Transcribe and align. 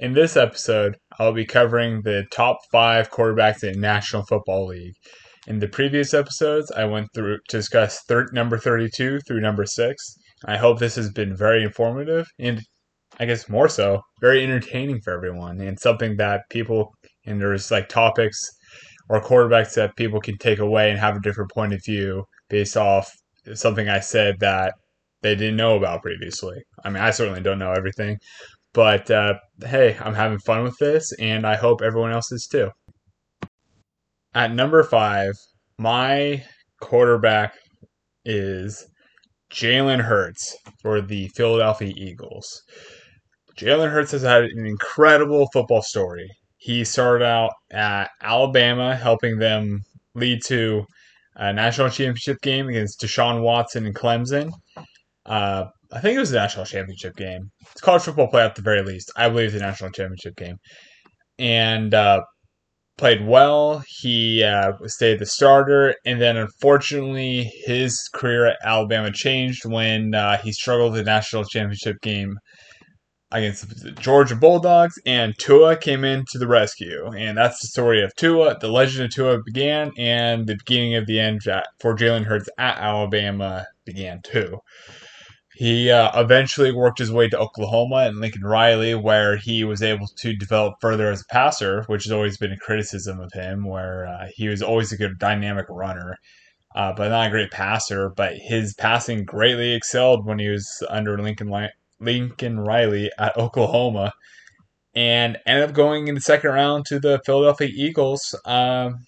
In 0.00 0.14
this 0.14 0.34
episode, 0.34 0.96
I'll 1.18 1.34
be 1.34 1.44
covering 1.44 2.00
the 2.00 2.24
top 2.32 2.56
five 2.72 3.10
quarterbacks 3.10 3.62
in 3.62 3.78
National 3.78 4.24
Football 4.24 4.68
League. 4.68 4.94
In 5.46 5.58
the 5.58 5.68
previous 5.68 6.14
episodes, 6.14 6.72
I 6.72 6.86
went 6.86 7.08
through 7.14 7.36
to 7.36 7.58
discuss 7.58 8.00
thir- 8.08 8.30
number 8.32 8.56
32 8.56 9.20
through 9.28 9.42
number 9.42 9.66
6. 9.66 10.14
I 10.46 10.56
hope 10.56 10.78
this 10.78 10.94
has 10.94 11.10
been 11.10 11.36
very 11.36 11.62
informative 11.62 12.26
and, 12.38 12.62
I 13.18 13.26
guess 13.26 13.50
more 13.50 13.68
so, 13.68 14.00
very 14.22 14.42
entertaining 14.42 15.02
for 15.02 15.12
everyone 15.12 15.60
and 15.60 15.78
something 15.78 16.16
that 16.16 16.44
people, 16.48 16.94
and 17.26 17.38
there's 17.38 17.70
like 17.70 17.90
topics 17.90 18.40
or 19.10 19.20
quarterbacks 19.20 19.74
that 19.74 19.96
people 19.96 20.22
can 20.22 20.38
take 20.38 20.60
away 20.60 20.88
and 20.90 20.98
have 20.98 21.16
a 21.16 21.20
different 21.20 21.50
point 21.50 21.74
of 21.74 21.80
view 21.84 22.24
based 22.48 22.78
off 22.78 23.12
something 23.52 23.90
I 23.90 24.00
said 24.00 24.36
that 24.40 24.72
they 25.20 25.34
didn't 25.34 25.56
know 25.56 25.76
about 25.76 26.00
previously. 26.00 26.56
I 26.82 26.88
mean, 26.88 27.02
I 27.02 27.10
certainly 27.10 27.42
don't 27.42 27.58
know 27.58 27.72
everything, 27.72 28.16
but 28.72 29.10
uh, 29.10 29.34
hey, 29.64 29.96
I'm 30.00 30.14
having 30.14 30.38
fun 30.40 30.62
with 30.62 30.76
this, 30.78 31.12
and 31.18 31.46
I 31.46 31.56
hope 31.56 31.82
everyone 31.82 32.12
else 32.12 32.30
is 32.32 32.46
too. 32.50 32.70
At 34.34 34.52
number 34.52 34.82
five, 34.82 35.32
my 35.78 36.44
quarterback 36.80 37.54
is 38.24 38.86
Jalen 39.52 40.00
Hurts 40.00 40.56
for 40.82 41.00
the 41.00 41.28
Philadelphia 41.34 41.92
Eagles. 41.96 42.46
Jalen 43.58 43.90
Hurts 43.90 44.12
has 44.12 44.22
had 44.22 44.44
an 44.44 44.66
incredible 44.66 45.48
football 45.52 45.82
story. 45.82 46.28
He 46.58 46.84
started 46.84 47.24
out 47.24 47.52
at 47.72 48.10
Alabama, 48.22 48.94
helping 48.94 49.38
them 49.38 49.80
lead 50.14 50.42
to 50.46 50.84
a 51.36 51.52
national 51.52 51.88
championship 51.88 52.40
game 52.42 52.68
against 52.68 53.00
Deshaun 53.00 53.42
Watson 53.42 53.86
and 53.86 53.94
Clemson. 53.94 54.50
Uh, 55.26 55.64
I 55.92 56.00
think 56.00 56.16
it 56.16 56.20
was 56.20 56.32
a 56.32 56.36
national 56.36 56.66
championship 56.66 57.16
game. 57.16 57.50
It's 57.72 57.80
college 57.80 58.02
football 58.02 58.28
play 58.28 58.44
at 58.44 58.54
the 58.54 58.62
very 58.62 58.82
least. 58.82 59.10
I 59.16 59.28
believe 59.28 59.54
a 59.54 59.58
national 59.58 59.90
championship 59.90 60.36
game. 60.36 60.56
And 61.38 61.92
uh, 61.94 62.20
played 63.00 63.26
well. 63.26 63.82
He 63.88 64.44
uh, 64.44 64.72
stayed 64.84 65.18
the 65.18 65.26
starter, 65.26 65.94
and 66.04 66.20
then 66.20 66.36
unfortunately, 66.36 67.50
his 67.64 67.98
career 68.14 68.46
at 68.46 68.58
Alabama 68.62 69.10
changed 69.10 69.64
when 69.64 70.14
uh, 70.14 70.36
he 70.36 70.52
struggled 70.52 70.94
the 70.94 71.02
national 71.02 71.44
championship 71.44 71.96
game 72.02 72.36
against 73.32 73.68
the 73.82 73.92
Georgia 73.92 74.36
Bulldogs, 74.36 74.94
and 75.06 75.34
Tua 75.38 75.76
came 75.76 76.04
in 76.04 76.24
to 76.30 76.38
the 76.38 76.46
rescue. 76.46 77.06
And 77.16 77.38
that's 77.38 77.60
the 77.62 77.68
story 77.68 78.02
of 78.02 78.14
Tua. 78.16 78.58
The 78.60 78.68
legend 78.68 79.06
of 79.06 79.10
Tua 79.12 79.38
began, 79.44 79.92
and 79.96 80.46
the 80.46 80.56
beginning 80.56 80.94
of 80.96 81.06
the 81.06 81.18
end 81.18 81.40
for 81.80 81.96
Jalen 81.96 82.24
Hurts 82.24 82.50
at 82.58 82.78
Alabama 82.78 83.66
began 83.86 84.20
too. 84.22 84.58
He 85.60 85.90
uh, 85.90 86.18
eventually 86.18 86.72
worked 86.72 87.00
his 87.00 87.12
way 87.12 87.28
to 87.28 87.38
Oklahoma 87.38 88.06
and 88.06 88.18
Lincoln 88.18 88.44
Riley, 88.44 88.94
where 88.94 89.36
he 89.36 89.62
was 89.62 89.82
able 89.82 90.06
to 90.06 90.34
develop 90.34 90.76
further 90.80 91.10
as 91.10 91.20
a 91.20 91.30
passer, 91.30 91.82
which 91.82 92.04
has 92.04 92.12
always 92.12 92.38
been 92.38 92.52
a 92.52 92.56
criticism 92.56 93.20
of 93.20 93.30
him, 93.34 93.66
where 93.66 94.06
uh, 94.06 94.28
he 94.34 94.48
was 94.48 94.62
always 94.62 94.90
a 94.90 94.96
good 94.96 95.18
dynamic 95.18 95.66
runner, 95.68 96.16
uh, 96.74 96.94
but 96.94 97.10
not 97.10 97.26
a 97.26 97.30
great 97.30 97.50
passer. 97.50 98.08
But 98.08 98.36
his 98.36 98.72
passing 98.72 99.26
greatly 99.26 99.74
excelled 99.74 100.24
when 100.24 100.38
he 100.38 100.48
was 100.48 100.82
under 100.88 101.18
Lincoln 101.18 101.52
Lincoln 102.00 102.60
Riley 102.60 103.10
at 103.18 103.36
Oklahoma, 103.36 104.12
and 104.94 105.36
ended 105.44 105.68
up 105.68 105.74
going 105.74 106.08
in 106.08 106.14
the 106.14 106.22
second 106.22 106.52
round 106.52 106.86
to 106.86 106.98
the 106.98 107.20
Philadelphia 107.26 107.68
Eagles. 107.70 108.34
Um, 108.46 109.04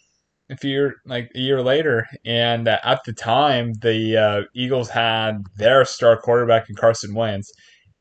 a 0.51 0.57
few 0.57 0.93
like 1.07 1.31
a 1.35 1.39
year 1.39 1.63
later, 1.63 2.07
and 2.25 2.69
uh, 2.69 2.79
at 2.85 3.01
the 3.07 3.13
time, 3.13 3.73
the 3.81 4.17
uh, 4.17 4.43
Eagles 4.55 4.91
had 4.91 5.43
their 5.57 5.85
star 5.85 6.21
quarterback 6.21 6.69
in 6.69 6.77
Carson 6.77 7.15
Wentz, 7.15 7.51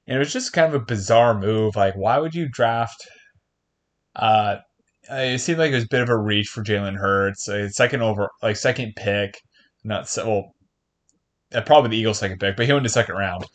and 0.07 0.15
it 0.15 0.19
was 0.19 0.33
just 0.33 0.53
kind 0.53 0.73
of 0.73 0.81
a 0.81 0.85
bizarre 0.85 1.37
move. 1.39 1.75
Like, 1.75 1.95
why 1.95 2.17
would 2.19 2.35
you 2.35 2.49
draft? 2.49 3.07
Uh, 4.15 4.57
it 5.09 5.39
seemed 5.39 5.59
like 5.59 5.71
it 5.71 5.75
was 5.75 5.83
a 5.85 5.89
bit 5.89 6.01
of 6.01 6.09
a 6.09 6.17
reach 6.17 6.47
for 6.47 6.63
Jalen 6.63 6.97
Hurts, 6.97 7.49
second 7.75 8.01
over, 8.01 8.29
like 8.41 8.55
second 8.57 8.93
pick, 8.95 9.35
not 9.83 10.07
so 10.09 10.27
well, 10.27 10.55
uh, 11.53 11.61
probably 11.61 11.89
the 11.91 11.97
Eagles' 11.97 12.19
second 12.19 12.39
pick, 12.39 12.55
but 12.57 12.65
he 12.65 12.73
went 12.73 12.83
to 12.83 12.89
second 12.89 13.15
round, 13.15 13.45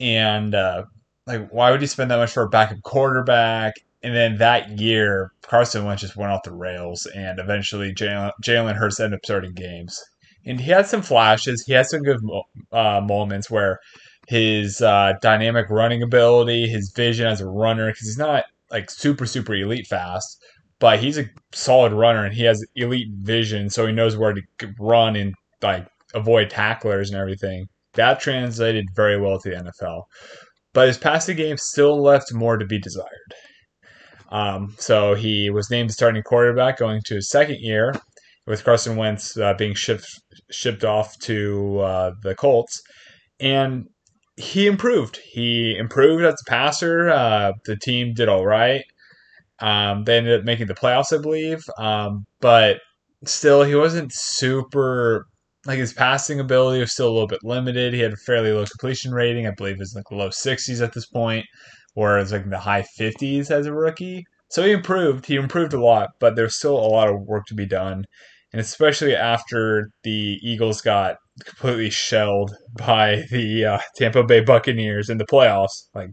and 0.00 0.54
uh, 0.54 0.84
like, 1.26 1.48
why 1.50 1.70
would 1.70 1.80
you 1.80 1.86
spend 1.86 2.10
that 2.10 2.16
much 2.16 2.32
for 2.32 2.44
a 2.44 2.48
backup 2.48 2.82
quarterback? 2.82 3.74
And 4.02 4.14
then 4.14 4.38
that 4.38 4.80
year, 4.80 5.32
Carson 5.42 5.84
Wentz 5.84 6.02
just 6.02 6.16
went 6.16 6.32
off 6.32 6.42
the 6.44 6.52
rails, 6.52 7.06
and 7.14 7.38
eventually 7.38 7.94
Jalen 7.94 8.76
Hurts 8.76 8.98
ended 8.98 9.18
up 9.18 9.24
starting 9.24 9.52
games. 9.52 9.98
And 10.44 10.60
he 10.60 10.70
had 10.70 10.86
some 10.86 11.02
flashes. 11.02 11.62
He 11.64 11.72
had 11.72 11.86
some 11.86 12.02
good 12.02 12.18
uh, 12.72 13.00
moments 13.00 13.48
where 13.48 13.78
his 14.26 14.80
uh, 14.80 15.12
dynamic 15.22 15.70
running 15.70 16.02
ability, 16.02 16.68
his 16.68 16.92
vision 16.96 17.26
as 17.28 17.40
a 17.40 17.46
runner, 17.46 17.90
because 17.90 18.08
he's 18.08 18.18
not 18.18 18.44
like 18.70 18.90
super 18.90 19.26
super 19.26 19.54
elite 19.54 19.86
fast, 19.86 20.38
but 20.80 20.98
he's 20.98 21.18
a 21.18 21.26
solid 21.52 21.92
runner 21.92 22.24
and 22.24 22.34
he 22.34 22.42
has 22.42 22.64
elite 22.74 23.08
vision, 23.20 23.70
so 23.70 23.86
he 23.86 23.92
knows 23.92 24.16
where 24.16 24.32
to 24.32 24.42
run 24.80 25.14
and 25.14 25.34
like 25.62 25.86
avoid 26.14 26.50
tacklers 26.50 27.10
and 27.10 27.20
everything. 27.20 27.66
That 27.94 28.20
translated 28.20 28.86
very 28.96 29.20
well 29.20 29.38
to 29.38 29.50
the 29.50 29.56
NFL. 29.56 30.04
But 30.72 30.88
his 30.88 30.98
passing 30.98 31.36
game 31.36 31.58
still 31.58 32.02
left 32.02 32.32
more 32.32 32.56
to 32.56 32.64
be 32.64 32.80
desired. 32.80 33.34
Um, 34.32 34.74
so 34.78 35.14
he 35.14 35.50
was 35.50 35.70
named 35.70 35.92
starting 35.92 36.22
quarterback 36.22 36.78
going 36.78 37.02
to 37.04 37.16
his 37.16 37.30
second 37.30 37.60
year 37.60 37.94
with 38.46 38.64
Carson 38.64 38.96
Wentz 38.96 39.36
uh, 39.36 39.54
being 39.54 39.74
shipped 39.74 40.08
shipped 40.50 40.84
off 40.84 41.16
to 41.20 41.78
uh, 41.80 42.12
the 42.22 42.34
Colts, 42.34 42.82
and 43.38 43.84
he 44.36 44.66
improved. 44.66 45.20
He 45.32 45.76
improved 45.76 46.24
as 46.24 46.34
a 46.34 46.50
passer. 46.50 47.10
Uh, 47.10 47.52
the 47.66 47.76
team 47.76 48.14
did 48.14 48.30
all 48.30 48.46
right. 48.46 48.84
Um, 49.60 50.04
they 50.04 50.16
ended 50.16 50.40
up 50.40 50.46
making 50.46 50.66
the 50.66 50.74
playoffs, 50.74 51.16
I 51.16 51.20
believe, 51.20 51.62
um, 51.78 52.24
but 52.40 52.80
still, 53.26 53.62
he 53.62 53.74
wasn't 53.74 54.12
super. 54.12 55.26
Like 55.64 55.78
his 55.78 55.92
passing 55.92 56.40
ability 56.40 56.80
was 56.80 56.90
still 56.90 57.08
a 57.08 57.12
little 57.12 57.28
bit 57.28 57.44
limited. 57.44 57.94
He 57.94 58.00
had 58.00 58.14
a 58.14 58.16
fairly 58.16 58.50
low 58.50 58.64
completion 58.64 59.12
rating. 59.12 59.46
I 59.46 59.52
believe 59.52 59.76
it's 59.78 59.94
like 59.94 60.10
low 60.10 60.30
60s 60.30 60.82
at 60.82 60.92
this 60.92 61.06
point 61.06 61.46
where 61.94 62.22
like 62.24 62.44
in 62.44 62.50
the 62.50 62.58
high 62.58 62.84
50s 62.98 63.50
as 63.50 63.66
a 63.66 63.72
rookie. 63.72 64.24
So 64.48 64.64
he 64.64 64.72
improved. 64.72 65.26
He 65.26 65.36
improved 65.36 65.72
a 65.72 65.82
lot, 65.82 66.10
but 66.20 66.36
there's 66.36 66.56
still 66.56 66.76
a 66.76 66.86
lot 66.86 67.08
of 67.08 67.22
work 67.22 67.46
to 67.46 67.54
be 67.54 67.66
done. 67.66 68.04
And 68.52 68.60
especially 68.60 69.16
after 69.16 69.88
the 70.02 70.38
Eagles 70.42 70.82
got 70.82 71.16
completely 71.44 71.90
shelled 71.90 72.54
by 72.76 73.24
the 73.30 73.64
uh, 73.64 73.78
Tampa 73.96 74.22
Bay 74.24 74.40
Buccaneers 74.40 75.08
in 75.08 75.18
the 75.18 75.24
playoffs. 75.24 75.88
Like 75.94 76.10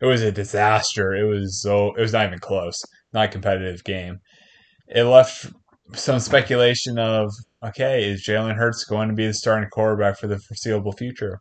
it 0.00 0.06
was 0.06 0.22
a 0.22 0.32
disaster. 0.32 1.14
It 1.14 1.24
was 1.24 1.62
so 1.62 1.94
it 1.94 2.00
was 2.00 2.12
not 2.12 2.26
even 2.26 2.38
close. 2.38 2.82
Not 3.12 3.26
a 3.26 3.32
competitive 3.32 3.82
game. 3.84 4.18
It 4.88 5.04
left 5.04 5.46
some 5.94 6.20
speculation 6.20 6.98
of 6.98 7.32
okay, 7.62 8.10
is 8.10 8.24
Jalen 8.24 8.56
Hurts 8.56 8.84
going 8.84 9.08
to 9.08 9.14
be 9.14 9.26
the 9.26 9.34
starting 9.34 9.68
quarterback 9.70 10.18
for 10.18 10.26
the 10.26 10.38
foreseeable 10.38 10.92
future? 10.92 11.40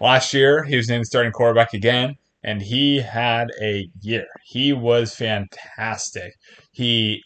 Last 0.00 0.32
year, 0.32 0.64
he 0.64 0.76
was 0.76 0.88
named 0.88 1.02
the 1.02 1.06
starting 1.06 1.32
quarterback 1.32 1.74
again 1.74 2.16
and 2.42 2.62
he 2.62 3.00
had 3.00 3.48
a 3.60 3.86
year. 4.00 4.26
He 4.44 4.72
was 4.72 5.14
fantastic. 5.14 6.32
He 6.72 7.22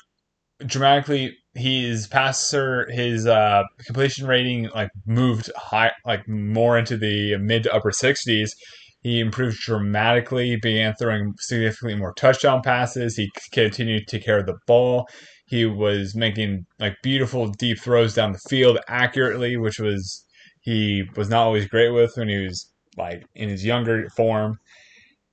dramatically 0.67 1.37
his 1.55 2.07
passer 2.07 2.89
his 2.91 3.27
uh, 3.27 3.63
completion 3.87 4.27
rating 4.27 4.69
like 4.75 4.91
moved 5.07 5.51
high 5.57 5.93
like 6.05 6.27
more 6.29 6.79
into 6.79 6.97
the 6.97 7.37
mid 7.39 7.63
to 7.63 7.73
upper 7.75 7.91
60s 7.91 8.51
he 9.01 9.21
improved 9.21 9.59
dramatically 9.59 10.57
began 10.57 10.95
throwing 10.95 11.33
significantly 11.39 11.97
more 11.97 12.15
touchdown 12.15 12.61
passes 12.63 13.17
he 13.17 13.31
continued 13.53 14.07
to 14.09 14.19
care 14.19 14.39
of 14.39 14.47
the 14.47 14.57
ball 14.67 15.07
he 15.47 15.65
was 15.65 16.15
making 16.15 16.65
like 16.81 16.95
beautiful 17.03 17.49
deep 17.49 17.79
throws 17.79 18.15
down 18.15 18.33
the 18.33 18.39
field 18.49 18.79
accurately 18.89 19.57
which 19.57 19.79
was 19.79 20.25
he 20.63 21.05
was 21.17 21.29
not 21.29 21.45
always 21.45 21.67
great 21.67 21.91
with 21.91 22.13
when 22.17 22.29
he 22.29 22.39
was 22.39 22.69
like 22.97 23.23
in 23.35 23.49
his 23.49 23.65
younger 23.65 24.09
form 24.17 24.59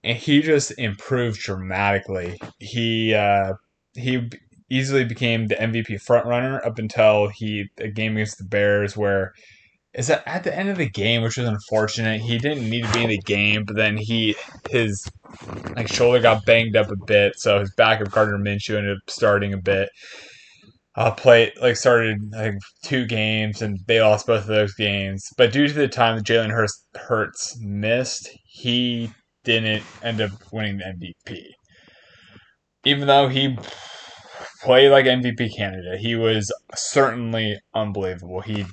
and 0.03 0.17
he 0.17 0.41
just 0.41 0.71
improved 0.77 1.39
dramatically. 1.39 2.39
He 2.59 3.13
uh, 3.13 3.53
he 3.93 4.29
easily 4.69 5.03
became 5.03 5.47
the 5.47 5.55
MVP 5.55 6.03
frontrunner 6.03 6.65
up 6.65 6.79
until 6.79 7.27
he 7.27 7.69
a 7.77 7.89
game 7.89 8.13
against 8.13 8.37
the 8.37 8.45
Bears 8.45 8.95
where 8.95 9.33
is 9.93 10.07
that 10.07 10.23
at 10.25 10.43
the 10.45 10.57
end 10.57 10.69
of 10.69 10.77
the 10.77 10.89
game, 10.89 11.21
which 11.21 11.37
was 11.37 11.47
unfortunate. 11.47 12.21
He 12.21 12.37
didn't 12.37 12.69
need 12.69 12.85
to 12.85 12.93
be 12.93 13.03
in 13.03 13.09
the 13.09 13.17
game, 13.19 13.65
but 13.65 13.75
then 13.75 13.97
he 13.97 14.35
his 14.69 15.05
like 15.75 15.89
shoulder 15.89 16.19
got 16.19 16.45
banged 16.45 16.75
up 16.75 16.89
a 16.89 17.05
bit, 17.05 17.37
so 17.37 17.59
his 17.59 17.73
backup 17.75 18.11
Gardner 18.11 18.37
Minshew 18.37 18.77
ended 18.77 18.97
up 18.97 19.09
starting 19.09 19.53
a 19.53 19.57
bit. 19.57 19.89
Uh, 20.95 21.11
play 21.11 21.51
like 21.61 21.77
started 21.77 22.17
like 22.33 22.55
two 22.83 23.05
games 23.05 23.61
and 23.61 23.79
they 23.87 24.01
lost 24.01 24.27
both 24.27 24.41
of 24.41 24.47
those 24.47 24.73
games. 24.73 25.25
But 25.37 25.53
due 25.53 25.67
to 25.67 25.73
the 25.73 25.87
time 25.87 26.17
that 26.17 26.25
Jalen 26.25 26.51
Hurts, 26.51 26.85
Hurts 26.95 27.57
missed, 27.61 28.29
he 28.45 29.09
didn't 29.43 29.83
end 30.03 30.21
up 30.21 30.31
winning 30.51 30.77
the 30.77 30.85
MVP. 30.85 31.41
Even 32.85 33.07
though 33.07 33.27
he 33.27 33.57
played 34.63 34.89
like 34.89 35.05
MVP 35.05 35.55
candidate, 35.55 35.99
he 35.99 36.15
was 36.15 36.51
certainly 36.75 37.59
unbelievable. 37.73 38.41
He 38.41 38.65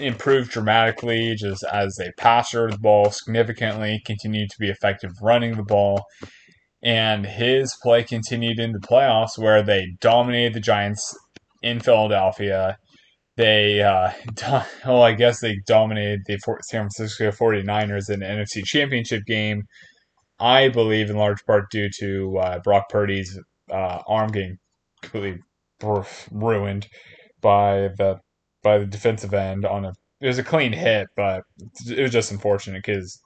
improved 0.00 0.50
dramatically 0.50 1.34
just 1.36 1.64
as 1.72 1.98
a 2.00 2.12
passer 2.18 2.66
of 2.66 2.72
the 2.72 2.78
ball 2.78 3.10
significantly, 3.10 4.00
continued 4.04 4.50
to 4.50 4.56
be 4.58 4.68
effective 4.68 5.10
running 5.22 5.56
the 5.56 5.62
ball. 5.62 6.04
And 6.82 7.26
his 7.26 7.76
play 7.82 8.04
continued 8.04 8.58
in 8.58 8.72
the 8.72 8.78
playoffs 8.78 9.38
where 9.38 9.62
they 9.62 9.94
dominated 10.00 10.54
the 10.54 10.60
Giants 10.60 11.16
in 11.62 11.80
Philadelphia. 11.80 12.76
They, 13.36 13.82
uh, 13.82 14.12
well, 14.86 15.02
I 15.02 15.12
guess 15.12 15.40
they 15.40 15.58
dominated 15.66 16.22
the 16.26 16.38
San 16.62 16.88
Francisco 16.88 17.30
49ers 17.30 18.10
in 18.10 18.20
the 18.20 18.26
NFC 18.26 18.64
Championship 18.64 19.24
game. 19.26 19.62
I 20.38 20.68
believe 20.68 21.10
in 21.10 21.16
large 21.16 21.44
part 21.46 21.70
due 21.70 21.88
to 22.00 22.38
uh, 22.38 22.58
Brock 22.60 22.84
Purdy's 22.90 23.38
uh, 23.70 24.02
arm 24.06 24.30
getting 24.32 24.58
completely 25.02 25.40
ruined 26.30 26.88
by 27.40 27.88
the 27.98 28.18
by 28.62 28.78
the 28.78 28.86
defensive 28.86 29.34
end 29.34 29.64
on 29.64 29.84
a 29.84 29.92
it 30.20 30.26
was 30.26 30.38
a 30.38 30.44
clean 30.44 30.72
hit, 30.72 31.08
but 31.14 31.42
it 31.88 32.00
was 32.00 32.10
just 32.10 32.32
unfortunate 32.32 32.82
because 32.84 33.18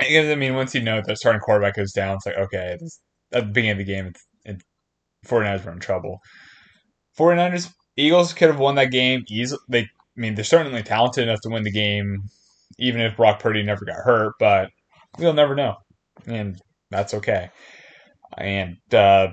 I 0.00 0.34
mean 0.34 0.54
once 0.54 0.74
you 0.74 0.82
know 0.82 1.00
the 1.04 1.16
starting 1.16 1.40
quarterback 1.40 1.76
goes 1.76 1.92
down, 1.92 2.16
it's 2.16 2.26
like 2.26 2.36
okay, 2.36 2.76
at 3.32 3.46
the 3.46 3.52
beginning 3.52 3.72
of 3.72 3.78
the 3.78 3.84
game, 3.84 4.06
it's, 4.06 4.26
it's 4.44 4.64
49ers 5.26 5.64
were 5.64 5.72
in 5.72 5.80
trouble. 5.80 6.18
49ers 7.18 7.70
Eagles 7.96 8.32
could 8.32 8.48
have 8.48 8.58
won 8.58 8.74
that 8.76 8.90
game 8.90 9.24
easily. 9.28 9.60
They, 9.68 9.80
I 9.80 9.86
mean, 10.16 10.34
they're 10.34 10.44
certainly 10.44 10.82
talented 10.82 11.24
enough 11.24 11.40
to 11.42 11.50
win 11.50 11.64
the 11.64 11.70
game, 11.70 12.24
even 12.78 13.00
if 13.00 13.16
Brock 13.16 13.40
Purdy 13.40 13.62
never 13.62 13.84
got 13.84 13.96
hurt. 13.96 14.34
But 14.38 14.70
we'll 15.18 15.32
never 15.32 15.54
know, 15.54 15.76
and 16.26 16.60
that's 16.90 17.14
okay. 17.14 17.50
And 18.36 18.78
uh, 18.92 19.28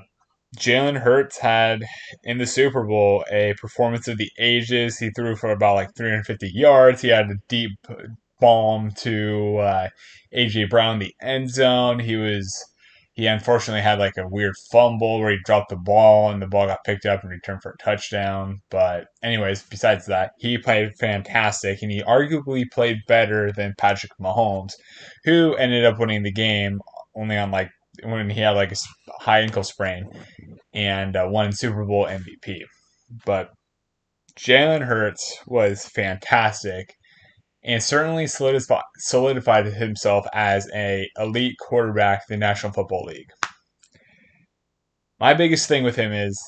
Jalen 0.58 1.00
Hurts 1.00 1.38
had 1.38 1.84
in 2.24 2.38
the 2.38 2.46
Super 2.46 2.84
Bowl 2.84 3.24
a 3.32 3.54
performance 3.60 4.08
of 4.08 4.18
the 4.18 4.30
ages. 4.38 4.98
He 4.98 5.10
threw 5.10 5.36
for 5.36 5.52
about 5.52 5.76
like 5.76 5.96
350 5.96 6.52
yards. 6.54 7.02
He 7.02 7.08
had 7.08 7.28
a 7.28 7.36
deep 7.48 7.72
bomb 8.40 8.92
to 8.98 9.58
uh, 9.58 9.90
AJ 10.36 10.70
Brown, 10.70 11.00
the 11.00 11.16
end 11.22 11.50
zone. 11.50 12.00
He 12.00 12.18
was 12.18 12.71
he 13.14 13.28
unfortunately 13.28 13.82
had 13.82 14.00
like 14.00 14.18
a 14.18 14.28
weird 14.28 14.56
fumble 14.72 15.20
where 15.20 15.32
he 15.32 15.38
dropped 15.44 15.70
the 15.70 15.76
ball 15.76 16.32
and 16.32 16.42
the 16.42 16.48
ball 16.48 16.68
got 16.68 16.84
picked 16.86 17.06
up 17.06 17.22
and 17.24 17.32
returned 17.32 17.62
for 17.62 17.72
a 17.72 17.84
touchdown. 17.84 18.62
But 18.70 19.08
anyways, 19.22 19.64
besides 19.64 20.06
that, 20.06 20.32
he 20.38 20.58
played 20.58 20.94
fantastic 20.98 21.82
and 21.82 21.92
he 21.92 22.02
arguably 22.04 22.64
played 22.72 23.00
better 23.08 23.52
than 23.52 23.74
Patrick 23.78 24.14
Mahomes, 24.20 24.72
who 25.26 25.56
ended 25.56 25.84
up 25.84 26.00
winning 26.00 26.24
the 26.24 26.32
game 26.32 26.80
only 27.16 27.38
on 27.38 27.52
like 27.52 27.70
when 28.04 28.30
he 28.30 28.40
had 28.40 28.52
like 28.52 28.72
a 28.72 28.76
high 29.20 29.42
ankle 29.42 29.64
sprain 29.64 30.06
and 30.74 31.18
uh, 31.18 31.28
won 31.30 31.52
Super 31.52 31.84
Bowl 31.86 32.06
MVP. 32.06 32.62
But 33.26 33.50
Jalen 34.40 34.86
Hurts 34.86 35.38
was 35.46 35.86
fantastic 35.86 36.96
and 37.64 37.82
certainly 37.82 38.28
solidified, 38.28 39.66
himself 39.66 40.26
as 40.34 40.68
a 40.74 41.08
elite 41.18 41.56
quarterback 41.60 42.24
in 42.30 42.40
the 42.40 42.46
National 42.46 42.72
Football 42.72 43.06
League. 43.06 43.30
My 45.20 45.34
biggest 45.34 45.68
thing 45.68 45.84
with 45.84 45.96
him 45.96 46.12
is 46.12 46.40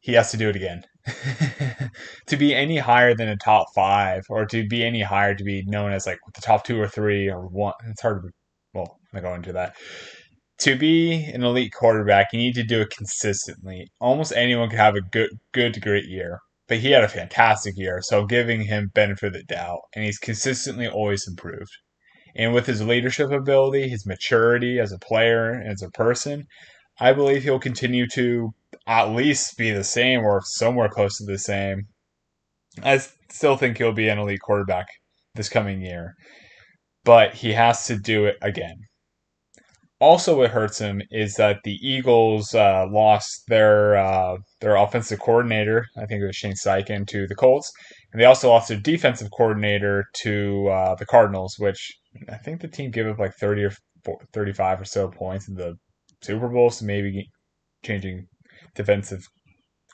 he 0.00 0.12
has 0.14 0.30
to 0.30 0.36
do 0.36 0.48
it 0.48 0.56
again. 0.56 0.82
to 2.26 2.36
be 2.36 2.54
any 2.54 2.78
higher 2.78 3.14
than 3.14 3.28
a 3.28 3.36
top 3.36 3.66
five, 3.74 4.22
or 4.28 4.46
to 4.46 4.66
be 4.66 4.84
any 4.84 5.02
higher 5.02 5.34
to 5.34 5.44
be 5.44 5.62
known 5.66 5.92
as 5.92 6.06
like 6.06 6.18
the 6.34 6.40
top 6.40 6.64
two 6.64 6.80
or 6.80 6.88
three 6.88 7.30
or 7.30 7.46
one, 7.46 7.74
it's 7.88 8.02
hard 8.02 8.22
to. 8.22 8.28
Well, 8.74 8.98
I'm 9.14 9.22
going 9.22 9.36
into 9.36 9.52
that 9.52 9.76
to 10.58 10.76
be 10.76 11.24
an 11.32 11.42
elite 11.42 11.72
quarterback, 11.72 12.32
you 12.32 12.38
need 12.38 12.54
to 12.54 12.62
do 12.62 12.80
it 12.80 12.90
consistently. 12.90 13.86
Almost 14.00 14.32
anyone 14.34 14.68
can 14.68 14.78
have 14.78 14.94
a 14.96 15.00
good, 15.00 15.30
good 15.52 15.80
great 15.82 16.06
year, 16.06 16.40
but 16.68 16.78
he 16.78 16.90
had 16.90 17.04
a 17.04 17.08
fantastic 17.08 17.74
year, 17.76 18.00
so 18.02 18.26
giving 18.26 18.62
him 18.62 18.90
benefit 18.94 19.28
of 19.28 19.32
the 19.34 19.42
doubt, 19.44 19.80
and 19.94 20.04
he's 20.04 20.18
consistently 20.18 20.88
always 20.88 21.26
improved. 21.26 21.70
And 22.34 22.52
with 22.52 22.66
his 22.66 22.82
leadership 22.82 23.30
ability, 23.30 23.88
his 23.88 24.06
maturity 24.06 24.78
as 24.78 24.92
a 24.92 24.98
player 24.98 25.50
and 25.50 25.72
as 25.72 25.82
a 25.82 25.90
person, 25.90 26.46
I 27.00 27.12
believe 27.12 27.44
he'll 27.44 27.58
continue 27.58 28.06
to 28.08 28.52
at 28.86 29.10
least 29.10 29.56
be 29.56 29.70
the 29.70 29.84
same 29.84 30.20
or 30.20 30.42
somewhere 30.44 30.88
close 30.88 31.18
to 31.18 31.24
the 31.24 31.38
same. 31.38 31.88
I 32.82 32.98
still 33.30 33.56
think 33.56 33.78
he'll 33.78 33.92
be 33.92 34.08
an 34.08 34.18
elite 34.18 34.40
quarterback 34.40 34.86
this 35.34 35.48
coming 35.48 35.80
year, 35.80 36.14
but 37.04 37.34
he 37.34 37.52
has 37.52 37.86
to 37.86 37.98
do 37.98 38.26
it 38.26 38.36
again 38.42 38.76
also 40.00 40.38
what 40.38 40.50
hurts 40.50 40.78
him 40.78 41.02
is 41.10 41.34
that 41.34 41.60
the 41.64 41.78
Eagles 41.82 42.54
uh, 42.54 42.86
lost 42.90 43.44
their 43.48 43.96
uh, 43.96 44.36
their 44.60 44.76
offensive 44.76 45.20
coordinator, 45.20 45.86
I 45.96 46.06
think 46.06 46.22
it 46.22 46.26
was 46.26 46.36
Shane 46.36 46.54
Steichen, 46.54 47.06
to 47.08 47.26
the 47.26 47.34
Colts, 47.34 47.72
and 48.12 48.20
they 48.20 48.26
also 48.26 48.48
lost 48.50 48.68
their 48.68 48.78
defensive 48.78 49.28
coordinator 49.36 50.04
to 50.22 50.68
uh, 50.68 50.94
the 50.96 51.06
Cardinals, 51.06 51.56
which 51.58 51.92
I 52.28 52.36
think 52.36 52.60
the 52.60 52.68
team 52.68 52.90
gave 52.90 53.06
up 53.06 53.18
like 53.18 53.34
thirty 53.34 53.64
or 53.64 53.72
35 54.32 54.80
or 54.80 54.84
so 54.84 55.08
points 55.08 55.48
in 55.48 55.54
the 55.54 55.74
Super 56.22 56.48
Bowl, 56.48 56.70
so 56.70 56.84
maybe 56.84 57.28
changing 57.84 58.26
defensive 58.74 59.26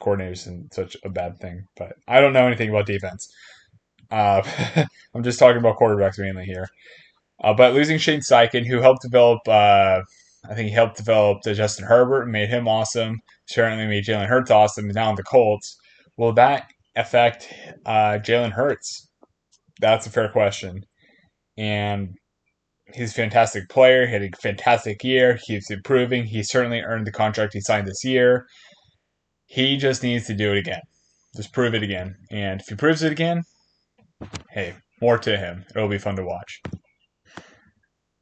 coordinators 0.01 0.33
isn't 0.33 0.75
such 0.75 0.97
a 1.05 1.09
bad 1.09 1.39
thing. 1.39 1.65
But 1.77 1.93
I 2.09 2.21
don't 2.21 2.33
know 2.33 2.47
anything 2.47 2.71
about 2.71 2.87
defense. 2.87 3.29
Uh, 4.11 4.43
I'm 5.15 5.23
just 5.23 5.39
talking 5.39 5.59
about 5.59 5.79
quarterbacks 5.79 6.19
mainly 6.19 6.45
here. 6.45 6.69
Uh, 7.43 7.53
but 7.53 7.75
losing 7.75 7.99
Shane 7.99 8.21
Steichen, 8.21 8.67
who 8.67 8.81
helped 8.81 9.03
develop, 9.03 9.41
uh, 9.49 10.03
I 10.49 10.55
think 10.55 10.69
he 10.69 10.75
helped 10.75 10.97
develop 10.97 11.43
Justin 11.43 11.87
Herbert 11.87 12.23
and 12.23 12.33
made 12.33 12.49
him 12.49 12.69
awesome. 12.69 13.21
Certainly 13.47 13.87
made 13.87 14.05
Jalen 14.05 14.27
Hurts 14.27 14.51
awesome. 14.51 14.89
Now 14.89 15.11
in 15.11 15.17
the 15.17 15.23
Colts, 15.23 15.77
will 16.17 16.33
that 16.35 16.67
affect 16.97 17.53
uh, 17.87 18.19
Jalen 18.19 18.53
Hurts? 18.53 19.09
That's 19.81 20.07
a 20.07 20.11
fair 20.11 20.29
question. 20.29 20.85
And 21.57 22.15
he's 22.95 23.11
a 23.11 23.15
fantastic 23.15 23.69
player. 23.69 24.07
He 24.07 24.13
had 24.13 24.23
a 24.23 24.31
fantastic 24.41 25.03
year. 25.03 25.39
He's 25.45 25.71
improving. 25.71 26.25
He 26.25 26.43
certainly 26.43 26.81
earned 26.81 27.07
the 27.07 27.13
contract 27.13 27.55
he 27.55 27.61
signed 27.61 27.87
this 27.87 28.05
year. 28.05 28.47
He 29.47 29.77
just 29.77 30.03
needs 30.03 30.27
to 30.27 30.35
do 30.35 30.53
it 30.53 30.59
again. 30.59 30.81
Just 31.37 31.53
prove 31.53 31.75
it 31.75 31.83
again. 31.83 32.15
And 32.31 32.61
if 32.61 32.69
he 32.69 32.75
proves 32.75 33.03
it 33.03 33.13
again, 33.13 33.43
hey, 34.51 34.75
more 35.01 35.19
to 35.19 35.37
him. 35.37 35.65
It'll 35.75 35.89
be 35.89 35.99
fun 35.99 36.17
to 36.17 36.25
watch. 36.25 36.61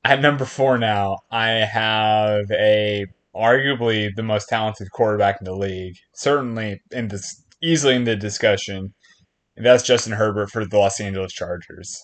At 0.05 0.21
number 0.21 0.45
four 0.45 0.79
now, 0.79 1.19
I 1.31 1.51
have 1.51 2.51
a 2.51 3.07
arguably 3.35 4.15
the 4.15 4.23
most 4.23 4.49
talented 4.49 4.91
quarterback 4.93 5.37
in 5.41 5.45
the 5.45 5.55
league. 5.55 5.97
Certainly 6.15 6.81
in 6.91 7.09
this 7.09 7.45
easily 7.63 7.95
in 7.95 8.05
the 8.05 8.17
discussion. 8.17 8.95
That's 9.57 9.83
Justin 9.83 10.15
Herbert 10.15 10.51
for 10.51 10.65
the 10.65 10.79
Los 10.79 11.01
Angeles 11.01 11.33
Chargers. 11.33 11.95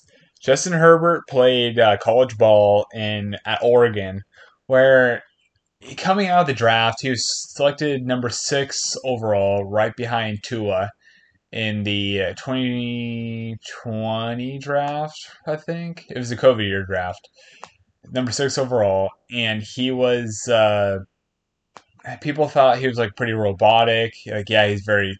Justin 0.42 0.74
Herbert 0.74 1.22
played 1.28 1.78
uh, 1.78 1.96
college 1.96 2.36
ball 2.36 2.86
in 2.94 3.36
at 3.46 3.62
Oregon, 3.62 4.20
where 4.66 5.22
coming 5.96 6.28
out 6.28 6.42
of 6.42 6.46
the 6.46 6.52
draft, 6.52 6.98
he 7.00 7.08
was 7.10 7.24
selected 7.54 8.02
number 8.02 8.28
six 8.28 8.94
overall, 9.04 9.64
right 9.64 9.96
behind 9.96 10.42
Tua 10.42 10.90
in 11.50 11.84
the 11.84 12.34
2020 12.36 14.58
draft. 14.58 15.16
I 15.46 15.56
think 15.56 16.04
it 16.10 16.18
was 16.18 16.28
the 16.28 16.36
COVID 16.36 16.68
year 16.68 16.84
draft, 16.84 17.26
number 18.12 18.32
six 18.32 18.58
overall, 18.58 19.10
and 19.30 19.62
he 19.62 19.90
was. 19.90 20.48
Uh, 20.48 21.00
people 22.20 22.48
thought 22.48 22.78
he 22.78 22.86
was 22.86 22.98
like 22.98 23.16
pretty 23.16 23.32
robotic. 23.32 24.14
Like, 24.26 24.48
yeah, 24.48 24.68
he's 24.68 24.82
very, 24.82 25.18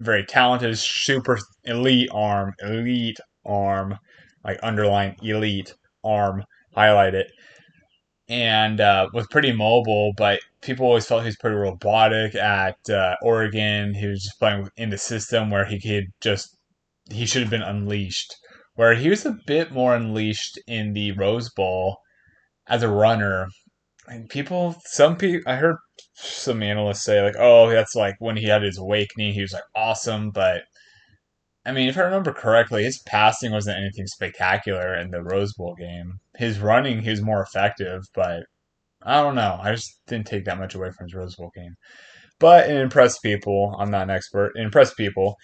very 0.00 0.24
talented, 0.24 0.78
super 0.78 1.38
elite 1.64 2.10
arm, 2.12 2.54
elite 2.62 3.18
arm, 3.44 3.98
like 4.44 4.58
underline 4.62 5.16
elite 5.22 5.74
arm, 6.02 6.44
highlight 6.74 7.14
it, 7.14 7.32
and 8.28 8.80
uh, 8.80 9.08
was 9.12 9.26
pretty 9.30 9.52
mobile. 9.52 10.12
But 10.16 10.40
people 10.62 10.86
always 10.86 11.06
felt 11.06 11.22
he 11.22 11.26
was 11.26 11.36
pretty 11.36 11.56
robotic 11.56 12.34
at 12.34 12.78
uh, 12.88 13.16
Oregon. 13.22 13.94
He 13.94 14.06
was 14.06 14.22
just 14.22 14.38
playing 14.38 14.68
in 14.76 14.90
the 14.90 14.98
system 14.98 15.50
where 15.50 15.64
he 15.64 15.80
could 15.80 16.06
just 16.20 16.56
he 17.10 17.26
should 17.26 17.42
have 17.42 17.50
been 17.50 17.62
unleashed. 17.62 18.36
Where 18.76 18.94
he 18.94 19.08
was 19.08 19.24
a 19.24 19.38
bit 19.46 19.72
more 19.72 19.94
unleashed 19.94 20.58
in 20.66 20.94
the 20.94 21.12
Rose 21.12 21.48
Bowl 21.50 21.98
as 22.68 22.82
a 22.82 22.88
runner, 22.88 23.48
and 24.08 24.28
people, 24.28 24.76
some 24.84 25.16
people, 25.16 25.50
I 25.50 25.56
heard 25.56 25.76
some 26.14 26.62
analysts 26.62 27.04
say 27.04 27.22
like, 27.22 27.36
oh, 27.38 27.70
that's 27.70 27.94
like 27.94 28.16
when 28.18 28.36
he 28.36 28.46
had 28.46 28.62
his 28.62 28.78
awakening, 28.78 29.32
he 29.34 29.42
was 29.42 29.52
like 29.52 29.64
awesome, 29.74 30.30
but 30.30 30.62
I 31.66 31.72
mean, 31.72 31.88
if 31.88 31.96
I 31.96 32.02
remember 32.02 32.32
correctly, 32.32 32.84
his 32.84 33.00
passing 33.06 33.52
wasn't 33.52 33.78
anything 33.78 34.06
spectacular 34.06 34.94
in 34.94 35.10
the 35.10 35.22
Rose 35.22 35.54
Bowl 35.54 35.74
game. 35.74 36.20
His 36.36 36.58
running, 36.58 37.00
he 37.00 37.10
was 37.10 37.22
more 37.22 37.42
effective, 37.42 38.02
but 38.14 38.44
I 39.02 39.22
don't 39.22 39.34
know. 39.34 39.58
I 39.62 39.72
just 39.72 40.00
didn't 40.06 40.26
take 40.26 40.44
that 40.44 40.58
much 40.58 40.74
away 40.74 40.90
from 40.90 41.06
his 41.06 41.14
Rose 41.14 41.36
Bowl 41.36 41.50
game. 41.54 41.74
But 42.38 42.68
it 42.68 42.76
impressed 42.76 43.22
people. 43.22 43.74
I'm 43.78 43.90
not 43.90 44.04
an 44.04 44.10
expert. 44.10 44.52
It 44.56 44.62
impressed 44.62 44.96
people. 44.96 45.36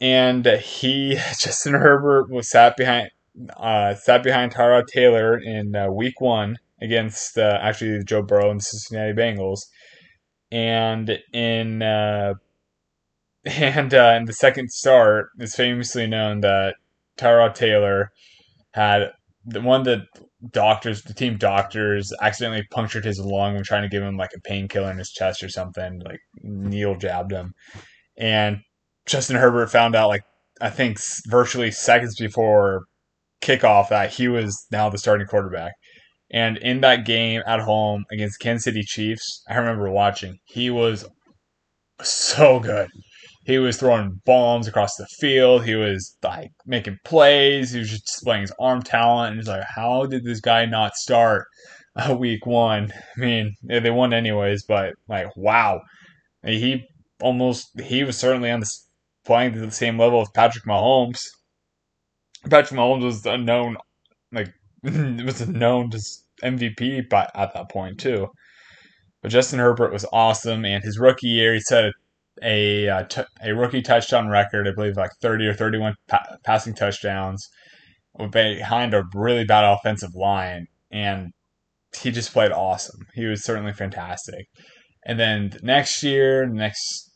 And 0.00 0.44
he, 0.46 1.14
Justin 1.40 1.74
Herbert, 1.74 2.30
was 2.30 2.50
sat 2.50 2.76
behind 2.76 3.10
uh, 3.56 3.94
sat 3.94 4.22
behind 4.22 4.54
Tyrod 4.54 4.86
Taylor 4.86 5.38
in 5.38 5.74
uh, 5.74 5.90
Week 5.90 6.20
One 6.20 6.58
against 6.80 7.38
uh, 7.38 7.58
actually 7.60 8.02
Joe 8.04 8.22
Burrow 8.22 8.50
and 8.50 8.60
the 8.60 8.64
Cincinnati 8.64 9.12
Bengals, 9.12 9.60
and 10.50 11.18
in 11.32 11.82
uh, 11.82 12.34
and 13.44 13.94
uh, 13.94 14.14
in 14.16 14.24
the 14.24 14.32
second 14.32 14.70
start, 14.70 15.30
it's 15.38 15.56
famously 15.56 16.06
known 16.06 16.40
that 16.40 16.76
Tyrod 17.18 17.54
Taylor 17.54 18.10
had 18.72 19.10
the 19.44 19.60
one 19.60 19.82
that 19.84 20.00
doctors, 20.50 21.02
the 21.02 21.14
team 21.14 21.36
doctors, 21.36 22.12
accidentally 22.20 22.66
punctured 22.70 23.04
his 23.04 23.18
lung 23.18 23.54
when 23.54 23.64
trying 23.64 23.82
to 23.82 23.88
give 23.88 24.02
him 24.02 24.16
like 24.16 24.30
a 24.36 24.40
painkiller 24.40 24.90
in 24.90 24.98
his 24.98 25.10
chest 25.10 25.42
or 25.42 25.48
something. 25.48 26.00
Like 26.04 26.20
needle 26.42 26.96
jabbed 26.96 27.32
him, 27.32 27.54
and 28.16 28.58
Justin 29.06 29.36
Herbert 29.36 29.70
found 29.70 29.94
out 29.94 30.08
like 30.08 30.22
I 30.60 30.70
think 30.70 30.98
virtually 31.28 31.70
seconds 31.70 32.16
before 32.16 32.84
kickoff 33.40 33.88
that 33.88 34.12
he 34.12 34.28
was 34.28 34.66
now 34.70 34.88
the 34.88 34.98
starting 34.98 35.26
quarterback. 35.26 35.72
And 36.30 36.58
in 36.58 36.82
that 36.82 37.06
game 37.06 37.42
at 37.46 37.60
home 37.60 38.04
against 38.12 38.40
Kansas 38.40 38.64
City 38.64 38.82
Chiefs, 38.82 39.42
I 39.48 39.56
remember 39.56 39.90
watching. 39.90 40.36
He 40.44 40.68
was 40.68 41.06
so 42.02 42.60
good. 42.60 42.88
He 43.46 43.56
was 43.56 43.78
throwing 43.78 44.20
bombs 44.26 44.68
across 44.68 44.94
the 44.96 45.06
field. 45.20 45.64
He 45.64 45.74
was 45.74 46.16
like 46.22 46.50
making 46.66 46.98
plays. 47.04 47.70
He 47.70 47.78
was 47.78 47.88
just 47.90 48.04
displaying 48.04 48.42
his 48.42 48.52
arm 48.60 48.82
talent. 48.82 49.30
And 49.30 49.40
he's 49.40 49.48
like, 49.48 49.64
how 49.74 50.04
did 50.04 50.24
this 50.24 50.40
guy 50.40 50.66
not 50.66 50.96
start 50.96 51.46
uh, 51.96 52.14
week 52.14 52.44
one? 52.44 52.92
I 53.16 53.20
mean, 53.20 53.54
they 53.62 53.90
won 53.90 54.12
anyways, 54.12 54.64
but 54.68 54.92
like, 55.08 55.34
wow. 55.34 55.80
He 56.44 56.84
almost, 57.22 57.68
he 57.80 58.04
was 58.04 58.18
certainly 58.18 58.50
on 58.50 58.60
the 58.60 58.70
playing 59.24 59.54
to 59.54 59.60
the 59.60 59.70
same 59.70 59.98
level 59.98 60.20
as 60.20 60.28
Patrick 60.34 60.64
Mahomes. 60.64 61.22
Patrick 62.44 62.78
Mahomes 62.78 63.02
was 63.02 63.26
unknown, 63.26 63.76
like, 64.32 64.52
was 64.82 65.46
known 65.48 65.90
as 65.94 66.24
MVP 66.42 67.08
by, 67.08 67.28
at 67.34 67.54
that 67.54 67.70
point, 67.70 67.98
too. 67.98 68.28
But 69.22 69.32
Justin 69.32 69.58
Herbert 69.58 69.92
was 69.92 70.06
awesome, 70.12 70.64
and 70.64 70.82
his 70.84 70.98
rookie 70.98 71.28
year, 71.28 71.54
he 71.54 71.60
set 71.60 71.86
a 71.86 71.92
a 72.42 72.88
uh, 72.88 73.02
t- 73.04 73.22
a 73.42 73.52
rookie 73.54 73.82
touchdown 73.82 74.28
record. 74.28 74.68
I 74.68 74.72
believe 74.72 74.96
like 74.96 75.10
thirty 75.20 75.46
or 75.46 75.54
thirty 75.54 75.78
one 75.78 75.94
pa- 76.08 76.36
passing 76.44 76.74
touchdowns 76.74 77.48
behind 78.30 78.94
a 78.94 79.04
really 79.14 79.44
bad 79.44 79.64
offensive 79.64 80.14
line, 80.14 80.66
and 80.90 81.32
he 81.96 82.10
just 82.10 82.32
played 82.32 82.52
awesome. 82.52 83.00
He 83.14 83.26
was 83.26 83.44
certainly 83.44 83.72
fantastic. 83.72 84.46
And 85.04 85.18
then 85.18 85.50
the 85.50 85.60
next 85.62 86.02
year, 86.02 86.46
next 86.46 87.10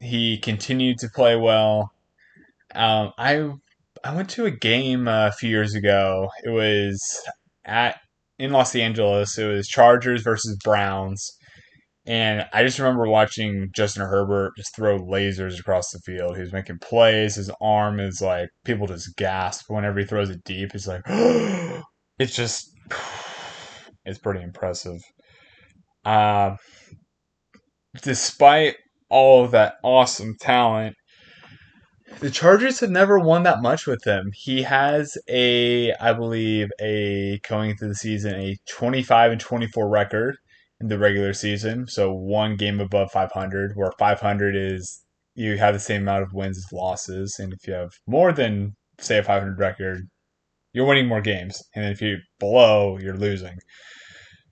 he 0.00 0.38
continued 0.38 0.98
to 0.98 1.08
play 1.14 1.36
well. 1.36 1.92
Um, 2.74 3.12
I 3.18 3.50
I 4.04 4.14
went 4.14 4.30
to 4.30 4.46
a 4.46 4.50
game 4.50 5.08
a 5.08 5.32
few 5.32 5.50
years 5.50 5.74
ago. 5.74 6.28
It 6.44 6.50
was 6.50 7.00
at 7.64 7.98
in 8.38 8.52
Los 8.52 8.74
Angeles. 8.74 9.36
It 9.38 9.46
was 9.46 9.68
Chargers 9.68 10.22
versus 10.22 10.56
Browns 10.64 11.30
and 12.06 12.46
I 12.52 12.64
just 12.64 12.78
remember 12.78 13.06
watching 13.06 13.68
Justin 13.74 14.02
Herbert 14.02 14.52
just 14.56 14.74
throw 14.74 14.98
lasers 14.98 15.60
across 15.60 15.90
the 15.90 16.00
field. 16.00 16.36
He 16.36 16.42
was 16.42 16.52
making 16.52 16.78
plays. 16.78 17.36
His 17.36 17.50
arm 17.60 18.00
is 18.00 18.20
like 18.22 18.48
people 18.64 18.86
just 18.86 19.14
gasp 19.16 19.66
whenever 19.68 20.00
he 20.00 20.06
throws 20.06 20.30
it 20.30 20.42
deep. 20.44 20.70
It's 20.74 20.86
like 20.86 21.02
it's 22.18 22.34
just 22.34 22.68
it's 24.04 24.18
pretty 24.18 24.42
impressive. 24.42 24.98
Uh, 26.04 26.56
despite 28.02 28.76
all 29.10 29.44
of 29.44 29.50
that 29.50 29.74
awesome 29.84 30.34
talent, 30.40 30.96
the 32.18 32.30
Chargers 32.30 32.80
have 32.80 32.90
never 32.90 33.18
won 33.18 33.44
that 33.44 33.62
much 33.62 33.86
with 33.86 34.04
him. 34.04 34.30
He 34.34 34.62
has 34.62 35.16
a, 35.28 35.92
I 35.94 36.12
believe, 36.12 36.68
a 36.80 37.38
going 37.48 37.70
into 37.70 37.86
the 37.86 37.94
season 37.94 38.34
a 38.34 38.56
25 38.68 39.32
and 39.32 39.40
24 39.40 39.88
record 39.88 40.36
in 40.80 40.88
the 40.88 40.98
regular 40.98 41.32
season. 41.32 41.86
So 41.86 42.12
one 42.12 42.56
game 42.56 42.80
above 42.80 43.10
500, 43.12 43.72
where 43.74 43.92
500 43.98 44.56
is 44.56 45.04
you 45.34 45.56
have 45.58 45.74
the 45.74 45.80
same 45.80 46.02
amount 46.02 46.22
of 46.22 46.32
wins 46.32 46.58
as 46.58 46.72
losses, 46.72 47.36
and 47.38 47.52
if 47.52 47.66
you 47.66 47.72
have 47.72 47.92
more 48.06 48.32
than 48.32 48.74
say 48.98 49.18
a 49.18 49.22
500 49.22 49.58
record, 49.58 50.08
you're 50.72 50.86
winning 50.86 51.08
more 51.08 51.20
games, 51.20 51.62
and 51.74 51.86
if 51.86 52.00
you're 52.00 52.18
below, 52.38 52.98
you're 52.98 53.16
losing. 53.16 53.56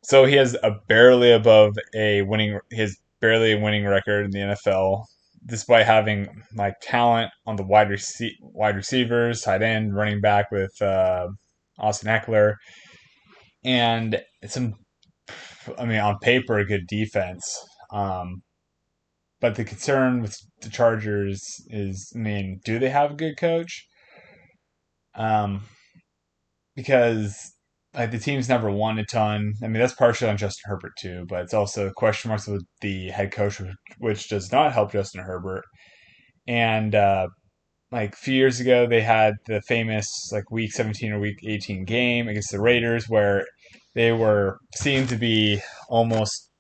So 0.04 0.24
he 0.24 0.36
has 0.36 0.56
a 0.62 0.76
barely 0.88 1.32
above 1.32 1.76
a 1.94 2.22
winning 2.22 2.58
his 2.70 2.98
barely 3.20 3.52
a 3.52 3.60
winning 3.60 3.84
record 3.84 4.24
in 4.24 4.30
the 4.30 4.38
NFL, 4.38 5.04
despite 5.49 5.87
having 5.87 6.28
like 6.55 6.75
talent 6.83 7.31
on 7.47 7.57
the 7.57 7.64
wide 7.64 7.88
rece- 7.88 8.37
wide 8.40 8.76
receivers, 8.76 9.43
tight 9.43 9.62
end, 9.62 9.95
running 9.95 10.21
back 10.21 10.50
with 10.50 10.71
uh, 10.81 11.28
Austin 11.78 12.09
Ekeler, 12.09 12.55
and 13.64 14.21
some 14.47 14.75
I 15.78 15.85
mean, 15.85 15.99
on 15.99 16.19
paper, 16.21 16.59
a 16.59 16.64
good 16.64 16.87
defense. 16.87 17.45
Um, 17.93 18.43
but 19.40 19.55
the 19.55 19.64
concern 19.64 20.23
with 20.23 20.37
the 20.62 20.71
Chargers 20.71 21.43
is, 21.69 22.12
I 22.14 22.19
mean, 22.19 22.61
do 22.64 22.78
they 22.78 22.90
have 22.90 23.12
a 23.12 23.14
good 23.14 23.37
coach? 23.37 23.87
Um, 25.14 25.62
because 26.75 27.55
like 27.95 28.11
the 28.11 28.18
team's 28.18 28.49
never 28.49 28.71
won 28.71 28.99
a 28.99 29.04
ton. 29.04 29.54
I 29.62 29.66
mean, 29.66 29.80
that's 29.80 29.95
partially 29.95 30.28
on 30.28 30.37
Justin 30.37 30.71
Herbert 30.71 30.92
too, 31.00 31.25
but 31.28 31.42
it's 31.42 31.54
also 31.54 31.90
question 31.90 32.28
marks 32.28 32.47
with 32.47 32.64
the 32.80 33.09
head 33.09 33.33
coach, 33.33 33.61
which 33.99 34.28
does 34.28 34.52
not 34.52 34.73
help 34.73 34.92
Justin 34.92 35.23
Herbert. 35.23 35.64
And 36.47 36.95
uh, 36.95 37.28
like 37.90 38.12
a 38.12 38.16
few 38.16 38.35
years 38.35 38.61
ago, 38.61 38.87
they 38.87 39.00
had 39.00 39.35
the 39.47 39.61
famous 39.62 40.07
like 40.33 40.50
week 40.50 40.73
17 40.73 41.12
or 41.12 41.21
week 41.21 41.38
18 41.47 41.85
game 41.85 42.28
against 42.28 42.50
the 42.50 42.61
Raiders 42.61 43.09
where 43.09 43.47
they 43.95 44.12
were 44.12 44.59
seemed 44.76 45.09
to 45.09 45.16
be 45.16 45.61
almost 45.88 46.50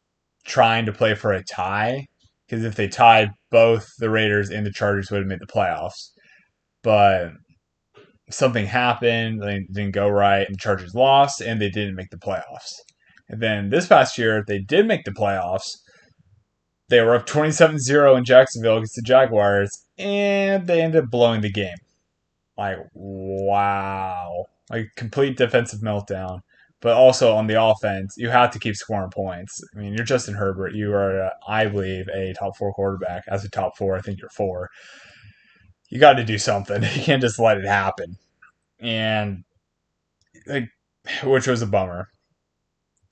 trying 0.46 0.86
to 0.86 0.92
play 0.92 1.14
for 1.14 1.32
a 1.32 1.44
tie 1.44 2.06
because 2.48 2.64
if 2.64 2.74
they 2.74 2.88
tied, 2.88 3.30
both 3.50 3.86
the 3.98 4.10
Raiders 4.10 4.50
and 4.50 4.64
the 4.64 4.72
Chargers 4.72 5.10
would 5.10 5.18
have 5.18 5.26
made 5.26 5.40
the 5.40 5.46
playoffs. 5.46 6.10
But 6.82 7.32
something 8.30 8.66
happened, 8.66 9.42
they 9.42 9.66
didn't 9.72 9.92
go 9.92 10.08
right, 10.08 10.46
and 10.46 10.54
the 10.54 10.58
Chargers 10.58 10.94
lost, 10.94 11.40
and 11.40 11.60
they 11.60 11.70
didn't 11.70 11.94
make 11.94 12.10
the 12.10 12.16
playoffs. 12.16 12.74
And 13.28 13.42
then 13.42 13.70
this 13.70 13.86
past 13.86 14.18
year, 14.18 14.44
they 14.46 14.58
did 14.58 14.86
make 14.86 15.04
the 15.04 15.10
playoffs. 15.10 15.78
They 16.88 17.02
were 17.02 17.14
up 17.14 17.26
27 17.26 17.78
0 17.78 18.16
in 18.16 18.24
Jacksonville 18.24 18.78
against 18.78 18.96
the 18.96 19.02
Jaguars, 19.02 19.70
and 19.98 20.66
they 20.66 20.80
ended 20.80 21.04
up 21.04 21.10
blowing 21.10 21.42
the 21.42 21.52
game. 21.52 21.76
Like, 22.56 22.78
wow. 22.94 24.46
Like, 24.70 24.88
complete 24.96 25.36
defensive 25.36 25.80
meltdown 25.80 26.40
but 26.80 26.94
also 26.94 27.34
on 27.34 27.46
the 27.46 27.60
offense, 27.60 28.14
you 28.16 28.28
have 28.30 28.50
to 28.52 28.58
keep 28.58 28.76
scoring 28.76 29.10
points. 29.10 29.60
I 29.74 29.78
mean, 29.78 29.94
you're 29.94 30.04
Justin 30.04 30.34
Herbert. 30.34 30.74
You 30.74 30.92
are, 30.94 31.26
uh, 31.26 31.30
I 31.46 31.66
believe, 31.66 32.06
a 32.08 32.32
top 32.34 32.56
four 32.56 32.72
quarterback. 32.72 33.24
As 33.28 33.44
a 33.44 33.50
top 33.50 33.76
four, 33.76 33.96
I 33.96 34.00
think 34.00 34.20
you're 34.20 34.30
four. 34.30 34.70
You 35.88 35.98
got 35.98 36.14
to 36.14 36.24
do 36.24 36.38
something. 36.38 36.82
You 36.94 37.02
can't 37.02 37.22
just 37.22 37.38
let 37.38 37.58
it 37.58 37.66
happen. 37.66 38.16
And, 38.80 39.44
like, 40.46 40.68
which 41.24 41.46
was 41.46 41.62
a 41.62 41.66
bummer. 41.66 42.08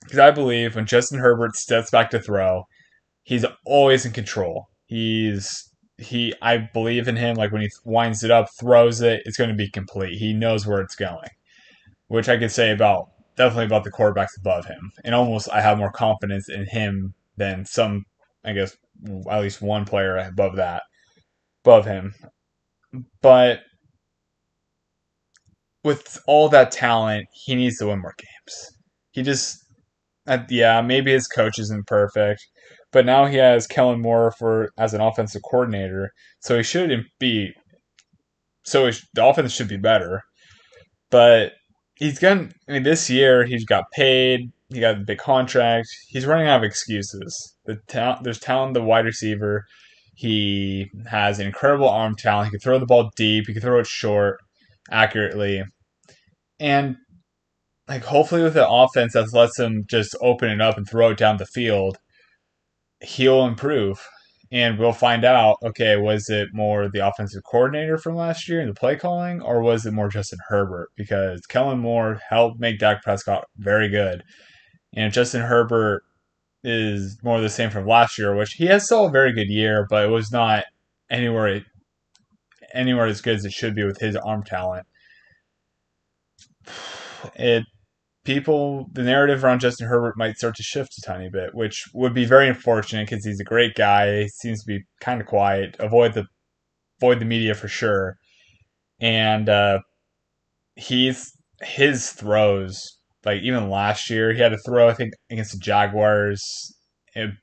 Because 0.01 0.19
I 0.19 0.31
believe 0.31 0.75
when 0.75 0.85
Justin 0.85 1.19
Herbert 1.19 1.55
steps 1.55 1.91
back 1.91 2.11
to 2.11 2.19
throw, 2.19 2.63
he's 3.23 3.45
always 3.65 4.05
in 4.05 4.13
control. 4.13 4.67
He's 4.85 5.69
he 5.97 6.33
I 6.41 6.57
believe 6.73 7.07
in 7.07 7.15
him 7.15 7.35
like 7.35 7.51
when 7.51 7.61
he 7.61 7.69
winds 7.83 8.23
it 8.23 8.31
up, 8.31 8.47
throws 8.59 9.01
it, 9.01 9.23
it's 9.25 9.37
going 9.37 9.49
to 9.49 9.55
be 9.55 9.69
complete. 9.69 10.17
He 10.17 10.33
knows 10.33 10.65
where 10.65 10.79
it's 10.79 10.95
going. 10.95 11.29
Which 12.07 12.29
I 12.29 12.37
could 12.37 12.51
say 12.51 12.71
about 12.71 13.09
definitely 13.35 13.65
about 13.65 13.83
the 13.83 13.91
quarterbacks 13.91 14.37
above 14.37 14.65
him. 14.65 14.91
And 15.03 15.13
almost 15.13 15.49
I 15.51 15.61
have 15.61 15.77
more 15.77 15.91
confidence 15.91 16.47
in 16.49 16.65
him 16.67 17.13
than 17.35 17.65
some, 17.65 18.05
I 18.45 18.53
guess, 18.53 18.77
at 19.29 19.41
least 19.41 19.61
one 19.61 19.85
player 19.85 20.17
above 20.17 20.55
that, 20.55 20.83
above 21.65 21.85
him. 21.85 22.13
But 23.21 23.61
with 25.83 26.19
all 26.27 26.49
that 26.49 26.71
talent, 26.71 27.27
he 27.31 27.55
needs 27.55 27.77
to 27.77 27.87
win 27.87 28.01
more 28.01 28.15
games. 28.17 28.77
He 29.11 29.23
just, 29.23 29.57
uh, 30.27 30.39
yeah, 30.49 30.81
maybe 30.81 31.11
his 31.11 31.27
coach 31.27 31.59
isn't 31.59 31.87
perfect, 31.87 32.45
but 32.91 33.05
now 33.05 33.25
he 33.25 33.37
has 33.37 33.67
Kellen 33.67 34.01
Moore 34.01 34.31
for 34.37 34.69
as 34.77 34.93
an 34.93 35.01
offensive 35.01 35.41
coordinator, 35.49 36.11
so 36.41 36.57
he 36.57 36.63
shouldn't 36.63 37.05
be. 37.19 37.51
So 38.63 38.91
the 39.13 39.25
offense 39.25 39.53
should 39.53 39.69
be 39.69 39.77
better, 39.77 40.23
but 41.09 41.53
he's 41.95 42.19
gonna. 42.19 42.49
I 42.67 42.73
mean, 42.73 42.83
this 42.83 43.09
year 43.09 43.45
he's 43.45 43.65
got 43.65 43.85
paid. 43.93 44.51
He 44.69 44.81
got 44.81 44.95
a 44.97 45.03
big 45.05 45.19
contract. 45.19 45.87
He's 46.09 46.25
running 46.25 46.47
out 46.47 46.57
of 46.57 46.63
excuses. 46.63 47.55
The 47.65 47.77
ta- 47.87 48.19
there's 48.21 48.39
talent, 48.39 48.73
the 48.73 48.83
wide 48.83 49.05
receiver. 49.05 49.65
He 50.17 50.89
has 51.07 51.39
an 51.39 51.45
incredible 51.45 51.87
arm 51.87 52.15
talent. 52.15 52.47
He 52.47 52.51
can 52.51 52.59
throw 52.59 52.79
the 52.79 52.87
ball 52.87 53.11
deep. 53.15 53.45
He 53.47 53.53
can 53.53 53.61
throw 53.61 53.79
it 53.79 53.85
short, 53.85 54.39
accurately, 54.89 55.63
and 56.59 56.97
like 57.87 58.03
hopefully 58.03 58.41
with 58.41 58.55
the 58.55 58.67
offense 58.67 59.13
that 59.13 59.31
lets 59.31 59.59
him 59.59 59.85
just 59.87 60.15
open 60.19 60.49
it 60.49 60.59
up 60.59 60.75
and 60.75 60.89
throw 60.89 61.11
it 61.11 61.17
down 61.17 61.37
the 61.37 61.45
field, 61.45 61.97
he'll 63.01 63.45
improve 63.45 64.03
and 64.51 64.79
we'll 64.79 64.93
find 64.93 65.25
out 65.25 65.57
okay 65.63 65.97
was 65.97 66.29
it 66.29 66.49
more 66.53 66.89
the 66.89 67.05
offensive 67.05 67.43
coordinator 67.49 67.97
from 67.97 68.15
last 68.15 68.47
year 68.47 68.59
and 68.59 68.69
the 68.69 68.73
play 68.73 68.95
calling 68.95 69.41
or 69.41 69.61
was 69.61 69.85
it 69.85 69.93
more 69.93 70.09
justin 70.09 70.39
herbert 70.47 70.89
because 70.95 71.41
kellen 71.47 71.79
moore 71.79 72.19
helped 72.29 72.59
make 72.59 72.79
dak 72.79 73.03
prescott 73.03 73.45
very 73.57 73.89
good 73.89 74.23
and 74.95 75.13
justin 75.13 75.41
herbert 75.41 76.01
is 76.63 77.17
more 77.23 77.39
the 77.39 77.49
same 77.49 77.69
from 77.69 77.85
last 77.87 78.17
year 78.17 78.35
which 78.35 78.53
he 78.53 78.65
has 78.65 78.85
still 78.85 79.05
a 79.05 79.11
very 79.11 79.31
good 79.33 79.47
year 79.47 79.85
but 79.89 80.03
it 80.03 80.09
was 80.09 80.31
not 80.31 80.63
anywhere 81.09 81.61
anywhere 82.73 83.05
as 83.05 83.21
good 83.21 83.35
as 83.35 83.45
it 83.45 83.53
should 83.53 83.75
be 83.75 83.83
with 83.83 83.99
his 83.99 84.15
arm 84.15 84.43
talent 84.43 84.85
it 87.35 87.63
people 88.27 88.89
the 88.91 89.03
narrative 89.03 89.43
around 89.43 89.61
Justin 89.61 89.87
Herbert 89.87 90.17
might 90.17 90.35
start 90.35 90.55
to 90.57 90.63
shift 90.63 90.97
a 90.97 91.01
tiny 91.01 91.29
bit, 91.29 91.55
which 91.55 91.85
would 91.93 92.13
be 92.13 92.25
very 92.25 92.49
unfortunate 92.49 93.09
because 93.09 93.25
he's 93.25 93.39
a 93.39 93.45
great 93.45 93.73
guy. 93.73 94.23
He 94.23 94.27
seems 94.27 94.63
to 94.63 94.67
be 94.67 94.83
kind 94.99 95.21
of 95.21 95.27
quiet. 95.27 95.77
Avoid 95.79 96.13
the 96.13 96.25
avoid 97.01 97.19
the 97.19 97.25
media 97.25 97.55
for 97.55 97.69
sure, 97.69 98.17
and 98.99 99.47
uh, 99.47 99.79
he's 100.75 101.31
his 101.61 102.11
throws 102.11 102.96
like 103.25 103.41
even 103.41 103.69
last 103.69 104.09
year 104.09 104.33
he 104.33 104.39
had 104.39 104.53
a 104.53 104.57
throw 104.57 104.87
I 104.87 104.93
think 104.93 105.13
against 105.29 105.53
the 105.53 105.59
Jaguars 105.59 106.73
in, 107.15 107.37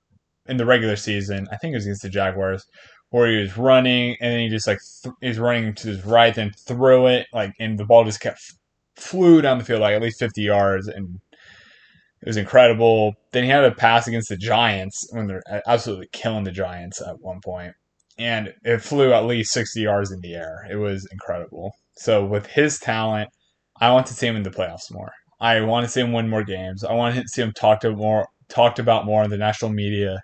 in 0.46 0.56
the 0.56 0.66
regular 0.66 0.96
season. 0.96 1.48
I 1.50 1.56
think 1.56 1.72
it 1.72 1.76
was 1.76 1.86
against 1.86 2.02
the 2.02 2.08
Jaguars 2.08 2.64
where 3.10 3.30
he 3.30 3.38
was 3.38 3.56
running 3.56 4.16
and 4.20 4.32
then 4.32 4.40
he 4.40 4.48
just 4.48 4.66
like 4.66 4.78
th- 5.02 5.14
he's 5.20 5.38
running 5.38 5.74
to 5.74 5.88
his 5.88 6.04
right 6.04 6.34
then 6.34 6.52
threw 6.66 7.06
it 7.06 7.26
like 7.32 7.52
and 7.60 7.78
the 7.78 7.84
ball 7.84 8.04
just 8.04 8.20
kept 8.20 8.40
flew 8.96 9.40
down 9.40 9.58
the 9.58 9.64
field 9.64 9.80
like 9.80 9.94
at 9.94 10.02
least 10.02 10.18
50 10.18 10.42
yards 10.42 10.88
and 10.88 11.20
it 12.24 12.28
was 12.28 12.36
incredible. 12.38 13.14
Then 13.32 13.44
he 13.44 13.50
had 13.50 13.64
a 13.64 13.70
pass 13.70 14.06
against 14.06 14.30
the 14.30 14.38
Giants 14.38 15.06
when 15.10 15.26
they're 15.26 15.42
absolutely 15.66 16.08
killing 16.10 16.44
the 16.44 16.52
Giants 16.52 17.02
at 17.02 17.20
one 17.20 17.40
point, 17.44 17.74
and 18.18 18.54
it 18.64 18.80
flew 18.80 19.12
at 19.12 19.26
least 19.26 19.52
60 19.52 19.82
yards 19.82 20.10
in 20.10 20.20
the 20.20 20.34
air. 20.34 20.66
It 20.70 20.76
was 20.76 21.06
incredible. 21.12 21.72
So 21.98 22.24
with 22.24 22.46
his 22.46 22.78
talent, 22.78 23.28
I 23.78 23.92
want 23.92 24.06
to 24.06 24.14
see 24.14 24.26
him 24.26 24.36
in 24.36 24.42
the 24.42 24.50
playoffs 24.50 24.90
more. 24.90 25.12
I 25.40 25.60
want 25.62 25.84
to 25.84 25.90
see 25.90 26.00
him 26.00 26.12
win 26.12 26.28
more 26.28 26.44
games. 26.44 26.84
I 26.84 26.92
want 26.94 27.14
to 27.16 27.28
see 27.28 27.42
him 27.42 27.52
talked 27.52 27.84
more 27.84 28.26
talked 28.48 28.78
about 28.78 29.06
more 29.06 29.24
in 29.24 29.30
the 29.30 29.38
national 29.38 29.70
media 29.70 30.20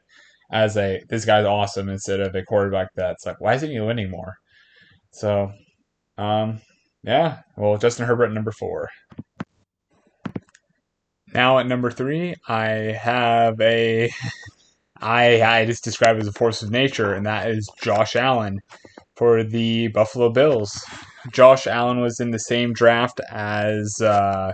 as 0.53 0.77
a 0.77 1.03
this 1.09 1.25
guy's 1.25 1.47
awesome 1.47 1.89
instead 1.89 2.21
of 2.21 2.35
a 2.35 2.43
quarterback 2.43 2.89
that's 2.95 3.27
like, 3.27 3.41
why 3.41 3.55
isn't 3.55 3.71
he 3.71 3.81
winning 3.81 4.11
more? 4.11 4.35
So, 5.13 5.53
um, 6.19 6.61
yeah. 7.03 7.41
Well, 7.57 7.79
Justin 7.79 8.07
Herbert 8.07 8.33
number 8.33 8.53
four. 8.53 8.89
Now 11.33 11.59
at 11.59 11.67
number 11.67 11.91
three, 11.91 12.35
I 12.49 12.69
have 13.01 13.61
a 13.61 14.11
I 15.01 15.43
I 15.43 15.65
just 15.65 15.85
describe 15.85 16.19
as 16.19 16.27
a 16.27 16.33
force 16.33 16.63
of 16.63 16.71
nature, 16.71 17.15
and 17.15 17.25
that 17.27 17.49
is 17.51 17.71
Josh 17.83 18.17
Allen 18.17 18.61
for 19.17 19.43
the 19.43 19.89
Buffalo 19.89 20.31
Bills. 20.31 20.85
Josh 21.33 21.67
Allen 21.67 22.01
was 22.01 22.21
in 22.21 22.31
the 22.31 22.39
same 22.39 22.73
draft 22.73 23.21
as 23.31 24.01
uh, 24.01 24.53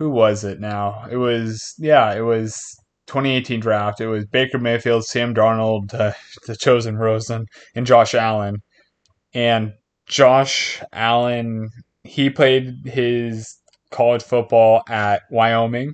who 0.00 0.08
was 0.10 0.44
it 0.44 0.58
now? 0.60 1.04
It 1.10 1.18
was 1.18 1.74
yeah, 1.78 2.14
it 2.14 2.22
was 2.22 2.58
2018 3.06 3.60
draft, 3.60 4.00
it 4.00 4.08
was 4.08 4.24
Baker 4.24 4.58
Mayfield, 4.58 5.04
Sam 5.04 5.34
Darnold, 5.34 5.92
uh, 5.92 6.14
the 6.46 6.56
chosen 6.56 6.96
Rosen, 6.96 7.44
and 7.76 7.86
Josh 7.86 8.14
Allen. 8.14 8.56
And 9.34 9.74
Josh 10.06 10.82
Allen, 10.94 11.68
he 12.02 12.30
played 12.30 12.76
his 12.86 13.58
college 13.90 14.22
football 14.22 14.82
at 14.88 15.20
Wyoming, 15.30 15.92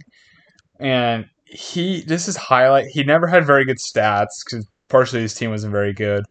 and 0.79 1.27
he 1.45 2.03
this 2.03 2.29
is 2.29 2.37
highlight. 2.37 2.87
He 2.93 3.03
never 3.03 3.27
had 3.27 3.45
very 3.45 3.65
good 3.65 3.79
stats 3.79 4.29
because 4.45 4.65
partially 4.89 5.23
his 5.23 5.35
team 5.35 5.51
wasn't 5.51 5.73
very 5.73 5.93
good. 5.93 6.23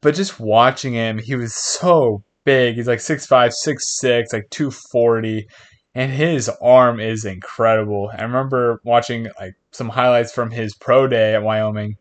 But 0.00 0.14
just 0.14 0.38
watching 0.38 0.92
him, 0.94 1.18
he 1.18 1.34
was 1.34 1.56
so 1.56 2.22
big. 2.44 2.76
He's 2.76 2.88
like 2.88 3.00
6'5", 3.00 3.52
6'6", 3.52 4.32
like 4.32 4.48
240 4.50 5.46
and 5.94 6.12
his 6.12 6.48
arm 6.60 7.00
is 7.00 7.24
incredible. 7.24 8.10
I 8.16 8.22
remember 8.22 8.80
watching 8.84 9.28
like 9.40 9.54
some 9.72 9.88
highlights 9.88 10.32
from 10.32 10.50
his 10.50 10.74
pro 10.74 11.06
day 11.06 11.34
at 11.34 11.42
Wyoming. 11.42 11.96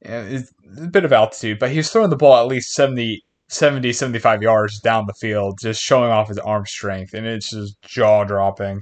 It's 0.00 0.50
a 0.78 0.86
bit 0.86 1.04
of 1.04 1.12
altitude, 1.12 1.58
but 1.58 1.70
he 1.70 1.76
was 1.76 1.90
throwing 1.90 2.10
the 2.10 2.16
ball 2.16 2.40
at 2.40 2.46
least 2.46 2.72
70, 2.72 3.22
70, 3.48 3.92
75 3.92 4.42
yards 4.42 4.80
down 4.80 5.04
the 5.06 5.14
field, 5.14 5.58
just 5.60 5.82
showing 5.82 6.10
off 6.10 6.28
his 6.28 6.38
arm 6.38 6.64
strength, 6.64 7.12
and 7.12 7.26
it's 7.26 7.50
just 7.50 7.80
jaw 7.82 8.24
dropping. 8.24 8.80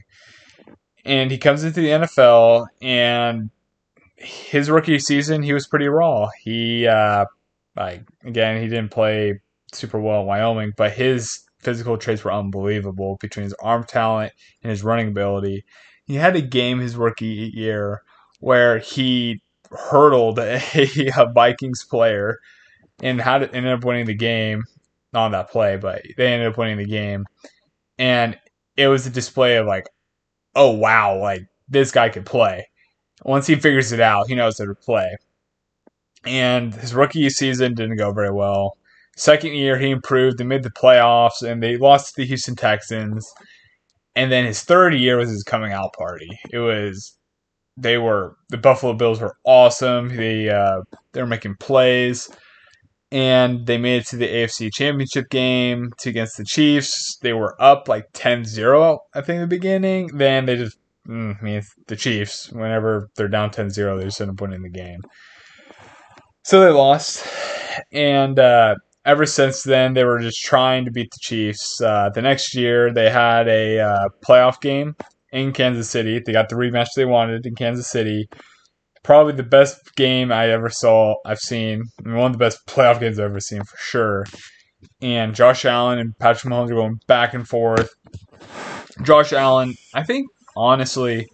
And 1.04 1.30
he 1.30 1.38
comes 1.38 1.64
into 1.64 1.80
the 1.80 1.88
NFL, 1.88 2.66
and 2.80 3.50
his 4.16 4.70
rookie 4.70 4.98
season, 5.00 5.42
he 5.42 5.52
was 5.52 5.66
pretty 5.66 5.88
raw. 5.88 6.28
He, 6.42 6.86
uh, 6.86 7.24
like, 7.76 8.02
again, 8.24 8.62
he 8.62 8.68
didn't 8.68 8.90
play 8.90 9.40
super 9.72 9.98
well 9.98 10.20
in 10.20 10.26
Wyoming, 10.26 10.72
but 10.76 10.92
his 10.92 11.47
physical 11.60 11.96
traits 11.96 12.24
were 12.24 12.32
unbelievable 12.32 13.16
between 13.20 13.44
his 13.44 13.54
arm 13.54 13.84
talent 13.84 14.32
and 14.62 14.70
his 14.70 14.84
running 14.84 15.08
ability. 15.08 15.64
He 16.04 16.14
had 16.14 16.36
a 16.36 16.40
game 16.40 16.78
his 16.78 16.96
rookie 16.96 17.52
year 17.54 18.02
where 18.40 18.78
he 18.78 19.42
hurdled 19.70 20.38
a, 20.38 20.60
a 21.16 21.32
Vikings 21.32 21.84
player 21.84 22.38
and 23.02 23.20
had 23.20 23.42
ended 23.54 23.72
up 23.72 23.84
winning 23.84 24.06
the 24.06 24.14
game. 24.14 24.64
Not 25.12 25.26
on 25.26 25.32
that 25.32 25.50
play, 25.50 25.76
but 25.76 26.02
they 26.16 26.32
ended 26.32 26.48
up 26.48 26.58
winning 26.58 26.78
the 26.78 26.84
game. 26.84 27.26
And 27.98 28.38
it 28.76 28.88
was 28.88 29.06
a 29.06 29.10
display 29.10 29.56
of 29.56 29.66
like, 29.66 29.88
oh 30.54 30.70
wow, 30.70 31.18
like 31.18 31.42
this 31.68 31.90
guy 31.90 32.08
could 32.08 32.26
play. 32.26 32.68
Once 33.24 33.46
he 33.46 33.56
figures 33.56 33.92
it 33.92 34.00
out, 34.00 34.28
he 34.28 34.34
knows 34.34 34.58
how 34.58 34.66
to 34.66 34.74
play. 34.74 35.16
And 36.24 36.74
his 36.74 36.94
rookie 36.94 37.28
season 37.30 37.74
didn't 37.74 37.96
go 37.96 38.12
very 38.12 38.30
well. 38.30 38.77
Second 39.18 39.54
year, 39.54 39.76
he 39.76 39.90
improved. 39.90 40.38
They 40.38 40.44
made 40.44 40.62
the 40.62 40.70
playoffs, 40.70 41.42
and 41.42 41.60
they 41.60 41.76
lost 41.76 42.14
to 42.14 42.20
the 42.22 42.26
Houston 42.26 42.54
Texans. 42.54 43.28
And 44.14 44.30
then 44.30 44.44
his 44.44 44.62
third 44.62 44.94
year 44.94 45.16
was 45.16 45.28
his 45.28 45.42
coming 45.42 45.72
out 45.72 45.92
party. 45.98 46.28
It 46.52 46.60
was 46.60 47.18
they 47.76 47.98
were 47.98 48.36
the 48.50 48.58
Buffalo 48.58 48.92
Bills 48.92 49.20
were 49.20 49.34
awesome. 49.44 50.16
They 50.16 50.48
uh, 50.48 50.82
they 51.12 51.20
were 51.20 51.26
making 51.26 51.56
plays, 51.58 52.30
and 53.10 53.66
they 53.66 53.76
made 53.76 54.02
it 54.02 54.06
to 54.08 54.16
the 54.16 54.28
AFC 54.28 54.72
Championship 54.72 55.28
game 55.30 55.90
to 55.98 56.10
against 56.10 56.36
the 56.36 56.44
Chiefs. 56.44 57.18
They 57.20 57.32
were 57.32 57.60
up 57.60 57.88
like 57.88 58.04
10-0, 58.12 58.98
I 59.14 59.20
think, 59.20 59.36
in 59.36 59.40
the 59.40 59.46
beginning. 59.48 60.16
Then 60.16 60.46
they 60.46 60.56
just 60.56 60.78
mm, 61.08 61.36
I 61.36 61.44
mean 61.44 61.62
the 61.88 61.96
Chiefs. 61.96 62.52
Whenever 62.52 63.08
they're 63.16 63.26
down 63.26 63.50
10-0, 63.50 63.98
they 63.98 64.04
just 64.04 64.20
end 64.20 64.30
up 64.30 64.40
winning 64.40 64.62
the 64.62 64.70
game. 64.70 65.00
So 66.44 66.60
they 66.60 66.70
lost, 66.70 67.26
and 67.90 68.38
uh, 68.38 68.76
ever 69.04 69.26
since 69.26 69.62
then, 69.62 69.94
they 69.94 70.04
were 70.04 70.18
just 70.18 70.42
trying 70.42 70.84
to 70.84 70.90
beat 70.90 71.10
the 71.10 71.18
Chiefs. 71.20 71.80
Uh, 71.80 72.10
the 72.14 72.22
next 72.22 72.54
year, 72.54 72.92
they 72.92 73.10
had 73.10 73.48
a 73.48 73.80
uh, 73.80 74.08
playoff 74.24 74.60
game 74.60 74.94
in 75.32 75.52
Kansas 75.52 75.90
City. 75.90 76.20
They 76.24 76.32
got 76.32 76.48
the 76.48 76.56
rematch 76.56 76.88
they 76.96 77.04
wanted 77.04 77.46
in 77.46 77.54
Kansas 77.54 77.88
City. 77.88 78.28
Probably 79.02 79.32
the 79.32 79.42
best 79.42 79.94
game 79.96 80.32
I 80.32 80.50
ever 80.50 80.68
saw. 80.68 81.14
I've 81.24 81.38
seen 81.38 81.82
I 82.04 82.08
mean, 82.08 82.16
one 82.16 82.26
of 82.26 82.32
the 82.32 82.44
best 82.44 82.66
playoff 82.66 83.00
games 83.00 83.18
I've 83.18 83.26
ever 83.26 83.40
seen 83.40 83.62
for 83.62 83.76
sure. 83.78 84.24
And 85.00 85.34
Josh 85.34 85.64
Allen 85.64 85.98
and 85.98 86.18
Patrick 86.18 86.52
Mahomes 86.52 86.70
are 86.70 86.74
going 86.74 87.00
back 87.06 87.34
and 87.34 87.48
forth. 87.48 87.90
Josh 89.02 89.32
Allen, 89.32 89.74
I 89.94 90.02
think 90.02 90.28
honestly, 90.56 91.26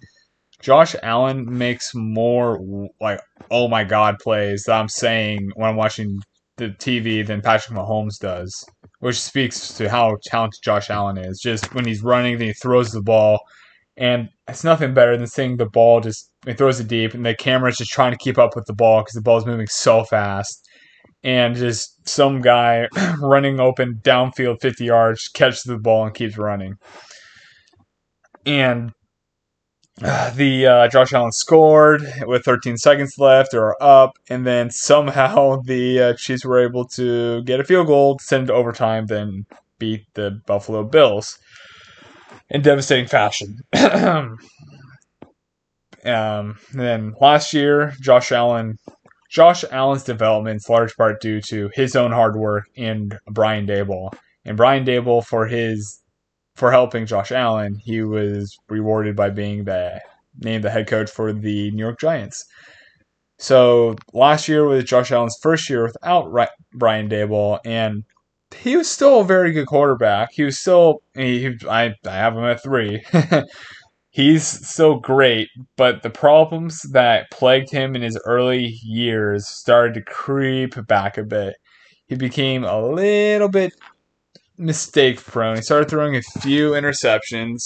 Josh 0.61 0.95
Allen 1.03 1.47
makes 1.59 1.95
more 1.95 2.89
like 3.01 3.21
oh 3.51 3.69
my 3.69 3.85
god 3.85 4.17
plays 4.19 4.65
that 4.67 4.81
I'm 4.81 4.89
saying 4.89 5.51
when 5.57 5.69
I'm 5.69 5.77
watching 5.77 6.21
the 6.57 6.69
TV 6.71 7.27
than 7.27 7.41
Patrick 7.41 7.77
Mahomes 7.77 8.19
does, 8.19 8.65
which 9.01 9.21
speaks 9.21 9.75
to 9.75 9.89
how 9.89 10.17
talented 10.25 10.61
Josh 10.63 10.91
Allen 10.91 11.19
is. 11.19 11.41
Just 11.43 11.75
when 11.75 11.85
he's 11.85 12.03
running, 12.03 12.39
then 12.39 12.49
he 12.49 12.53
throws 12.53 12.93
the 12.93 13.03
ball, 13.03 13.41
and 13.97 14.29
it's 14.49 14.65
nothing 14.65 14.95
better 14.95 15.17
than 15.17 15.27
seeing 15.27 15.57
the 15.57 15.67
ball 15.67 16.01
just 16.01 16.31
he 16.47 16.53
throws 16.53 16.79
it 16.79 16.89
deep, 16.89 17.15
and 17.15 17.25
the 17.25 17.35
camera's 17.35 17.79
just 17.79 17.91
trying 17.91 18.13
to 18.13 18.19
keep 18.19 18.39
up 18.39 18.55
with 18.55 18.67
the 18.67 18.75
ball 18.75 19.01
because 19.01 19.15
the 19.15 19.23
ball's 19.23 19.47
moving 19.47 19.67
so 19.67 20.05
fast, 20.05 20.69
and 21.23 21.57
just 21.57 22.07
some 22.09 22.41
guy 22.41 22.89
running 23.21 23.61
open 23.61 24.01
downfield 24.03 24.61
50 24.61 24.85
yards 24.85 25.29
catches 25.29 25.63
the 25.63 25.79
ball 25.79 26.05
and 26.05 26.15
keeps 26.15 26.37
running. 26.37 26.75
And 28.47 28.93
the 30.35 30.67
uh, 30.67 30.89
Josh 30.89 31.13
Allen 31.13 31.31
scored 31.31 32.03
with 32.23 32.45
13 32.45 32.77
seconds 32.77 33.15
left 33.17 33.55
or 33.55 33.81
up, 33.81 34.19
and 34.29 34.45
then 34.45 34.71
somehow 34.71 35.61
the 35.65 36.01
uh, 36.01 36.15
Chiefs 36.15 36.45
were 36.45 36.65
able 36.65 36.85
to 36.97 37.43
get 37.45 37.61
a 37.61 37.65
field 37.65 37.87
goal, 37.87 38.19
send 38.21 38.51
overtime, 38.51 39.07
then 39.07 39.47
beat 39.79 40.05
the 40.15 40.41
Buffalo 40.47 40.83
Bills 40.83 41.39
in 42.51 42.63
devastating 42.63 43.07
fashion. 43.07 43.59
um, 46.05 46.59
then 46.73 47.15
last 47.21 47.53
year, 47.53 47.93
Josh 48.01 48.33
Allen. 48.33 48.77
Josh 49.31 49.65
Allen's 49.73 50.05
development 50.05 50.59
is 50.59 50.69
large 50.69 50.95
part 50.97 51.21
due 51.21 51.41
to 51.49 51.69
his 51.75 51.97
own 51.97 52.13
hard 52.13 52.37
work 52.37 52.67
and 52.77 53.19
Brian 53.33 53.67
Daboll, 53.67 54.13
And 54.45 54.57
Brian 54.57 54.85
Daboll 54.85 55.25
for 55.25 55.47
his 55.49 56.04
for 56.57 56.71
helping 56.71 57.07
Josh 57.07 57.33
Allen, 57.33 57.77
he 57.83 58.03
was 58.03 58.57
rewarded 58.69 59.17
by 59.17 59.31
being 59.31 59.65
the 59.65 60.01
named 60.41 60.65
the 60.65 60.71
head 60.71 60.87
coach 60.87 61.11
for 61.11 61.33
the 61.33 61.71
New 61.73 61.83
York 61.83 62.01
Giants. 62.01 62.45
So 63.39 63.97
last 64.13 64.49
year 64.49 64.65
was 64.65 64.85
Josh 64.85 65.11
Allen's 65.13 65.39
first 65.43 65.69
year 65.69 65.85
without 65.85 66.33
Brian 66.73 67.09
Daboll, 67.09 67.59
and 67.65 68.05
he 68.57 68.77
was 68.77 68.91
still 68.91 69.21
a 69.21 69.25
very 69.25 69.53
good 69.53 69.67
quarterback. 69.67 70.31
He 70.33 70.45
was 70.45 70.59
still 70.59 71.03
he, 71.15 71.57
I 71.69 71.95
I 72.07 72.11
have 72.11 72.35
him 72.37 72.45
at 72.45 72.63
three. 72.63 73.05
He's 74.11 74.47
still 74.47 75.01
great, 75.01 75.49
but 75.77 76.03
the 76.03 76.11
problems 76.11 76.83
that 76.93 77.33
plagued 77.33 77.73
him 77.73 77.97
in 77.97 78.03
his 78.03 78.17
early 78.25 78.79
years 78.85 79.49
started 79.49 79.95
to 79.95 80.03
creep 80.03 80.75
back 80.87 81.19
a 81.19 81.25
bit. 81.25 81.57
He 82.07 82.15
became 82.15 82.63
a 82.63 82.81
little 82.81 83.49
bit 83.49 83.73
mistake 84.57 85.23
prone. 85.23 85.57
He 85.57 85.63
started 85.63 85.89
throwing 85.89 86.17
a 86.17 86.23
few 86.41 86.71
interceptions, 86.71 87.63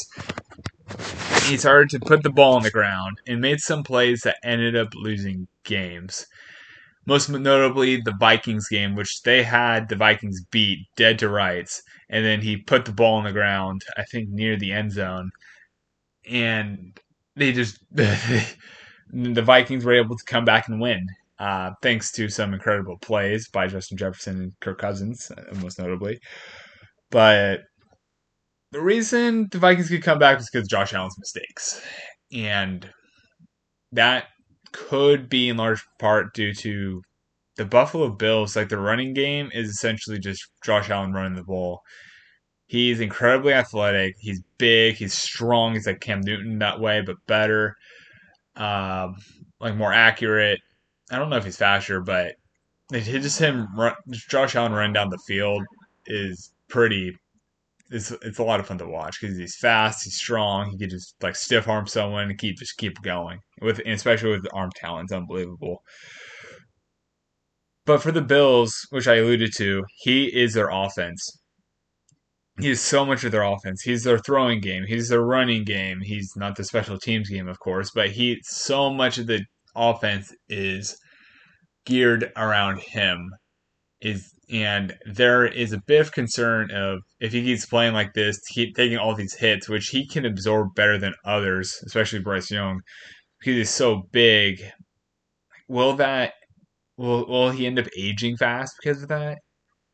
he 1.48 1.56
started 1.56 1.88
to 1.90 2.00
put 2.00 2.22
the 2.22 2.30
ball 2.30 2.56
on 2.56 2.62
the 2.62 2.70
ground 2.70 3.20
and 3.26 3.40
made 3.40 3.60
some 3.60 3.82
plays 3.82 4.20
that 4.22 4.36
ended 4.44 4.76
up 4.76 4.88
losing 4.94 5.48
games. 5.64 6.26
Most 7.06 7.30
notably, 7.30 8.00
the 8.00 8.14
Vikings 8.20 8.68
game, 8.68 8.94
which 8.94 9.22
they 9.22 9.42
had 9.42 9.88
the 9.88 9.96
Vikings 9.96 10.44
beat 10.50 10.86
dead 10.94 11.18
to 11.20 11.28
rights, 11.30 11.82
and 12.10 12.24
then 12.24 12.42
he 12.42 12.58
put 12.58 12.84
the 12.84 12.92
ball 12.92 13.14
on 13.14 13.24
the 13.24 13.32
ground, 13.32 13.82
I 13.96 14.04
think 14.04 14.28
near 14.28 14.58
the 14.58 14.72
end 14.72 14.92
zone, 14.92 15.30
and 16.28 16.98
they 17.34 17.52
just 17.52 17.78
the 17.90 18.52
Vikings 19.12 19.86
were 19.86 19.94
able 19.94 20.16
to 20.16 20.24
come 20.24 20.44
back 20.44 20.68
and 20.68 20.80
win. 20.80 21.06
Uh, 21.38 21.70
thanks 21.82 22.12
to 22.12 22.28
some 22.28 22.52
incredible 22.52 22.98
plays 22.98 23.48
by 23.48 23.68
Justin 23.68 23.96
Jefferson 23.96 24.42
and 24.42 24.60
Kirk 24.60 24.78
Cousins, 24.78 25.30
uh, 25.30 25.54
most 25.62 25.78
notably. 25.78 26.18
But 27.10 27.60
the 28.72 28.80
reason 28.80 29.48
the 29.50 29.58
Vikings 29.58 29.88
could 29.88 30.02
come 30.02 30.18
back 30.18 30.36
was 30.36 30.48
because 30.50 30.68
Josh 30.68 30.92
Allen's 30.92 31.18
mistakes. 31.18 31.80
And 32.32 32.88
that 33.92 34.24
could 34.72 35.28
be 35.28 35.48
in 35.48 35.56
large 35.56 35.82
part 35.98 36.34
due 36.34 36.52
to 36.54 37.02
the 37.56 37.64
Buffalo 37.64 38.10
Bills. 38.10 38.56
Like 38.56 38.68
the 38.68 38.78
running 38.78 39.14
game 39.14 39.50
is 39.54 39.70
essentially 39.70 40.18
just 40.18 40.42
Josh 40.62 40.90
Allen 40.90 41.12
running 41.12 41.36
the 41.36 41.44
ball. 41.44 41.80
He's 42.66 43.00
incredibly 43.00 43.54
athletic. 43.54 44.14
He's 44.18 44.42
big. 44.58 44.96
He's 44.96 45.14
strong. 45.14 45.72
He's 45.72 45.86
like 45.86 46.00
Cam 46.00 46.20
Newton 46.20 46.58
that 46.58 46.80
way, 46.80 47.00
but 47.00 47.16
better. 47.26 47.74
Um, 48.56 49.16
like 49.58 49.74
more 49.74 49.92
accurate. 49.92 50.60
I 51.10 51.18
don't 51.18 51.30
know 51.30 51.36
if 51.36 51.44
he's 51.44 51.56
faster, 51.56 52.02
but 52.02 52.34
it 52.92 53.04
just 53.04 53.38
him, 53.38 53.68
run, 53.74 53.94
Josh 54.10 54.54
Allen 54.54 54.72
running 54.72 54.92
down 54.92 55.08
the 55.08 55.18
field 55.26 55.62
is 56.06 56.52
pretty 56.68 57.12
it's 57.90 58.10
it's 58.22 58.38
a 58.38 58.42
lot 58.42 58.60
of 58.60 58.66
fun 58.66 58.78
to 58.78 58.86
watch 58.86 59.20
because 59.20 59.36
he's 59.36 59.56
fast, 59.56 60.04
he's 60.04 60.16
strong, 60.16 60.70
he 60.70 60.78
can 60.78 60.90
just 60.90 61.14
like 61.22 61.36
stiff 61.36 61.68
arm 61.68 61.86
someone 61.86 62.28
and 62.28 62.38
keep 62.38 62.58
just 62.58 62.76
keep 62.76 63.00
going 63.02 63.38
with 63.60 63.80
especially 63.86 64.30
with 64.30 64.46
arm 64.52 64.70
talent, 64.76 65.04
it's 65.04 65.12
unbelievable. 65.12 65.82
But 67.86 68.02
for 68.02 68.12
the 68.12 68.20
Bills, 68.20 68.86
which 68.90 69.08
I 69.08 69.16
alluded 69.16 69.52
to, 69.56 69.82
he 70.00 70.26
is 70.26 70.52
their 70.52 70.68
offense. 70.68 71.40
He 72.60 72.70
is 72.70 72.82
so 72.82 73.06
much 73.06 73.24
of 73.24 73.32
their 73.32 73.44
offense. 73.44 73.82
He's 73.82 74.02
their 74.02 74.18
throwing 74.18 74.60
game. 74.60 74.84
He's 74.86 75.08
their 75.08 75.22
running 75.22 75.64
game. 75.64 76.00
He's 76.02 76.32
not 76.36 76.56
the 76.56 76.64
special 76.64 76.98
teams 76.98 77.30
game, 77.30 77.48
of 77.48 77.58
course, 77.60 77.90
but 77.90 78.10
he 78.10 78.40
so 78.42 78.92
much 78.92 79.16
of 79.16 79.26
the 79.26 79.44
offense 79.74 80.34
is 80.48 80.98
geared 81.86 82.30
around 82.36 82.80
him. 82.80 83.30
Is 84.00 84.32
and 84.50 84.96
there 85.04 85.44
is 85.44 85.72
a 85.72 85.82
bit 85.86 86.00
of 86.00 86.12
concern 86.12 86.70
of 86.70 87.00
if 87.20 87.32
he 87.32 87.42
keeps 87.42 87.66
playing 87.66 87.92
like 87.92 88.14
this, 88.14 88.40
keep 88.48 88.74
taking 88.74 88.96
all 88.96 89.14
these 89.14 89.34
hits, 89.34 89.68
which 89.68 89.88
he 89.88 90.06
can 90.06 90.24
absorb 90.24 90.74
better 90.74 90.98
than 90.98 91.14
others, 91.24 91.82
especially 91.84 92.20
Bryce 92.20 92.50
Young, 92.50 92.80
because 93.38 93.56
he's 93.56 93.70
so 93.70 94.04
big. 94.12 94.62
Will 95.68 95.94
that 95.96 96.34
will 96.96 97.26
will 97.26 97.50
he 97.50 97.66
end 97.66 97.78
up 97.78 97.86
aging 97.96 98.36
fast 98.36 98.74
because 98.80 99.02
of 99.02 99.08
that? 99.08 99.38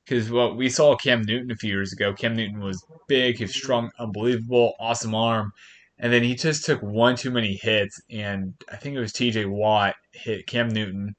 Because 0.04 0.30
what 0.30 0.56
we 0.56 0.68
saw 0.68 0.96
Cam 0.96 1.22
Newton 1.22 1.50
a 1.50 1.56
few 1.56 1.70
years 1.70 1.92
ago, 1.92 2.12
Cam 2.12 2.36
Newton 2.36 2.60
was 2.60 2.84
big, 3.08 3.38
he 3.38 3.44
was 3.44 3.54
strong, 3.54 3.90
unbelievable, 3.98 4.74
awesome 4.78 5.14
arm, 5.14 5.50
and 5.98 6.12
then 6.12 6.22
he 6.22 6.34
just 6.34 6.64
took 6.64 6.82
one 6.82 7.16
too 7.16 7.30
many 7.30 7.58
hits, 7.60 8.00
and 8.10 8.54
I 8.70 8.76
think 8.76 8.94
it 8.94 9.00
was 9.00 9.12
T.J. 9.12 9.46
Watt 9.46 9.94
hit 10.12 10.46
Cam 10.46 10.68
Newton 10.68 11.14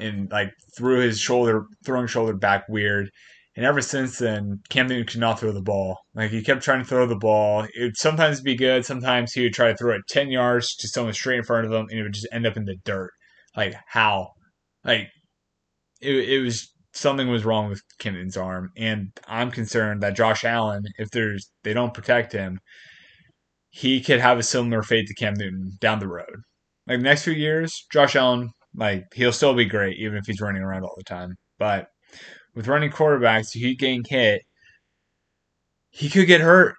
and 0.00 0.30
like 0.30 0.50
threw 0.76 1.00
his 1.00 1.20
shoulder, 1.20 1.64
throwing 1.84 2.06
shoulder 2.06 2.34
back 2.34 2.64
weird. 2.68 3.10
And 3.56 3.66
ever 3.66 3.80
since 3.80 4.18
then, 4.18 4.60
Cam 4.70 4.86
Newton 4.86 5.06
could 5.06 5.20
not 5.20 5.40
throw 5.40 5.52
the 5.52 5.60
ball. 5.60 5.98
Like 6.14 6.30
he 6.30 6.42
kept 6.42 6.62
trying 6.62 6.82
to 6.82 6.88
throw 6.88 7.06
the 7.06 7.16
ball. 7.16 7.64
It 7.74 7.82
would 7.82 7.96
sometimes 7.96 8.40
be 8.40 8.54
good. 8.54 8.86
Sometimes 8.86 9.32
he 9.32 9.42
would 9.42 9.54
try 9.54 9.70
to 9.70 9.76
throw 9.76 9.94
it 9.94 10.02
ten 10.08 10.30
yards 10.30 10.74
to 10.76 10.88
someone 10.88 11.14
straight 11.14 11.38
in 11.38 11.44
front 11.44 11.66
of 11.66 11.72
him, 11.72 11.86
and 11.90 11.98
it 11.98 12.02
would 12.02 12.14
just 12.14 12.28
end 12.32 12.46
up 12.46 12.56
in 12.56 12.64
the 12.64 12.76
dirt. 12.84 13.10
Like 13.56 13.74
how? 13.88 14.28
Like 14.84 15.08
it, 16.00 16.28
it 16.28 16.40
was 16.42 16.72
something 16.92 17.28
was 17.28 17.44
wrong 17.44 17.68
with 17.68 17.82
Cam 17.98 18.14
Newton's 18.14 18.36
arm, 18.36 18.70
and 18.76 19.08
I'm 19.26 19.50
concerned 19.50 20.02
that 20.02 20.16
Josh 20.16 20.44
Allen, 20.44 20.82
if 20.98 21.10
there's 21.10 21.50
they 21.64 21.72
don't 21.72 21.94
protect 21.94 22.32
him, 22.32 22.60
he 23.70 24.00
could 24.00 24.20
have 24.20 24.38
a 24.38 24.42
similar 24.42 24.82
fate 24.82 25.06
to 25.06 25.14
Cam 25.14 25.34
Newton 25.34 25.72
down 25.80 25.98
the 25.98 26.08
road. 26.08 26.42
Like 26.86 27.00
next 27.00 27.24
few 27.24 27.32
years, 27.32 27.86
Josh 27.92 28.16
Allen 28.16 28.50
like 28.74 29.04
he'll 29.14 29.32
still 29.32 29.54
be 29.54 29.64
great 29.64 29.98
even 29.98 30.16
if 30.16 30.26
he's 30.26 30.40
running 30.40 30.62
around 30.62 30.84
all 30.84 30.94
the 30.96 31.04
time. 31.04 31.36
But 31.58 31.88
with 32.54 32.68
running 32.68 32.90
quarterbacks, 32.90 33.52
he 33.52 33.74
getting 33.74 34.04
hit, 34.08 34.42
he 35.90 36.08
could 36.08 36.26
get 36.26 36.40
hurt. 36.40 36.76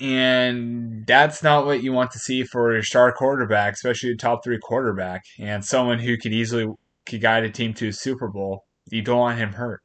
And 0.00 1.06
that's 1.06 1.42
not 1.42 1.64
what 1.64 1.82
you 1.82 1.92
want 1.92 2.10
to 2.12 2.18
see 2.18 2.42
for 2.42 2.72
your 2.72 2.82
star 2.82 3.12
quarterback, 3.12 3.74
especially 3.74 4.10
a 4.10 4.16
top 4.16 4.42
three 4.42 4.58
quarterback, 4.58 5.22
and 5.38 5.64
someone 5.64 6.00
who 6.00 6.16
could 6.16 6.32
easily 6.32 6.66
could 7.06 7.20
guide 7.20 7.44
a 7.44 7.50
team 7.50 7.72
to 7.74 7.88
a 7.88 7.92
Super 7.92 8.28
Bowl. 8.28 8.64
You 8.90 9.02
don't 9.02 9.18
want 9.18 9.38
him 9.38 9.52
hurt. 9.52 9.80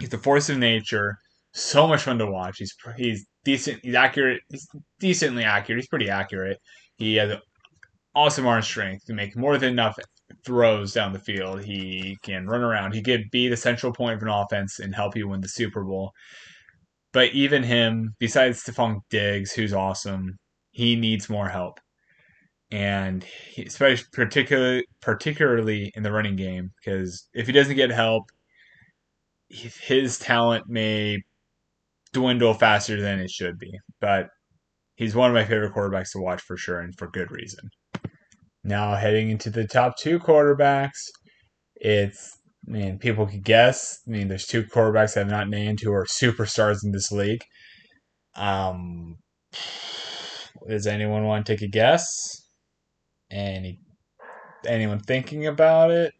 He's 0.00 0.12
a 0.12 0.18
force 0.18 0.48
of 0.48 0.58
nature. 0.58 1.16
So 1.52 1.86
much 1.86 2.02
fun 2.02 2.18
to 2.18 2.26
watch. 2.26 2.56
He's 2.58 2.74
he's 2.96 3.24
decent. 3.44 3.80
He's 3.84 3.94
accurate. 3.94 4.40
He's 4.50 4.66
decently 4.98 5.44
accurate. 5.44 5.78
He's 5.78 5.88
pretty 5.88 6.10
accurate. 6.10 6.58
He 6.96 7.14
has 7.16 7.38
awesome 8.16 8.46
arm 8.46 8.62
strength 8.62 9.04
to 9.06 9.14
make 9.14 9.36
more 9.36 9.58
than 9.58 9.70
enough 9.70 9.96
throws 10.44 10.92
down 10.92 11.12
the 11.12 11.18
field. 11.18 11.62
He 11.64 12.16
can 12.22 12.46
run 12.46 12.62
around. 12.62 12.94
He 12.94 13.02
could 13.02 13.30
be 13.30 13.48
the 13.48 13.56
central 13.56 13.92
point 13.92 14.16
of 14.16 14.22
an 14.22 14.28
offense 14.28 14.78
and 14.78 14.94
help 14.94 15.16
you 15.16 15.28
win 15.28 15.40
the 15.40 15.48
Super 15.48 15.84
Bowl. 15.84 16.12
But 17.12 17.32
even 17.32 17.62
him, 17.62 18.14
besides 18.18 18.62
Stefon 18.62 19.00
Diggs, 19.10 19.52
who's 19.52 19.72
awesome, 19.72 20.36
he 20.72 20.96
needs 20.96 21.30
more 21.30 21.48
help. 21.48 21.80
And 22.70 23.24
especially 23.58 24.06
particularly 24.12 24.84
particularly 25.00 25.92
in 25.94 26.02
the 26.02 26.12
running 26.12 26.36
game, 26.36 26.72
because 26.78 27.28
if 27.34 27.46
he 27.46 27.52
doesn't 27.52 27.76
get 27.76 27.90
help, 27.90 28.24
his 29.48 30.18
talent 30.18 30.64
may 30.68 31.22
dwindle 32.12 32.54
faster 32.54 33.00
than 33.00 33.20
it 33.20 33.30
should 33.30 33.58
be. 33.58 33.72
But 34.00 34.28
he's 34.96 35.14
one 35.14 35.30
of 35.30 35.34
my 35.34 35.44
favorite 35.44 35.74
quarterbacks 35.74 36.12
to 36.12 36.20
watch 36.20 36.42
for 36.42 36.56
sure, 36.56 36.80
and 36.80 36.96
for 36.96 37.08
good 37.08 37.30
reason. 37.30 37.68
Now 38.64 38.94
heading 38.96 39.30
into 39.30 39.50
the 39.50 39.66
top 39.66 39.98
two 39.98 40.18
quarterbacks, 40.18 41.00
it's 41.76 42.38
I 42.66 42.70
mean 42.70 42.98
people 42.98 43.26
could 43.26 43.44
guess. 43.44 43.98
I 44.06 44.10
mean 44.10 44.28
there's 44.28 44.46
two 44.46 44.64
quarterbacks 44.64 45.16
I've 45.16 45.28
not 45.28 45.48
named 45.48 45.80
who 45.82 45.92
are 45.92 46.06
superstars 46.06 46.78
in 46.82 46.92
this 46.92 47.12
league. 47.12 47.42
Um, 48.36 49.16
does 50.66 50.86
anyone 50.86 51.24
want 51.24 51.44
to 51.44 51.52
take 51.52 51.62
a 51.62 51.68
guess? 51.68 52.06
Any 53.30 53.78
anyone 54.66 55.00
thinking 55.00 55.46
about 55.46 55.90
it? 55.90 56.14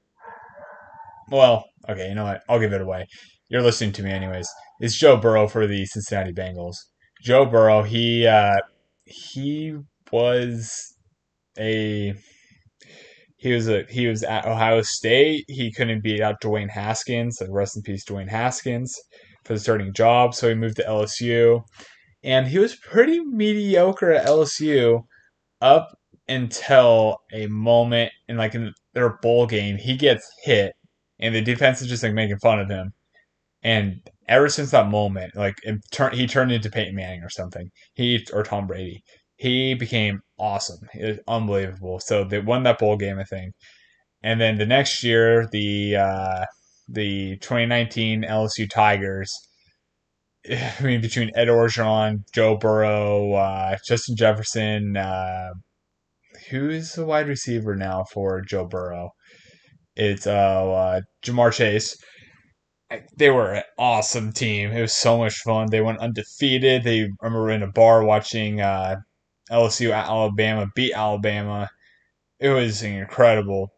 Well, 1.31 1.65
okay, 1.89 2.09
you 2.09 2.15
know 2.15 2.25
what? 2.25 2.43
I'll 2.49 2.61
give 2.61 2.75
it 2.75 2.83
away. 2.83 3.07
You're 3.49 3.63
listening 3.63 3.93
to 3.93 4.03
me 4.03 4.11
anyways. 4.11 4.49
It's 4.81 4.99
Joe 4.99 5.17
Burrow 5.17 5.49
for 5.49 5.67
the 5.67 5.87
Cincinnati 5.87 6.33
Bengals. 6.33 6.77
Joe 7.23 7.47
Burrow, 7.47 7.83
he 7.83 8.27
uh, 8.27 8.59
he 9.07 9.75
was 10.13 10.95
a 11.59 12.15
he 13.45 13.53
was 13.53 13.69
a 13.69 13.85
he 13.91 14.07
was 14.07 14.23
at 14.23 14.47
Ohio 14.47 14.81
State. 14.81 15.45
He 15.49 15.71
couldn't 15.71 16.03
beat 16.03 16.23
out 16.23 16.41
Dwayne 16.41 16.71
Haskins. 16.71 17.43
Like 17.43 17.51
rest 17.53 17.77
in 17.77 17.83
peace, 17.83 18.03
Dwayne 18.03 18.31
Haskins, 18.31 18.99
for 19.45 19.53
the 19.53 19.61
starting 19.61 19.93
job. 19.93 20.35
So 20.35 20.49
he 20.49 20.55
moved 20.55 20.77
to 20.77 20.85
LSU, 20.85 21.63
and 22.23 22.47
he 22.47 22.59
was 22.59 22.75
pretty 22.75 23.21
mediocre 23.21 24.13
at 24.13 24.27
LSU 24.27 25.03
up 25.61 25.95
until 26.27 27.19
a 27.35 27.47
moment 27.49 28.13
in 28.29 28.39
like 28.39 28.55
in 28.55 28.73
their 28.95 29.19
bowl 29.21 29.47
game. 29.47 29.77
He 29.77 29.95
gets 29.95 30.27
hit, 30.45 30.73
and 31.19 31.35
the 31.35 31.43
defense 31.43 31.83
is 31.83 31.89
just 31.89 32.03
like 32.03 32.15
making 32.15 32.39
fun 32.39 32.61
of 32.61 32.71
him. 32.71 32.95
And 33.63 34.01
ever 34.27 34.49
since 34.49 34.71
that 34.71 34.89
moment, 34.89 35.37
like 35.37 35.57
he 36.15 36.27
turned 36.27 36.51
into 36.51 36.71
Peyton 36.71 36.95
Manning 36.95 37.23
or 37.23 37.29
something. 37.29 37.69
He 37.93 38.27
or 38.33 38.43
Tom 38.43 38.67
Brady 38.67 39.05
he 39.45 39.75
became 39.75 40.23
awesome. 40.39 40.89
It 40.95 41.07
was 41.07 41.19
unbelievable. 41.29 42.01
So 42.01 42.25
they 42.25 42.39
won 42.39 42.63
that 42.63 42.79
bowl 42.79 42.97
game, 42.97 43.19
I 43.19 43.25
think. 43.25 43.53
And 44.23 44.41
then 44.41 44.57
the 44.57 44.65
next 44.65 45.05
year, 45.05 45.47
the 45.53 45.97
uh, 45.97 46.47
the 46.89 47.37
2019 47.37 48.23
LSU 48.23 48.71
Tigers. 48.71 49.31
I 50.51 50.83
mean, 50.83 51.03
between 51.03 51.31
Ed 51.37 51.49
Orgeron, 51.49 52.21
Joe 52.35 52.57
Burrow, 52.57 53.35
uh, 53.35 53.77
Justin 53.87 54.17
Jefferson, 54.17 54.97
uh, 54.97 55.51
who 56.49 56.71
is 56.71 56.93
the 56.93 57.05
wide 57.05 57.29
receiver 57.29 57.77
now 57.77 58.05
for 58.15 58.41
Joe 58.41 58.67
Burrow? 58.67 59.11
It's 59.95 60.27
uh, 60.27 60.73
uh, 60.73 61.01
Ja'Marr 61.23 61.53
Chase. 61.53 61.95
They 63.19 63.29
were 63.29 63.53
an 63.53 63.63
awesome 63.79 64.33
team. 64.33 64.71
It 64.73 64.81
was 64.81 64.97
so 64.97 65.19
much 65.19 65.35
fun. 65.45 65.69
They 65.71 65.83
went 65.83 65.99
undefeated. 65.99 66.83
They 66.85 67.03
I 67.03 67.09
remember 67.21 67.51
in 67.51 67.63
a 67.63 67.71
bar 67.71 68.05
watching 68.05 68.63
uh, 68.63 68.97
LSU 69.51 69.91
at 69.93 70.07
Alabama, 70.07 70.69
beat 70.75 70.95
Alabama. 70.95 71.71
It 72.41 72.51
was 72.51 72.83
incredible. 72.83 73.73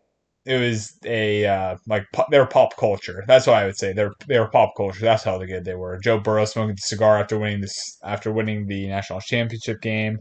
It 0.44 0.60
was 0.60 0.92
a 1.04 1.46
uh, 1.46 1.76
like 1.88 2.06
they're 2.30 2.46
pop 2.46 2.76
culture. 2.76 3.24
That's 3.26 3.46
what 3.46 3.56
I 3.56 3.66
would 3.66 3.76
say. 3.78 3.92
They're 3.92 4.12
they're 4.28 4.48
pop 4.48 4.74
culture. 4.76 5.00
That's 5.00 5.24
how 5.24 5.38
good 5.38 5.64
they 5.64 5.74
were. 5.74 5.98
Joe 5.98 6.20
Burrow 6.20 6.44
smoking 6.44 6.76
the 6.76 6.82
cigar 6.82 7.18
after 7.18 7.38
winning 7.38 7.60
this 7.62 7.98
after 8.04 8.32
winning 8.32 8.66
the 8.66 8.86
national 8.88 9.20
championship 9.20 9.80
game. 9.82 10.20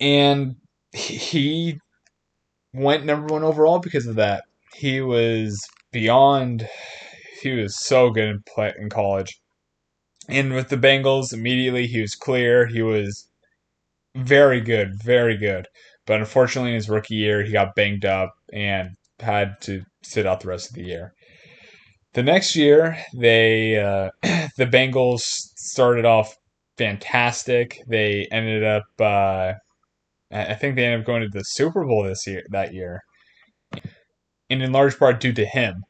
and 0.00 0.56
he 0.92 1.78
went 2.74 3.04
number 3.04 3.32
one 3.32 3.44
overall 3.44 3.78
because 3.78 4.06
of 4.06 4.16
that. 4.16 4.44
He 4.74 5.00
was 5.00 5.60
beyond. 5.92 6.68
He 7.42 7.52
was 7.52 7.78
so 7.84 8.10
good 8.10 8.28
in 8.28 8.42
play 8.54 8.72
in 8.78 8.88
college, 8.90 9.40
and 10.28 10.54
with 10.54 10.68
the 10.68 10.76
Bengals, 10.76 11.32
immediately 11.32 11.86
he 11.86 12.00
was 12.00 12.14
clear. 12.14 12.66
He 12.66 12.82
was 12.82 13.28
very 14.14 14.60
good, 14.60 15.02
very 15.02 15.36
good. 15.36 15.66
But 16.06 16.20
unfortunately, 16.20 16.70
in 16.70 16.76
his 16.76 16.88
rookie 16.88 17.14
year, 17.14 17.42
he 17.42 17.52
got 17.52 17.74
banged 17.74 18.04
up 18.04 18.34
and 18.52 18.90
had 19.20 19.60
to 19.62 19.82
sit 20.02 20.26
out 20.26 20.40
the 20.40 20.48
rest 20.48 20.70
of 20.70 20.74
the 20.74 20.84
year. 20.84 21.14
The 22.14 22.22
next 22.22 22.56
year, 22.56 22.98
they 23.14 23.78
uh, 23.78 24.10
the 24.56 24.66
Bengals 24.66 25.22
started 25.56 26.04
off 26.04 26.36
fantastic. 26.76 27.78
They 27.86 28.26
ended 28.30 28.64
up, 28.64 28.84
uh, 29.00 29.52
I 30.30 30.54
think 30.54 30.76
they 30.76 30.84
ended 30.84 31.00
up 31.00 31.06
going 31.06 31.22
to 31.22 31.28
the 31.28 31.44
Super 31.44 31.84
Bowl 31.84 32.04
this 32.04 32.26
year. 32.26 32.42
That 32.50 32.74
year, 32.74 33.00
and 34.50 34.62
in 34.62 34.72
large 34.72 34.98
part 34.98 35.20
due 35.20 35.32
to 35.32 35.46
him, 35.46 35.84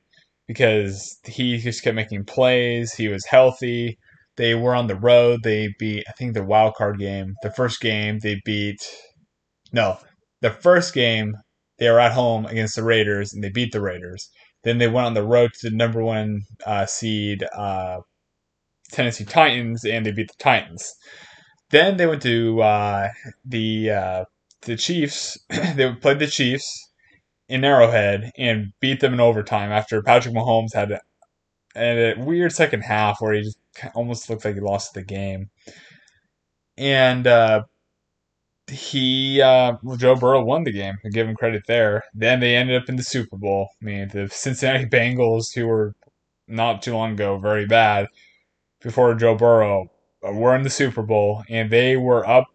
because 0.47 1.19
he 1.25 1.59
just 1.59 1.83
kept 1.83 1.97
making 1.97 2.25
plays. 2.25 2.93
He 2.93 3.09
was 3.09 3.25
healthy. 3.27 3.99
They 4.37 4.55
were 4.55 4.75
on 4.75 4.87
the 4.87 4.97
road. 4.97 5.41
They 5.43 5.75
beat, 5.79 6.05
I 6.09 6.13
think, 6.13 6.35
the 6.35 6.45
wild 6.45 6.75
card 6.75 6.99
game. 6.99 7.35
The 7.43 7.53
first 7.53 7.81
game 7.81 8.19
they 8.21 8.41
beat. 8.45 8.79
No, 9.73 9.99
the 10.41 10.51
first 10.51 10.95
game 10.95 11.35
they 11.79 11.91
were 11.91 12.01
at 12.01 12.13
home 12.13 12.47
against 12.47 12.77
the 12.77 12.85
Raiders 12.85 13.33
and 13.33 13.43
they 13.43 13.51
beat 13.51 13.73
the 13.73 13.81
Raiders. 13.81 14.29
Then 14.65 14.79
they 14.79 14.89
went 14.89 15.07
on 15.07 15.15
the 15.15 15.27
road 15.27 15.51
to 15.61 15.71
the 15.71 15.77
number 15.77 16.03
one 16.03 16.43
uh, 16.65 16.87
seed 16.87 17.45
uh, 17.57 17.99
Tennessee 18.93 19.25
Titans 19.25 19.85
and 19.85 20.07
they 20.07 20.13
beat 20.13 20.29
the 20.29 20.43
Titans. 20.43 20.91
Then 21.71 21.97
they 21.97 22.07
went 22.07 22.23
to 22.23 22.63
uh, 22.63 23.09
the 23.45 23.91
uh, 23.91 24.25
the 24.63 24.77
Chiefs. 24.77 25.39
they 25.49 25.93
played 25.95 26.19
the 26.19 26.27
Chiefs 26.27 26.69
in 27.49 27.65
Arrowhead 27.65 28.31
and 28.39 28.67
beat 28.81 29.01
them 29.01 29.15
in 29.15 29.21
overtime 29.21 29.73
after 29.73 30.03
Patrick 30.03 30.35
Mahomes 30.35 30.75
had 30.75 30.99
a, 31.77 32.13
a 32.13 32.19
weird 32.19 32.53
second 32.53 32.83
half 32.83 33.21
where 33.21 33.35
he 33.35 33.43
just 33.43 33.59
almost 33.95 34.29
looked 34.29 34.45
like 34.45 34.55
he 34.55 34.61
lost 34.61 34.95
the 34.95 35.03
game. 35.03 35.51
And 36.77 37.27
uh, 37.27 37.65
he 38.69 39.41
uh, 39.41 39.75
Joe 39.97 40.15
Burrow 40.15 40.45
won 40.45 40.65
the 40.65 40.73
game. 40.73 40.95
I 41.05 41.09
give 41.09 41.29
him 41.29 41.37
credit 41.37 41.63
there. 41.67 42.03
Then 42.15 42.41
they 42.41 42.57
ended 42.57 42.81
up 42.81 42.89
in 42.89 42.97
the 42.97 43.03
Super 43.03 43.37
Bowl. 43.37 43.69
I 43.81 43.85
mean, 43.85 44.09
the 44.09 44.29
Cincinnati 44.31 44.87
Bengals, 44.91 45.55
who 45.55 45.67
were 45.67 45.95
not 46.49 46.83
too 46.83 46.95
long 46.95 47.13
ago 47.13 47.39
very 47.39 47.67
bad, 47.67 48.09
before 48.81 49.15
Joe 49.15 49.35
Burrow, 49.35 49.91
uh, 50.27 50.33
were 50.33 50.55
in 50.57 50.63
the 50.63 50.71
Super 50.71 51.03
Bowl, 51.03 51.45
and 51.49 51.71
they 51.71 51.97
were 51.97 52.27
up. 52.27 52.47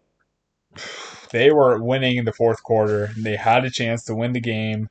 They 1.30 1.50
were 1.50 1.84
winning 1.84 2.16
in 2.16 2.24
the 2.24 2.32
fourth 2.32 2.62
quarter. 2.62 3.10
they 3.18 3.36
had 3.36 3.66
a 3.66 3.70
chance 3.70 4.02
to 4.04 4.14
win 4.14 4.32
the 4.32 4.40
game, 4.40 4.88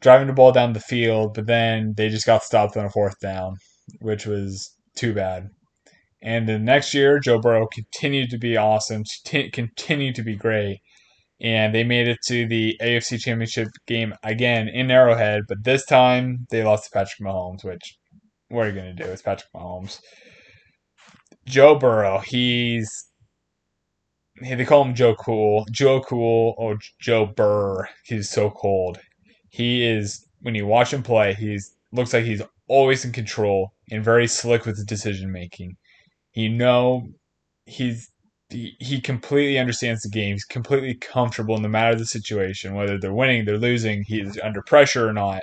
driving 0.00 0.26
the 0.26 0.32
ball 0.32 0.52
down 0.52 0.72
the 0.72 0.80
field, 0.80 1.34
but 1.34 1.46
then 1.46 1.94
they 1.96 2.08
just 2.08 2.26
got 2.26 2.42
stopped 2.42 2.76
on 2.76 2.86
a 2.86 2.90
fourth 2.90 3.18
down, 3.20 3.56
which 4.00 4.26
was 4.26 4.74
too 4.96 5.14
bad. 5.14 5.48
And 6.22 6.48
the 6.48 6.58
next 6.58 6.92
year, 6.92 7.18
Joe 7.18 7.38
Burrow 7.38 7.66
continued 7.72 8.30
to 8.30 8.38
be 8.38 8.56
awesome, 8.56 9.04
t- 9.24 9.50
continued 9.50 10.14
to 10.16 10.22
be 10.22 10.36
great. 10.36 10.78
And 11.42 11.74
they 11.74 11.84
made 11.84 12.06
it 12.06 12.18
to 12.26 12.46
the 12.46 12.76
AFC 12.82 13.18
Championship 13.18 13.68
game 13.86 14.12
again 14.22 14.68
in 14.68 14.90
Arrowhead, 14.90 15.42
but 15.48 15.64
this 15.64 15.86
time 15.86 16.46
they 16.50 16.62
lost 16.62 16.84
to 16.84 16.90
Patrick 16.92 17.20
Mahomes, 17.22 17.64
which, 17.64 17.96
what 18.48 18.66
are 18.66 18.68
you 18.68 18.74
going 18.74 18.94
to 18.94 19.02
do? 19.04 19.10
It's 19.10 19.22
Patrick 19.22 19.48
Mahomes. 19.54 20.00
Joe 21.46 21.76
Burrow, 21.76 22.18
he's. 22.18 22.90
They 24.42 24.64
call 24.64 24.84
him 24.84 24.94
Joe 24.94 25.14
Cool. 25.14 25.66
Joe 25.70 26.00
Cool 26.00 26.54
or 26.58 26.76
Joe 27.00 27.26
Burr. 27.26 27.88
He's 28.04 28.30
so 28.30 28.50
cold. 28.50 28.98
He 29.50 29.84
is, 29.84 30.26
when 30.40 30.54
you 30.54 30.66
watch 30.66 30.92
him 30.92 31.02
play, 31.02 31.34
he's 31.34 31.74
looks 31.92 32.12
like 32.12 32.24
he's 32.24 32.42
always 32.68 33.04
in 33.04 33.12
control 33.12 33.72
and 33.90 34.04
very 34.04 34.28
slick 34.28 34.64
with 34.64 34.76
his 34.76 34.84
decision 34.84 35.32
making. 35.32 35.76
You 36.34 36.48
know, 36.48 37.08
he's 37.66 38.10
he, 38.48 38.76
he 38.80 39.00
completely 39.00 39.58
understands 39.58 40.02
the 40.02 40.08
game. 40.08 40.34
He's 40.34 40.44
completely 40.44 40.94
comfortable 40.94 41.58
no 41.58 41.68
matter 41.68 41.92
of 41.92 41.98
the 41.98 42.06
situation, 42.06 42.74
whether 42.74 42.98
they're 42.98 43.12
winning, 43.12 43.44
they're 43.44 43.58
losing, 43.58 44.04
he's 44.04 44.38
under 44.40 44.62
pressure 44.62 45.08
or 45.08 45.12
not. 45.12 45.42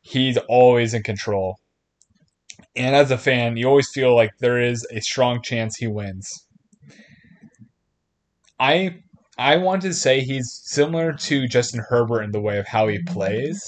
He's 0.00 0.36
always 0.48 0.94
in 0.94 1.02
control. 1.02 1.58
And 2.74 2.94
as 2.94 3.10
a 3.10 3.18
fan, 3.18 3.56
you 3.56 3.66
always 3.66 3.90
feel 3.90 4.14
like 4.14 4.32
there 4.38 4.60
is 4.60 4.86
a 4.90 5.00
strong 5.00 5.42
chance 5.42 5.76
he 5.76 5.86
wins. 5.86 6.46
I 8.58 9.02
I 9.42 9.56
want 9.56 9.82
to 9.82 9.92
say 9.92 10.20
he's 10.20 10.60
similar 10.66 11.12
to 11.12 11.48
Justin 11.48 11.82
Herbert 11.88 12.22
in 12.22 12.30
the 12.30 12.40
way 12.40 12.58
of 12.58 12.68
how 12.68 12.86
he 12.86 13.02
plays, 13.02 13.60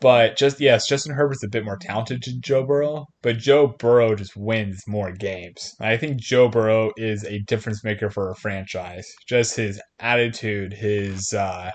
but 0.00 0.36
just 0.36 0.60
yes, 0.60 0.88
Justin 0.88 1.14
Herbert's 1.14 1.44
a 1.44 1.48
bit 1.48 1.64
more 1.64 1.76
talented 1.76 2.24
than 2.24 2.40
Joe 2.40 2.66
Burrow, 2.66 3.06
but 3.22 3.38
Joe 3.38 3.68
Burrow 3.78 4.16
just 4.16 4.36
wins 4.36 4.82
more 4.88 5.12
games. 5.12 5.72
I 5.80 5.96
think 5.98 6.20
Joe 6.20 6.48
Burrow 6.48 6.90
is 6.96 7.22
a 7.22 7.38
difference 7.46 7.84
maker 7.84 8.10
for 8.10 8.28
a 8.28 8.34
franchise. 8.34 9.06
Just 9.28 9.54
his 9.54 9.80
attitude, 10.00 10.72
his 10.72 11.32
uh, 11.32 11.70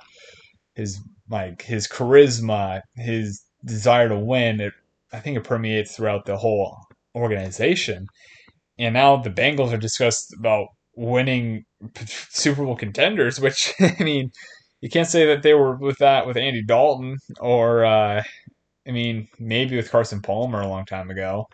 his 0.76 1.00
like 1.30 1.62
his 1.62 1.88
charisma, 1.88 2.82
his 2.98 3.42
desire 3.64 4.10
to 4.10 4.20
win. 4.20 4.60
It, 4.60 4.74
I 5.14 5.20
think 5.20 5.38
it 5.38 5.46
permeates 5.46 5.96
throughout 5.96 6.26
the 6.26 6.36
whole 6.36 6.78
organization. 7.16 8.06
And 8.78 8.96
now 8.96 9.16
the 9.16 9.30
Bengals 9.30 9.72
are 9.72 9.78
discussed 9.78 10.36
about 10.38 10.68
winning 10.96 11.66
Super 12.06 12.64
Bowl 12.64 12.76
contenders, 12.76 13.40
which 13.40 13.74
I 13.80 14.04
mean 14.04 14.32
you 14.82 14.90
can't 14.90 15.08
say 15.08 15.26
that 15.28 15.44
they 15.44 15.54
were 15.54 15.76
with 15.78 15.98
that 16.00 16.28
with 16.28 16.38
Andy 16.38 16.64
Dalton 16.64 17.18
or 17.40 17.86
uh, 17.86 18.24
I 18.88 18.92
mean 18.92 19.28
maybe 19.40 19.76
with 19.76 19.92
Carson 19.92 20.22
Palmer 20.22 20.62
a 20.62 20.68
long 20.68 20.86
time 20.86 21.10
ago. 21.10 21.48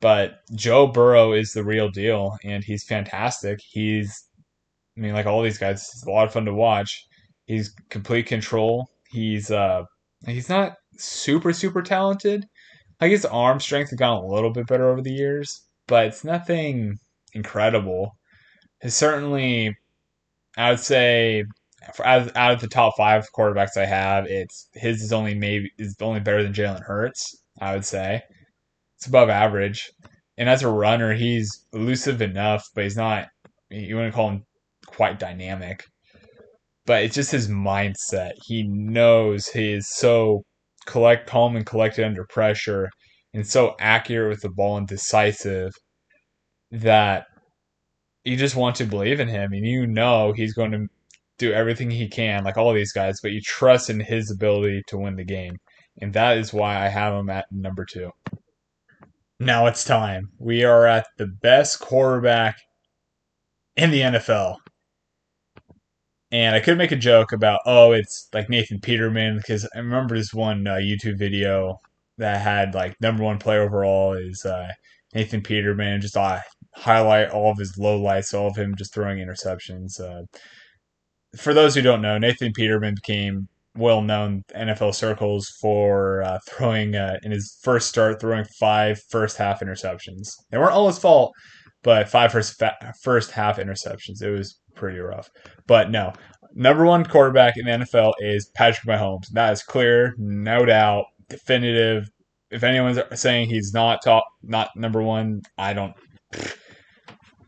But 0.00 0.40
Joe 0.54 0.86
Burrow 0.86 1.32
is 1.32 1.52
the 1.52 1.64
real 1.64 1.88
deal, 1.88 2.36
and 2.44 2.62
he's 2.62 2.84
fantastic. 2.84 3.60
He's, 3.66 4.24
I 4.96 5.00
mean, 5.00 5.14
like 5.14 5.26
all 5.26 5.42
these 5.42 5.56
guys, 5.56 5.80
it's 5.80 6.04
a 6.06 6.10
lot 6.10 6.26
of 6.26 6.32
fun 6.32 6.44
to 6.44 6.52
watch. 6.52 7.06
He's 7.46 7.74
complete 7.90 8.26
control. 8.26 8.88
He's 9.10 9.50
uh, 9.50 9.84
he's 10.26 10.48
not 10.48 10.74
super 10.98 11.52
super 11.52 11.82
talented. 11.82 12.44
I 13.00 13.08
guess 13.08 13.24
arm 13.24 13.60
strength 13.60 13.90
has 13.90 13.98
gotten 13.98 14.24
a 14.24 14.34
little 14.34 14.52
bit 14.52 14.66
better 14.66 14.90
over 14.90 15.02
the 15.02 15.12
years, 15.12 15.64
but 15.86 16.06
it's 16.06 16.24
nothing 16.24 16.98
incredible. 17.32 18.16
Certainly, 18.86 19.76
I 20.56 20.70
would 20.70 20.80
say, 20.80 21.44
out, 22.04 22.36
out 22.36 22.52
of 22.52 22.60
the 22.60 22.68
top 22.68 22.94
five 22.96 23.26
quarterbacks 23.36 23.76
I 23.76 23.86
have, 23.86 24.26
it's 24.26 24.68
his 24.74 25.02
is 25.02 25.12
only 25.12 25.34
maybe 25.34 25.70
is 25.78 25.96
only 26.00 26.20
better 26.20 26.42
than 26.42 26.52
Jalen 26.52 26.82
Hurts. 26.84 27.34
I 27.60 27.74
would 27.74 27.84
say 27.84 28.22
it's 28.98 29.06
above 29.06 29.28
average. 29.28 29.90
And 30.36 30.48
as 30.48 30.62
a 30.62 30.68
runner, 30.68 31.14
he's 31.14 31.66
elusive 31.72 32.20
enough, 32.20 32.64
but 32.74 32.84
he's 32.84 32.96
not. 32.96 33.28
You 33.70 33.96
wouldn't 33.96 34.14
call 34.14 34.30
him 34.30 34.44
quite 34.86 35.18
dynamic. 35.18 35.84
But 36.86 37.04
it's 37.04 37.14
just 37.14 37.32
his 37.32 37.48
mindset. 37.48 38.32
He 38.46 38.64
knows 38.64 39.48
he 39.48 39.72
is 39.72 39.88
so 39.90 40.42
collect 40.86 41.26
calm 41.26 41.56
and 41.56 41.64
collected 41.64 42.04
under 42.04 42.26
pressure, 42.28 42.90
and 43.32 43.46
so 43.46 43.74
accurate 43.80 44.30
with 44.30 44.42
the 44.42 44.50
ball 44.50 44.76
and 44.76 44.86
decisive 44.86 45.72
that 46.70 47.26
you 48.24 48.36
just 48.36 48.56
want 48.56 48.76
to 48.76 48.84
believe 48.84 49.20
in 49.20 49.28
him, 49.28 49.52
and 49.52 49.66
you 49.66 49.86
know 49.86 50.32
he's 50.32 50.54
going 50.54 50.72
to 50.72 50.86
do 51.38 51.52
everything 51.52 51.90
he 51.90 52.08
can, 52.08 52.44
like 52.44 52.56
all 52.56 52.72
these 52.72 52.92
guys, 52.92 53.20
but 53.20 53.32
you 53.32 53.40
trust 53.40 53.90
in 53.90 54.00
his 54.00 54.30
ability 54.30 54.82
to 54.86 54.98
win 54.98 55.16
the 55.16 55.24
game. 55.24 55.56
And 56.00 56.12
that 56.14 56.38
is 56.38 56.52
why 56.52 56.84
I 56.84 56.88
have 56.88 57.14
him 57.14 57.30
at 57.30 57.46
number 57.50 57.84
two. 57.84 58.10
Now 59.40 59.66
it's 59.66 59.84
time. 59.84 60.30
We 60.38 60.64
are 60.64 60.86
at 60.86 61.06
the 61.18 61.26
best 61.26 61.80
quarterback 61.80 62.56
in 63.76 63.90
the 63.90 64.00
NFL. 64.00 64.56
And 66.30 66.56
I 66.56 66.60
could 66.60 66.78
make 66.78 66.92
a 66.92 66.96
joke 66.96 67.32
about, 67.32 67.60
oh, 67.66 67.92
it's 67.92 68.28
like 68.32 68.48
Nathan 68.48 68.80
Peterman, 68.80 69.36
because 69.36 69.68
I 69.74 69.78
remember 69.78 70.16
this 70.16 70.34
one 70.34 70.66
uh, 70.66 70.74
YouTube 70.74 71.18
video 71.18 71.80
that 72.18 72.40
had 72.40 72.74
like 72.74 73.00
number 73.00 73.22
one 73.22 73.38
player 73.38 73.62
overall 73.62 74.14
is 74.14 74.44
uh, 74.44 74.68
Nathan 75.14 75.42
Peterman, 75.42 76.00
just 76.00 76.16
uh, 76.16 76.40
highlight 76.76 77.30
all 77.30 77.50
of 77.50 77.58
his 77.58 77.76
low 77.78 78.00
lights, 78.00 78.34
all 78.34 78.48
of 78.48 78.56
him 78.56 78.74
just 78.76 78.94
throwing 78.94 79.18
interceptions. 79.18 80.00
Uh, 80.00 80.22
for 81.36 81.54
those 81.54 81.74
who 81.74 81.82
don't 81.82 82.02
know, 82.02 82.18
Nathan 82.18 82.52
Peterman 82.52 82.94
became 82.94 83.48
well 83.76 84.02
known 84.02 84.42
NFL 84.56 84.94
circles 84.94 85.48
for 85.60 86.22
uh, 86.22 86.38
throwing 86.48 86.94
uh, 86.94 87.16
in 87.22 87.32
his 87.32 87.58
first 87.62 87.88
start, 87.88 88.20
throwing 88.20 88.44
five 88.58 89.00
first 89.10 89.36
half 89.36 89.60
interceptions. 89.60 90.28
They 90.50 90.58
weren't 90.58 90.72
all 90.72 90.86
his 90.86 90.98
fault, 90.98 91.32
but 91.82 92.08
five 92.08 92.32
first 92.32 92.58
fa- 92.58 92.76
first 93.02 93.30
half 93.30 93.58
interceptions. 93.58 94.22
It 94.22 94.30
was 94.30 94.60
pretty 94.74 94.98
rough. 94.98 95.28
But 95.66 95.90
no, 95.90 96.12
number 96.54 96.84
one 96.84 97.04
quarterback 97.04 97.56
in 97.56 97.66
the 97.66 97.84
NFL 97.84 98.12
is 98.20 98.50
Patrick 98.54 98.86
Mahomes. 98.86 99.28
That 99.32 99.52
is 99.52 99.62
clear, 99.62 100.14
no 100.18 100.64
doubt, 100.64 101.06
definitive. 101.28 102.08
If 102.50 102.62
anyone's 102.62 103.00
saying 103.14 103.48
he's 103.48 103.72
not 103.72 104.00
top, 104.04 104.24
not 104.42 104.70
number 104.76 105.02
one, 105.02 105.40
I 105.58 105.72
don't. 105.72 105.94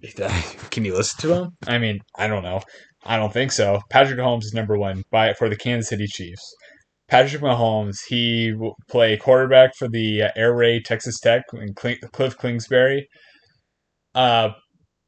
Can 0.70 0.84
you 0.84 0.94
listen 0.94 1.20
to 1.20 1.34
him? 1.34 1.50
I 1.66 1.78
mean, 1.78 2.00
I 2.16 2.26
don't 2.26 2.42
know. 2.42 2.60
I 3.04 3.16
don't 3.16 3.32
think 3.32 3.52
so. 3.52 3.80
Patrick 3.90 4.18
Mahomes 4.18 4.44
is 4.44 4.54
number 4.54 4.76
one 4.78 5.02
by 5.10 5.32
for 5.34 5.48
the 5.48 5.56
Kansas 5.56 5.88
City 5.88 6.06
Chiefs. 6.06 6.54
Patrick 7.08 7.42
Mahomes, 7.42 7.98
he 8.08 8.52
will 8.52 8.74
play 8.90 9.16
quarterback 9.16 9.76
for 9.76 9.88
the 9.88 10.22
uh, 10.24 10.28
Air 10.36 10.54
Raid 10.54 10.84
Texas 10.84 11.20
Tech 11.20 11.44
and 11.52 11.76
Cliff 11.76 12.36
Kingsbury. 12.38 13.08
Uh, 14.14 14.50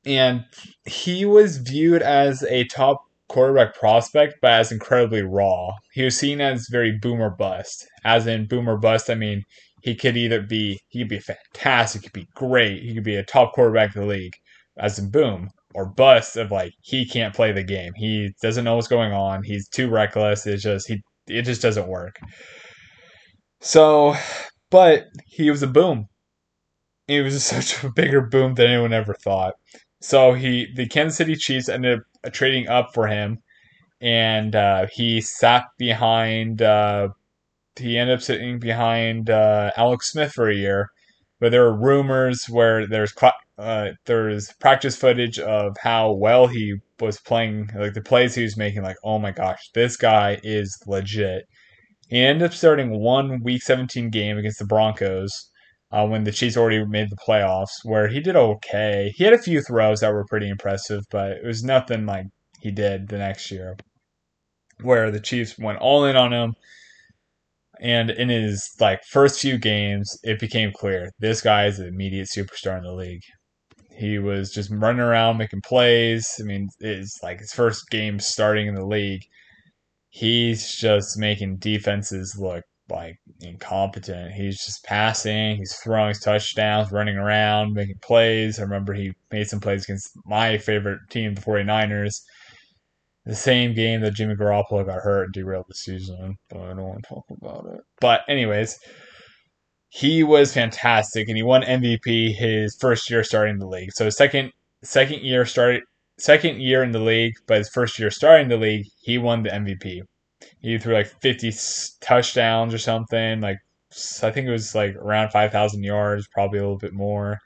and 0.06 0.44
he 0.86 1.24
was 1.24 1.58
viewed 1.58 2.02
as 2.02 2.44
a 2.44 2.64
top 2.64 3.02
quarterback 3.28 3.74
prospect, 3.74 4.34
but 4.40 4.52
as 4.52 4.72
incredibly 4.72 5.22
raw. 5.22 5.72
He 5.92 6.04
was 6.04 6.16
seen 6.16 6.40
as 6.40 6.68
very 6.70 6.96
boomer 7.00 7.30
bust. 7.30 7.86
As 8.04 8.26
in 8.26 8.46
boomer 8.46 8.76
bust, 8.76 9.10
I 9.10 9.14
mean 9.14 9.42
he 9.82 9.94
could 9.94 10.16
either 10.16 10.40
be 10.42 10.80
he 10.88 11.00
could 11.00 11.08
be 11.08 11.20
fantastic, 11.20 12.02
he 12.02 12.08
could 12.08 12.20
be 12.20 12.28
great, 12.34 12.82
he 12.82 12.94
could 12.94 13.04
be 13.04 13.16
a 13.16 13.24
top 13.24 13.52
quarterback 13.52 13.94
in 13.94 14.02
the 14.02 14.08
league, 14.08 14.34
as 14.78 14.98
in 14.98 15.10
boom, 15.10 15.50
or 15.74 15.86
bust 15.86 16.36
of 16.36 16.50
like 16.50 16.72
he 16.82 17.06
can't 17.06 17.34
play 17.34 17.52
the 17.52 17.62
game. 17.62 17.92
He 17.96 18.30
doesn't 18.42 18.64
know 18.64 18.76
what's 18.76 18.88
going 18.88 19.12
on. 19.12 19.42
He's 19.42 19.68
too 19.68 19.88
reckless. 19.88 20.46
It's 20.46 20.62
just 20.62 20.88
he 20.88 21.02
it 21.26 21.42
just 21.42 21.62
doesn't 21.62 21.88
work. 21.88 22.18
So, 23.60 24.14
but 24.70 25.06
he 25.26 25.50
was 25.50 25.62
a 25.62 25.66
boom. 25.66 26.06
He 27.06 27.20
was 27.20 27.44
such 27.44 27.82
a 27.84 27.90
bigger 27.90 28.20
boom 28.20 28.54
than 28.54 28.66
anyone 28.68 28.92
ever 28.92 29.14
thought. 29.14 29.54
So 30.00 30.34
he 30.34 30.68
the 30.74 30.86
Kansas 30.86 31.16
City 31.16 31.34
Chiefs 31.34 31.68
ended 31.68 32.00
up 32.24 32.32
trading 32.32 32.68
up 32.68 32.94
for 32.94 33.06
him, 33.06 33.38
and 34.00 34.54
uh, 34.54 34.86
he 34.92 35.20
sat 35.20 35.64
behind. 35.78 36.62
Uh, 36.62 37.08
he 37.76 37.98
ended 37.98 38.16
up 38.16 38.22
sitting 38.22 38.58
behind 38.58 39.30
uh, 39.30 39.70
Alex 39.76 40.10
Smith 40.10 40.32
for 40.32 40.48
a 40.48 40.54
year, 40.54 40.90
but 41.40 41.50
there 41.50 41.64
are 41.64 41.76
rumors 41.76 42.46
where 42.48 42.86
there's 42.86 43.12
uh, 43.58 43.90
there's 44.06 44.52
practice 44.60 44.96
footage 44.96 45.38
of 45.38 45.76
how 45.80 46.12
well 46.12 46.46
he 46.46 46.76
was 47.00 47.20
playing, 47.20 47.68
like 47.76 47.94
the 47.94 48.02
plays 48.02 48.34
he 48.34 48.42
was 48.42 48.56
making. 48.56 48.82
Like, 48.82 48.96
oh 49.04 49.18
my 49.18 49.30
gosh, 49.30 49.70
this 49.74 49.96
guy 49.96 50.38
is 50.42 50.76
legit. 50.86 51.44
He 52.08 52.18
ended 52.18 52.46
up 52.46 52.54
starting 52.54 53.00
one 53.00 53.42
Week 53.42 53.62
17 53.62 54.10
game 54.10 54.38
against 54.38 54.58
the 54.58 54.66
Broncos 54.66 55.50
uh, 55.92 56.06
when 56.06 56.24
the 56.24 56.32
Chiefs 56.32 56.56
already 56.56 56.84
made 56.84 57.10
the 57.10 57.16
playoffs, 57.16 57.84
where 57.84 58.08
he 58.08 58.20
did 58.20 58.36
okay. 58.36 59.12
He 59.16 59.24
had 59.24 59.34
a 59.34 59.38
few 59.38 59.60
throws 59.62 60.00
that 60.00 60.12
were 60.12 60.24
pretty 60.24 60.48
impressive, 60.48 61.04
but 61.10 61.32
it 61.32 61.44
was 61.44 61.62
nothing 61.62 62.06
like 62.06 62.26
he 62.60 62.70
did 62.70 63.08
the 63.08 63.18
next 63.18 63.50
year, 63.50 63.76
where 64.82 65.10
the 65.10 65.20
Chiefs 65.20 65.58
went 65.58 65.78
all 65.78 66.04
in 66.04 66.16
on 66.16 66.32
him. 66.32 66.54
And 67.80 68.10
in 68.10 68.28
his 68.28 68.68
like 68.80 69.04
first 69.04 69.40
few 69.40 69.58
games, 69.58 70.18
it 70.22 70.40
became 70.40 70.72
clear 70.72 71.10
this 71.18 71.40
guy 71.40 71.66
is 71.66 71.78
an 71.78 71.86
immediate 71.88 72.28
superstar 72.28 72.76
in 72.78 72.84
the 72.84 72.92
league. 72.92 73.22
He 73.90 74.18
was 74.18 74.52
just 74.52 74.70
running 74.70 75.00
around 75.00 75.38
making 75.38 75.62
plays. 75.62 76.26
I 76.40 76.44
mean, 76.44 76.68
it's 76.80 77.18
like 77.22 77.40
his 77.40 77.52
first 77.52 77.88
game 77.90 78.20
starting 78.20 78.68
in 78.68 78.74
the 78.74 78.86
league. 78.86 79.22
He's 80.10 80.76
just 80.76 81.18
making 81.18 81.58
defenses 81.58 82.36
look 82.38 82.64
like 82.90 83.16
incompetent. 83.40 84.32
He's 84.32 84.64
just 84.64 84.84
passing, 84.84 85.56
he's 85.56 85.76
throwing 85.84 86.08
his 86.08 86.20
touchdowns, 86.20 86.92
running 86.92 87.16
around, 87.16 87.74
making 87.74 87.98
plays. 88.02 88.58
I 88.58 88.62
remember 88.62 88.94
he 88.94 89.12
made 89.30 89.48
some 89.48 89.60
plays 89.60 89.84
against 89.84 90.10
my 90.24 90.58
favorite 90.58 91.00
team, 91.10 91.34
the 91.34 91.40
49ers. 91.40 92.14
The 93.28 93.36
same 93.36 93.74
game 93.74 94.00
that 94.00 94.14
Jimmy 94.14 94.34
Garoppolo 94.34 94.84
got 94.84 95.02
hurt 95.02 95.24
and 95.24 95.32
derailed 95.32 95.66
the 95.68 95.74
season, 95.74 96.36
but 96.50 96.60
I 96.60 96.68
don't 96.68 96.82
want 96.82 97.04
to 97.04 97.08
talk 97.08 97.24
about 97.30 97.66
it. 97.72 97.80
But 98.00 98.22
anyways, 98.28 98.76
he 99.90 100.24
was 100.24 100.52
fantastic 100.52 101.28
and 101.28 101.36
he 101.36 101.44
won 101.44 101.62
MVP 101.62 102.34
his 102.34 102.76
first 102.80 103.08
year 103.08 103.22
starting 103.22 103.58
the 103.58 103.68
league. 103.68 103.92
So 103.92 104.10
second 104.10 104.50
second 104.82 105.22
year 105.22 105.44
started 105.44 105.82
second 106.18 106.60
year 106.60 106.82
in 106.82 106.90
the 106.90 106.98
league, 106.98 107.34
but 107.46 107.58
his 107.58 107.70
first 107.72 108.00
year 108.00 108.10
starting 108.10 108.48
the 108.48 108.56
league, 108.56 108.86
he 109.02 109.18
won 109.18 109.44
the 109.44 109.50
MVP 109.50 110.02
he 110.60 110.78
threw 110.78 110.94
like 110.94 111.08
50 111.20 111.52
touchdowns 112.00 112.74
or 112.74 112.78
something. 112.78 113.40
Like 113.40 113.58
I 114.22 114.30
think 114.30 114.46
it 114.46 114.50
was 114.50 114.74
like 114.74 114.94
around 114.96 115.30
5,000 115.30 115.82
yards, 115.82 116.28
probably 116.32 116.58
a 116.58 116.62
little 116.62 116.78
bit 116.78 116.92
more. 116.92 117.38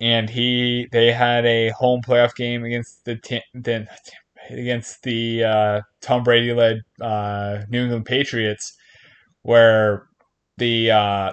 And 0.00 0.28
he 0.28 0.88
they 0.90 1.12
had 1.12 1.46
a 1.46 1.70
home 1.70 2.00
playoff 2.06 2.34
game 2.34 2.64
against 2.64 3.04
the 3.04 3.18
then 3.54 3.86
against 4.50 5.02
the 5.02 5.44
uh, 5.44 5.80
Tom 6.00 6.22
Brady 6.22 6.52
led 6.52 6.82
uh, 7.00 7.62
New 7.68 7.82
England 7.82 8.06
Patriots, 8.06 8.76
where 9.42 10.06
the 10.58 10.90
uh, 10.90 11.32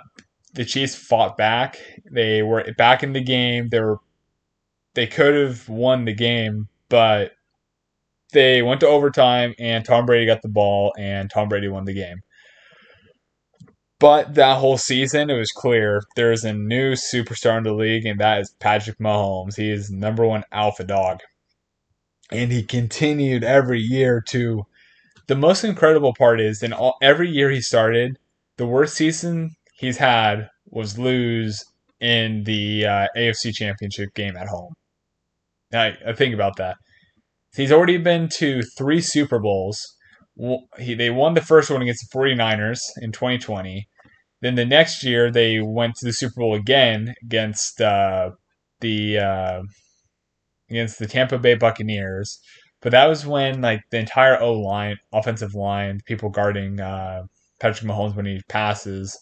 the 0.53 0.65
Chiefs 0.65 0.95
fought 0.95 1.37
back. 1.37 1.77
They 2.11 2.43
were 2.43 2.65
back 2.77 3.03
in 3.03 3.13
the 3.13 3.23
game. 3.23 3.69
They 3.69 3.79
were 3.79 3.99
they 4.95 5.07
could 5.07 5.35
have 5.35 5.69
won 5.69 6.05
the 6.05 6.13
game, 6.13 6.67
but 6.89 7.31
they 8.31 8.61
went 8.61 8.79
to 8.81 8.87
overtime 8.87 9.53
and 9.59 9.83
Tom 9.83 10.05
Brady 10.05 10.25
got 10.25 10.41
the 10.41 10.49
ball 10.49 10.93
and 10.97 11.29
Tom 11.29 11.49
Brady 11.49 11.67
won 11.67 11.85
the 11.85 11.93
game. 11.93 12.21
But 13.99 14.35
that 14.35 14.57
whole 14.57 14.77
season, 14.77 15.29
it 15.29 15.37
was 15.37 15.51
clear 15.51 16.01
there's 16.15 16.45
a 16.45 16.53
new 16.53 16.93
superstar 16.93 17.57
in 17.57 17.63
the 17.63 17.73
league, 17.73 18.05
and 18.05 18.19
that 18.21 18.39
is 18.39 18.55
Patrick 18.59 18.97
Mahomes. 18.97 19.57
He 19.57 19.69
is 19.69 19.91
number 19.91 20.25
one 20.25 20.43
alpha 20.53 20.85
dog. 20.85 21.19
And 22.31 22.51
he 22.51 22.63
continued 22.63 23.43
every 23.43 23.79
year 23.79 24.21
to. 24.29 24.63
The 25.27 25.35
most 25.35 25.63
incredible 25.63 26.13
part 26.17 26.41
is, 26.41 26.63
in 26.63 26.73
all, 26.73 26.95
every 27.03 27.29
year 27.29 27.51
he 27.51 27.61
started, 27.61 28.17
the 28.57 28.65
worst 28.65 28.95
season 28.95 29.51
he's 29.75 29.97
had 29.97 30.49
was 30.65 30.97
lose 30.97 31.63
in 31.99 32.43
the 32.45 32.85
uh, 32.85 33.07
AFC 33.15 33.53
Championship 33.53 34.13
game 34.15 34.35
at 34.35 34.47
home. 34.47 34.73
Now, 35.71 35.91
I 36.05 36.13
think 36.13 36.33
about 36.33 36.57
that. 36.57 36.77
He's 37.55 37.71
already 37.71 37.97
been 37.97 38.29
to 38.37 38.61
three 38.77 39.01
Super 39.01 39.39
Bowls. 39.39 39.79
He, 40.77 40.93
they 40.93 41.09
won 41.09 41.33
the 41.33 41.41
first 41.41 41.69
one 41.69 41.81
against 41.81 42.09
the 42.11 42.17
49ers 42.17 42.79
in 43.01 43.11
2020. 43.11 43.87
Then 44.41 44.55
the 44.55 44.65
next 44.65 45.03
year, 45.03 45.31
they 45.31 45.59
went 45.59 45.95
to 45.95 46.05
the 46.05 46.13
Super 46.13 46.41
Bowl 46.41 46.55
again 46.55 47.13
against 47.23 47.81
uh, 47.81 48.31
the 48.79 49.19
uh, 49.19 49.61
against 50.69 50.99
the 50.99 51.07
Tampa 51.07 51.37
Bay 51.37 51.55
Buccaneers. 51.55 52.39
But 52.81 52.91
that 52.91 53.07
was 53.07 53.25
when 53.25 53.61
like 53.61 53.81
the 53.91 53.99
entire 53.99 54.39
O 54.39 54.53
line, 54.53 54.97
offensive 55.13 55.53
line, 55.53 55.99
people 56.05 56.29
guarding 56.29 56.79
uh, 56.79 57.23
Patrick 57.59 57.89
Mahomes 57.89 58.15
when 58.15 58.25
he 58.25 58.41
passes, 58.47 59.17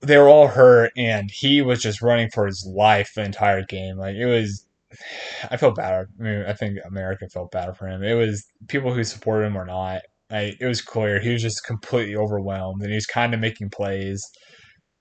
they 0.00 0.18
were 0.18 0.28
all 0.28 0.48
hurt, 0.48 0.92
and 0.96 1.30
he 1.30 1.62
was 1.62 1.80
just 1.82 2.02
running 2.02 2.30
for 2.30 2.46
his 2.46 2.66
life 2.74 3.10
the 3.14 3.24
entire 3.24 3.62
game. 3.64 3.96
Like 3.96 4.16
it 4.16 4.26
was 4.26 4.66
I 5.50 5.56
felt 5.56 5.76
bad. 5.76 6.06
I 6.18 6.22
mean, 6.22 6.44
I 6.46 6.52
think 6.52 6.78
America 6.86 7.28
felt 7.28 7.50
bad 7.52 7.76
for 7.76 7.86
him. 7.86 8.02
It 8.02 8.14
was 8.14 8.44
people 8.68 8.92
who 8.92 9.04
supported 9.04 9.46
him 9.46 9.56
or 9.56 9.66
not. 9.66 10.02
It 10.30 10.66
was 10.66 10.82
clear 10.82 11.20
he 11.20 11.32
was 11.32 11.42
just 11.42 11.64
completely 11.64 12.16
overwhelmed, 12.16 12.82
and 12.82 12.90
he 12.90 12.96
was 12.96 13.06
kind 13.06 13.32
of 13.34 13.40
making 13.40 13.70
plays. 13.70 14.24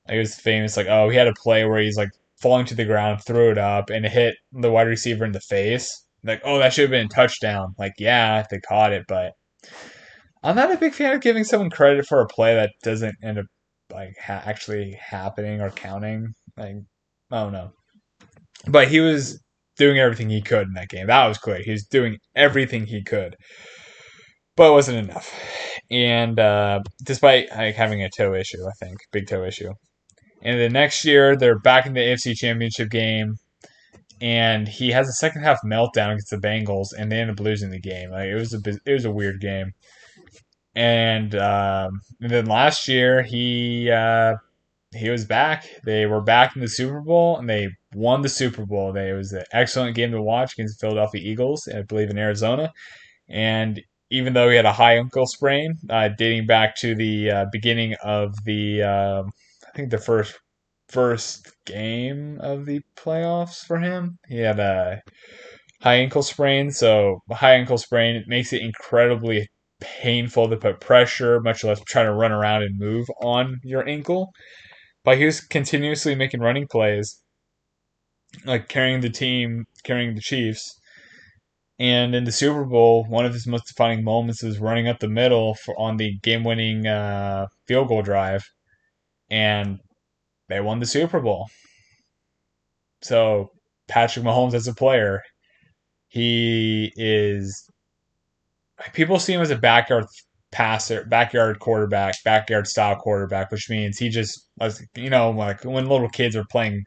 He 0.09 0.19
was 0.19 0.35
famous, 0.35 0.77
like 0.77 0.87
oh, 0.87 1.09
he 1.09 1.17
had 1.17 1.27
a 1.27 1.33
play 1.33 1.65
where 1.65 1.81
he's 1.81 1.97
like 1.97 2.09
falling 2.41 2.65
to 2.67 2.75
the 2.75 2.85
ground, 2.85 3.21
threw 3.25 3.51
it 3.51 3.57
up, 3.57 3.89
and 3.89 4.05
it 4.05 4.11
hit 4.11 4.35
the 4.51 4.71
wide 4.71 4.87
receiver 4.87 5.25
in 5.25 5.31
the 5.31 5.41
face. 5.41 5.89
Like 6.23 6.41
oh, 6.43 6.59
that 6.59 6.73
should 6.73 6.83
have 6.83 6.91
been 6.91 7.05
a 7.05 7.09
touchdown. 7.09 7.73
Like 7.77 7.93
yeah, 7.99 8.43
they 8.49 8.59
caught 8.59 8.93
it, 8.93 9.05
but 9.07 9.33
I'm 10.43 10.55
not 10.55 10.71
a 10.71 10.77
big 10.77 10.93
fan 10.93 11.13
of 11.13 11.21
giving 11.21 11.43
someone 11.43 11.69
credit 11.69 12.05
for 12.07 12.21
a 12.21 12.27
play 12.27 12.55
that 12.55 12.71
doesn't 12.83 13.15
end 13.23 13.39
up 13.39 13.45
like 13.91 14.13
ha- 14.23 14.43
actually 14.45 14.97
happening 14.99 15.61
or 15.61 15.69
counting. 15.69 16.33
Like 16.57 16.75
I 17.31 17.41
don't 17.43 17.53
know, 17.53 17.71
but 18.67 18.87
he 18.87 18.99
was 18.99 19.41
doing 19.77 19.99
everything 19.99 20.29
he 20.29 20.41
could 20.41 20.67
in 20.67 20.73
that 20.73 20.89
game. 20.89 21.07
That 21.07 21.27
was 21.27 21.37
clear. 21.37 21.61
He 21.63 21.71
was 21.71 21.85
doing 21.85 22.17
everything 22.35 22.85
he 22.85 23.03
could, 23.03 23.35
but 24.55 24.69
it 24.69 24.73
wasn't 24.73 25.09
enough. 25.09 25.33
And 25.91 26.39
uh, 26.39 26.81
despite 27.03 27.49
like, 27.51 27.75
having 27.75 28.01
a 28.01 28.09
toe 28.09 28.33
issue, 28.33 28.63
I 28.65 28.85
think 28.85 28.97
big 29.11 29.27
toe 29.27 29.43
issue. 29.43 29.71
And 30.45 30.59
the 30.59 30.69
next 30.69 31.03
year, 31.03 31.35
they're 31.35 31.59
back 31.59 31.85
in 31.85 31.93
the 31.93 31.99
AFC 31.99 32.35
Championship 32.35 32.89
game, 32.89 33.35
and 34.21 34.67
he 34.67 34.91
has 34.91 35.09
a 35.09 35.13
second 35.13 35.41
half 35.41 35.59
meltdown 35.65 36.11
against 36.11 36.29
the 36.29 36.37
Bengals, 36.37 36.89
and 36.97 37.11
they 37.11 37.19
end 37.19 37.31
up 37.31 37.39
losing 37.39 37.71
the 37.71 37.79
game. 37.81 38.11
Like 38.11 38.27
it 38.27 38.35
was 38.35 38.53
a 38.53 38.61
it 38.85 38.93
was 38.93 39.05
a 39.05 39.11
weird 39.11 39.41
game. 39.41 39.73
And, 40.75 41.33
um, 41.35 42.01
and 42.21 42.29
then 42.29 42.45
last 42.47 42.87
year, 42.87 43.23
he 43.23 43.89
uh, 43.89 44.35
he 44.93 45.09
was 45.09 45.25
back. 45.25 45.65
They 45.85 46.05
were 46.05 46.21
back 46.21 46.55
in 46.55 46.61
the 46.61 46.67
Super 46.67 47.01
Bowl 47.01 47.37
and 47.37 47.49
they 47.49 47.69
won 47.93 48.21
the 48.21 48.29
Super 48.29 48.65
Bowl. 48.65 48.93
They, 48.93 49.09
it 49.09 49.13
was 49.13 49.31
an 49.33 49.43
excellent 49.51 49.95
game 49.95 50.11
to 50.11 50.21
watch 50.21 50.53
against 50.53 50.79
the 50.79 50.87
Philadelphia 50.87 51.21
Eagles, 51.23 51.67
I 51.67 51.81
believe 51.81 52.09
in 52.09 52.17
Arizona. 52.17 52.71
And 53.29 53.81
even 54.09 54.33
though 54.33 54.49
he 54.49 54.55
had 54.55 54.65
a 54.65 54.73
high 54.73 54.97
ankle 54.97 55.25
sprain, 55.25 55.75
uh, 55.89 56.09
dating 56.17 56.45
back 56.45 56.75
to 56.77 56.95
the 56.95 57.31
uh, 57.31 57.45
beginning 57.51 57.95
of 58.03 58.33
the, 58.45 58.83
uh, 58.83 59.23
I 59.75 59.79
think 59.79 59.91
the 59.91 59.97
first 59.97 60.39
first 60.87 61.51
game 61.65 62.39
of 62.39 62.65
the 62.65 62.79
playoffs 62.95 63.57
for 63.65 63.77
him, 63.77 64.17
he 64.29 64.37
had 64.37 64.57
a 64.57 65.01
high 65.81 65.95
ankle 65.95 66.23
sprain. 66.23 66.71
So 66.71 67.19
high 67.29 67.55
ankle 67.55 67.77
sprain 67.77 68.23
makes 68.25 68.53
it 68.53 68.61
incredibly 68.61 69.49
painful 69.81 70.47
to 70.49 70.55
put 70.55 70.79
pressure, 70.79 71.41
much 71.41 71.65
less 71.65 71.81
try 71.81 72.03
to 72.03 72.13
run 72.13 72.31
around 72.31 72.63
and 72.63 72.79
move 72.79 73.05
on 73.21 73.59
your 73.63 73.85
ankle. 73.85 74.31
But 75.03 75.17
he 75.17 75.25
was 75.25 75.41
continuously 75.41 76.15
making 76.15 76.39
running 76.39 76.67
plays, 76.67 77.21
like 78.45 78.69
carrying 78.69 79.01
the 79.01 79.09
team, 79.09 79.65
carrying 79.83 80.15
the 80.15 80.21
Chiefs. 80.21 80.79
And 81.79 82.15
in 82.15 82.23
the 82.23 82.31
Super 82.31 82.63
Bowl, 82.63 83.05
one 83.09 83.25
of 83.25 83.33
his 83.33 83.45
most 83.45 83.67
defining 83.67 84.05
moments 84.05 84.41
was 84.41 84.59
running 84.59 84.87
up 84.87 84.99
the 84.99 85.09
middle 85.09 85.55
for, 85.55 85.77
on 85.77 85.97
the 85.97 86.17
game-winning 86.23 86.87
uh, 86.87 87.47
field 87.67 87.89
goal 87.89 88.01
drive, 88.01 88.41
and 89.35 89.79
they 90.47 90.61
won 90.61 90.79
the 90.79 90.85
Super 90.85 91.19
Bowl. 91.19 91.49
So 93.01 93.51
Patrick 93.89 94.25
Mahomes 94.25 94.53
as 94.53 94.67
a 94.67 94.73
player, 94.73 95.21
he 96.07 96.93
is. 96.95 97.69
People 98.93 99.19
see 99.19 99.33
him 99.33 99.41
as 99.41 99.51
a 99.51 99.57
backyard 99.57 100.05
passer, 100.51 101.03
backyard 101.05 101.59
quarterback, 101.59 102.15
backyard 102.23 102.65
style 102.65 102.95
quarterback, 102.95 103.51
which 103.51 103.69
means 103.69 103.97
he 103.97 104.07
just, 104.07 104.47
you 104.95 105.09
know, 105.09 105.31
like 105.31 105.65
when 105.65 105.89
little 105.89 106.09
kids 106.09 106.35
are 106.35 106.45
playing 106.49 106.83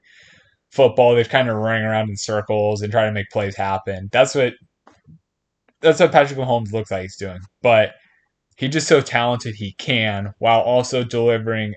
football, 0.70 1.14
they're 1.14 1.24
kind 1.24 1.50
of 1.50 1.56
running 1.56 1.84
around 1.84 2.08
in 2.08 2.16
circles 2.16 2.80
and 2.80 2.90
trying 2.90 3.08
to 3.08 3.12
make 3.12 3.28
plays 3.30 3.56
happen. 3.56 4.08
That's 4.10 4.34
what 4.34 4.54
that's 5.82 6.00
what 6.00 6.12
Patrick 6.12 6.38
Mahomes 6.38 6.72
looks 6.72 6.90
like 6.90 7.02
he's 7.02 7.16
doing. 7.16 7.40
But 7.62 7.92
he's 8.56 8.70
just 8.70 8.88
so 8.88 9.02
talented 9.02 9.54
he 9.54 9.74
can, 9.78 10.32
while 10.38 10.60
also 10.60 11.04
delivering, 11.04 11.74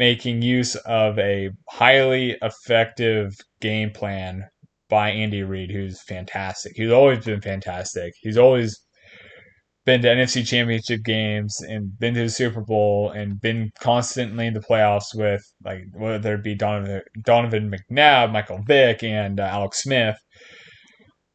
making 0.00 0.40
use 0.40 0.76
of 0.86 1.18
a 1.18 1.50
highly 1.68 2.34
effective 2.40 3.36
game 3.60 3.90
plan 3.90 4.42
by 4.88 5.10
Andy 5.10 5.42
Reid, 5.42 5.70
who's 5.70 6.00
fantastic. 6.02 6.72
He's 6.74 6.90
always 6.90 7.22
been 7.22 7.42
fantastic. 7.42 8.14
He's 8.22 8.38
always 8.38 8.80
been 9.84 10.00
to 10.00 10.08
NFC 10.08 10.46
championship 10.46 11.02
games 11.04 11.60
and 11.68 11.98
been 11.98 12.14
to 12.14 12.22
the 12.22 12.30
Super 12.30 12.62
Bowl 12.62 13.10
and 13.10 13.38
been 13.42 13.70
constantly 13.78 14.46
in 14.46 14.54
the 14.54 14.60
playoffs 14.60 15.14
with 15.14 15.42
like 15.66 15.82
whether 15.92 16.36
it 16.36 16.44
be 16.44 16.54
Donovan, 16.54 17.02
Donovan 17.22 17.70
McNabb, 17.70 18.32
Michael 18.32 18.62
Vick, 18.66 19.02
and 19.02 19.38
uh, 19.38 19.42
Alex 19.42 19.82
Smith. 19.82 20.16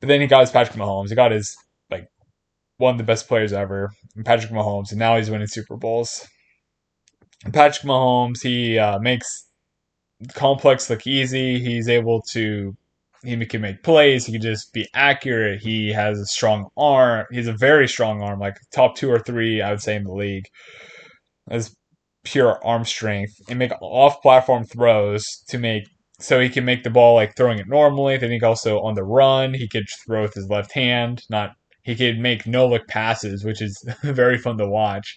But 0.01 0.07
then 0.07 0.21
he 0.21 0.27
got 0.27 0.41
his 0.41 0.49
Patrick 0.49 0.75
Mahomes. 0.75 1.09
He 1.09 1.15
got 1.15 1.31
his 1.31 1.55
like 1.91 2.07
one 2.77 2.95
of 2.95 2.97
the 2.97 3.03
best 3.03 3.27
players 3.27 3.53
ever, 3.53 3.91
Patrick 4.25 4.51
Mahomes, 4.51 4.89
and 4.89 4.97
now 4.97 5.17
he's 5.17 5.29
winning 5.29 5.45
Super 5.45 5.77
Bowls. 5.77 6.25
Patrick 7.51 7.85
Mahomes, 7.85 8.41
he 8.41 8.77
uh, 8.77 8.99
makes 8.99 9.47
complex 10.33 10.89
look 10.89 11.05
easy. 11.05 11.59
He's 11.59 11.87
able 11.89 12.21
to 12.31 12.75
he 13.23 13.43
can 13.45 13.61
make 13.61 13.83
plays. 13.83 14.25
He 14.25 14.31
can 14.33 14.41
just 14.41 14.71
be 14.71 14.87
accurate. 14.93 15.61
He 15.61 15.91
has 15.91 16.19
a 16.19 16.25
strong 16.25 16.69
arm. 16.77 17.25
He's 17.31 17.47
a 17.47 17.53
very 17.53 17.87
strong 17.87 18.21
arm, 18.21 18.39
like 18.39 18.55
top 18.71 18.95
two 18.95 19.09
or 19.09 19.19
three, 19.19 19.61
I 19.61 19.71
would 19.71 19.81
say, 19.81 19.95
in 19.95 20.03
the 20.03 20.13
league. 20.13 20.45
As 21.49 21.75
pure 22.23 22.59
arm 22.65 22.85
strength 22.85 23.33
and 23.49 23.59
make 23.59 23.71
off-platform 23.81 24.65
throws 24.65 25.23
to 25.47 25.57
make 25.59 25.83
so 26.19 26.39
he 26.39 26.49
can 26.49 26.65
make 26.65 26.83
the 26.83 26.89
ball 26.89 27.15
like 27.15 27.35
throwing 27.35 27.59
it 27.59 27.67
normally. 27.67 28.17
He 28.17 28.39
can 28.39 28.43
also 28.43 28.79
on 28.81 28.95
the 28.95 29.03
run 29.03 29.53
he 29.53 29.67
could 29.67 29.85
throw 30.05 30.23
with 30.23 30.33
his 30.33 30.49
left 30.49 30.71
hand. 30.71 31.23
Not 31.29 31.51
he 31.83 31.95
could 31.95 32.19
make 32.19 32.47
no 32.47 32.67
look 32.67 32.87
passes, 32.87 33.43
which 33.43 33.61
is 33.61 33.77
very 34.03 34.37
fun 34.37 34.57
to 34.57 34.67
watch 34.67 35.15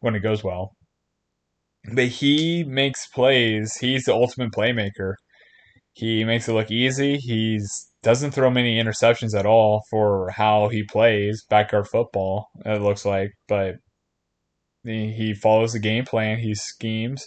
when 0.00 0.14
it 0.14 0.20
goes 0.20 0.44
well. 0.44 0.72
But 1.92 2.08
he 2.08 2.64
makes 2.64 3.06
plays. 3.06 3.76
He's 3.76 4.04
the 4.04 4.14
ultimate 4.14 4.52
playmaker. 4.52 5.14
He 5.92 6.24
makes 6.24 6.48
it 6.48 6.52
look 6.52 6.70
easy. 6.70 7.18
He's 7.18 7.90
doesn't 8.02 8.32
throw 8.32 8.50
many 8.50 8.80
interceptions 8.82 9.38
at 9.38 9.46
all 9.46 9.82
for 9.90 10.30
how 10.30 10.68
he 10.68 10.84
plays 10.84 11.44
backyard 11.48 11.88
football. 11.88 12.48
It 12.64 12.82
looks 12.82 13.04
like, 13.04 13.32
but 13.48 13.76
he 14.84 15.34
follows 15.34 15.72
the 15.72 15.78
game 15.78 16.04
plan. 16.04 16.38
He 16.38 16.54
schemes, 16.54 17.26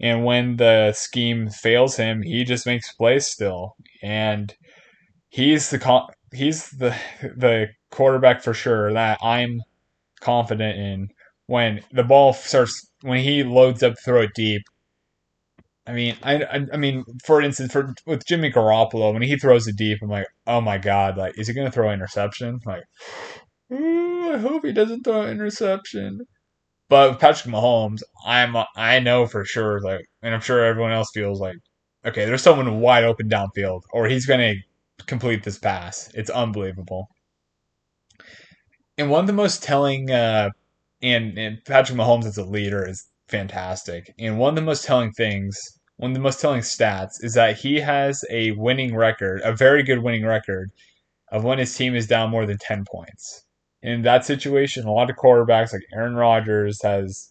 and 0.00 0.24
when 0.24 0.56
the 0.56 0.92
scheme 0.92 1.48
fails 1.48 1.96
him, 1.96 2.22
he 2.22 2.44
just 2.44 2.66
makes 2.66 2.92
plays 2.94 3.26
still. 3.26 3.74
And 4.02 4.54
he's 5.30 5.70
the 5.70 6.06
he's 6.32 6.70
the 6.70 6.94
the 7.22 7.68
quarterback 7.90 8.42
for 8.42 8.54
sure 8.54 8.92
that 8.92 9.18
I'm 9.22 9.60
confident 10.20 10.78
in. 10.78 11.08
When 11.50 11.80
the 11.90 12.04
ball 12.04 12.32
starts, 12.32 12.88
when 13.02 13.24
he 13.24 13.42
loads 13.42 13.82
up, 13.82 13.94
throw 14.04 14.20
it 14.20 14.30
deep, 14.36 14.62
I 15.84 15.92
mean, 15.92 16.16
I, 16.22 16.44
I, 16.44 16.66
I, 16.74 16.76
mean, 16.76 17.02
for 17.24 17.42
instance, 17.42 17.72
for 17.72 17.92
with 18.06 18.24
Jimmy 18.24 18.52
Garoppolo, 18.52 19.12
when 19.12 19.22
he 19.22 19.36
throws 19.36 19.66
it 19.66 19.74
deep, 19.74 19.98
I'm 20.00 20.08
like, 20.08 20.28
oh 20.46 20.60
my 20.60 20.78
god, 20.78 21.16
like, 21.16 21.36
is 21.36 21.48
he 21.48 21.54
gonna 21.54 21.72
throw 21.72 21.88
an 21.88 21.94
interception? 21.94 22.60
Like, 22.64 22.84
ooh, 23.72 24.32
I 24.32 24.38
hope 24.38 24.64
he 24.64 24.72
doesn't 24.72 25.02
throw 25.02 25.22
an 25.22 25.30
interception. 25.30 26.20
But 26.88 27.10
with 27.10 27.20
Patrick 27.20 27.52
Mahomes, 27.52 28.02
I'm, 28.24 28.56
I 28.76 29.00
know 29.00 29.26
for 29.26 29.44
sure, 29.44 29.80
like, 29.80 30.04
and 30.22 30.32
I'm 30.32 30.40
sure 30.40 30.64
everyone 30.64 30.92
else 30.92 31.10
feels 31.12 31.40
like, 31.40 31.56
okay, 32.06 32.26
there's 32.26 32.42
someone 32.42 32.78
wide 32.78 33.02
open 33.02 33.28
downfield, 33.28 33.80
or 33.92 34.06
he's 34.06 34.24
gonna 34.24 34.54
complete 35.06 35.42
this 35.42 35.58
pass. 35.58 36.12
It's 36.14 36.30
unbelievable. 36.30 37.08
And 38.96 39.10
one 39.10 39.22
of 39.22 39.26
the 39.26 39.32
most 39.32 39.64
telling, 39.64 40.12
uh, 40.12 40.50
and, 41.02 41.38
and 41.38 41.58
Patrick 41.64 41.98
Mahomes 41.98 42.26
as 42.26 42.38
a 42.38 42.44
leader 42.44 42.86
is 42.86 43.06
fantastic. 43.28 44.12
And 44.18 44.38
one 44.38 44.50
of 44.50 44.56
the 44.56 44.62
most 44.62 44.84
telling 44.84 45.12
things 45.12 45.58
one 46.00 46.12
of 46.12 46.14
the 46.14 46.22
most 46.22 46.40
telling 46.40 46.62
stats 46.62 47.22
is 47.22 47.34
that 47.34 47.58
he 47.58 47.76
has 47.80 48.24
a 48.30 48.52
winning 48.52 48.96
record, 48.96 49.42
a 49.44 49.54
very 49.54 49.82
good 49.82 49.98
winning 49.98 50.24
record, 50.24 50.70
of 51.30 51.44
when 51.44 51.58
his 51.58 51.74
team 51.76 51.94
is 51.94 52.06
down 52.06 52.30
more 52.30 52.46
than 52.46 52.56
10 52.58 52.84
points. 52.90 53.44
In 53.82 54.00
that 54.02 54.24
situation, 54.24 54.86
a 54.86 54.92
lot 54.92 55.10
of 55.10 55.16
quarterbacks 55.16 55.74
like 55.74 55.82
Aaron 55.94 56.14
Rodgers 56.14 56.80
has. 56.82 57.30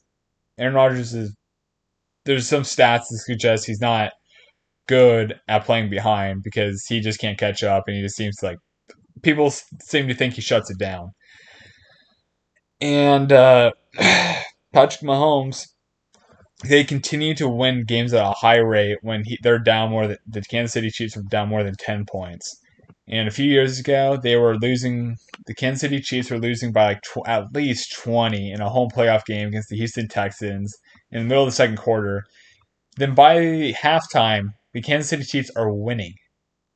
Aaron 0.59 0.76
Rodgers 0.76 1.15
is. 1.15 1.36
There's 2.26 2.47
some 2.47 2.61
stats 2.61 3.05
that 3.09 3.24
suggest 3.26 3.65
he's 3.65 3.82
not 3.82 4.11
good 4.88 5.39
at 5.47 5.65
playing 5.65 5.89
behind 5.89 6.43
because 6.43 6.86
he 6.88 6.99
just 6.99 7.20
can't 7.20 7.39
catch 7.39 7.63
up 7.63 7.86
and 7.88 7.95
he 7.95 8.03
just 8.03 8.17
seems 8.17 8.38
like. 8.43 8.57
People 9.24 9.51
seem 9.82 10.07
to 10.07 10.13
think 10.13 10.36
he 10.36 10.41
shuts 10.41 10.70
it 10.70 10.78
down. 10.78 11.09
And 12.82 13.32
uh, 13.32 13.71
Patrick 14.73 15.01
Mahomes 15.01 15.67
they 16.65 16.84
continue 16.84 17.34
to 17.36 17.47
win 17.47 17.86
games 17.86 18.13
at 18.13 18.25
a 18.25 18.32
high 18.32 18.57
rate 18.57 18.97
when 19.01 19.23
he, 19.23 19.38
they're 19.41 19.59
down 19.59 19.91
more 19.91 20.07
than 20.07 20.17
the 20.27 20.41
Kansas 20.41 20.73
City 20.73 20.89
Chiefs 20.89 21.15
were 21.15 21.23
down 21.23 21.47
more 21.47 21.63
than 21.63 21.75
10 21.75 22.05
points. 22.05 22.59
And 23.07 23.27
a 23.27 23.32
few 23.32 23.49
years 23.49 23.80
ago, 23.80 24.19
they 24.21 24.36
were 24.36 24.57
losing. 24.57 25.15
The 25.47 25.55
Kansas 25.55 25.82
City 25.82 25.99
Chiefs 25.99 26.30
were 26.30 26.38
losing 26.38 26.71
by 26.71 26.86
like 26.86 27.01
tw- 27.01 27.27
at 27.27 27.53
least 27.53 27.95
20 28.03 28.51
in 28.51 28.61
a 28.61 28.69
home 28.69 28.89
playoff 28.95 29.25
game 29.25 29.47
against 29.47 29.69
the 29.69 29.77
Houston 29.77 30.07
Texans 30.07 30.75
in 31.11 31.23
the 31.23 31.27
middle 31.27 31.43
of 31.43 31.47
the 31.49 31.55
second 31.55 31.77
quarter. 31.77 32.23
Then 32.97 33.15
by 33.15 33.38
halftime, 33.71 34.49
the 34.73 34.82
Kansas 34.82 35.09
City 35.09 35.23
Chiefs 35.23 35.49
are 35.55 35.73
winning. 35.73 36.13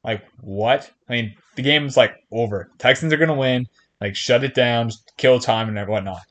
Like 0.03 0.23
what? 0.39 0.89
I 1.07 1.11
mean, 1.13 1.35
the 1.55 1.61
game's 1.61 1.95
like 1.95 2.15
over. 2.31 2.71
Texans 2.79 3.13
are 3.13 3.17
gonna 3.17 3.35
win. 3.35 3.67
Like 4.03 4.15
shut 4.17 4.43
it 4.43 4.53
down, 4.53 4.91
kill 5.17 5.39
time 5.39 5.75
and 5.75 5.87
whatnot. 5.87 6.23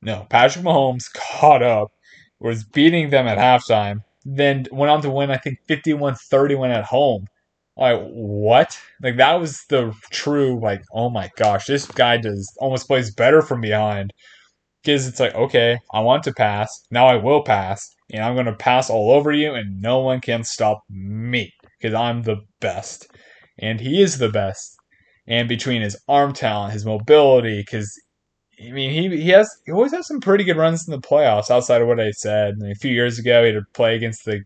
No, 0.00 0.26
Patrick 0.30 0.64
Mahomes 0.64 1.12
caught 1.40 1.62
up 1.62 1.92
was 2.40 2.64
beating 2.64 3.10
them 3.10 3.26
at 3.26 3.38
halftime, 3.38 4.00
then 4.24 4.66
went 4.72 4.90
on 4.90 5.02
to 5.02 5.10
win, 5.10 5.30
I 5.30 5.36
think, 5.36 5.58
51 5.68 6.16
31 6.16 6.70
at 6.70 6.84
home. 6.84 7.26
Like, 7.76 8.00
what? 8.08 8.78
Like, 9.02 9.16
that 9.16 9.40
was 9.40 9.62
the 9.68 9.94
true, 10.10 10.60
like, 10.60 10.82
oh 10.92 11.08
my 11.08 11.30
gosh, 11.36 11.66
this 11.66 11.86
guy 11.86 12.16
does 12.16 12.52
almost 12.58 12.86
plays 12.86 13.14
better 13.14 13.42
from 13.42 13.60
behind. 13.60 14.12
Because 14.82 15.06
it's 15.06 15.20
like, 15.20 15.34
okay, 15.34 15.78
I 15.92 16.00
want 16.00 16.24
to 16.24 16.32
pass. 16.32 16.68
Now 16.90 17.06
I 17.06 17.16
will 17.16 17.42
pass. 17.42 17.88
And 18.12 18.24
I'm 18.24 18.34
going 18.34 18.46
to 18.46 18.54
pass 18.54 18.90
all 18.90 19.12
over 19.12 19.30
you, 19.30 19.54
and 19.54 19.80
no 19.80 20.00
one 20.00 20.20
can 20.20 20.42
stop 20.42 20.82
me. 20.90 21.52
Because 21.78 21.94
I'm 21.94 22.22
the 22.22 22.38
best. 22.60 23.06
And 23.58 23.80
he 23.80 24.02
is 24.02 24.18
the 24.18 24.28
best. 24.28 24.76
And 25.26 25.48
between 25.48 25.82
his 25.82 25.96
arm 26.08 26.32
talent, 26.32 26.72
his 26.72 26.84
mobility, 26.84 27.60
because 27.60 27.90
I 28.60 28.70
mean, 28.72 28.90
he 28.90 29.22
he 29.22 29.30
has 29.30 29.48
he 29.64 29.72
always 29.72 29.92
has 29.92 30.06
some 30.06 30.20
pretty 30.20 30.44
good 30.44 30.56
runs 30.56 30.86
in 30.86 30.92
the 30.92 31.00
playoffs. 31.00 31.50
Outside 31.50 31.82
of 31.82 31.88
what 31.88 32.00
I 32.00 32.10
said, 32.10 32.54
I 32.54 32.62
mean, 32.62 32.72
a 32.72 32.76
few 32.76 32.92
years 32.92 33.18
ago, 33.18 33.42
he 33.42 33.52
had 33.52 33.60
to 33.60 33.66
play 33.72 33.94
against 33.96 34.24
the 34.24 34.42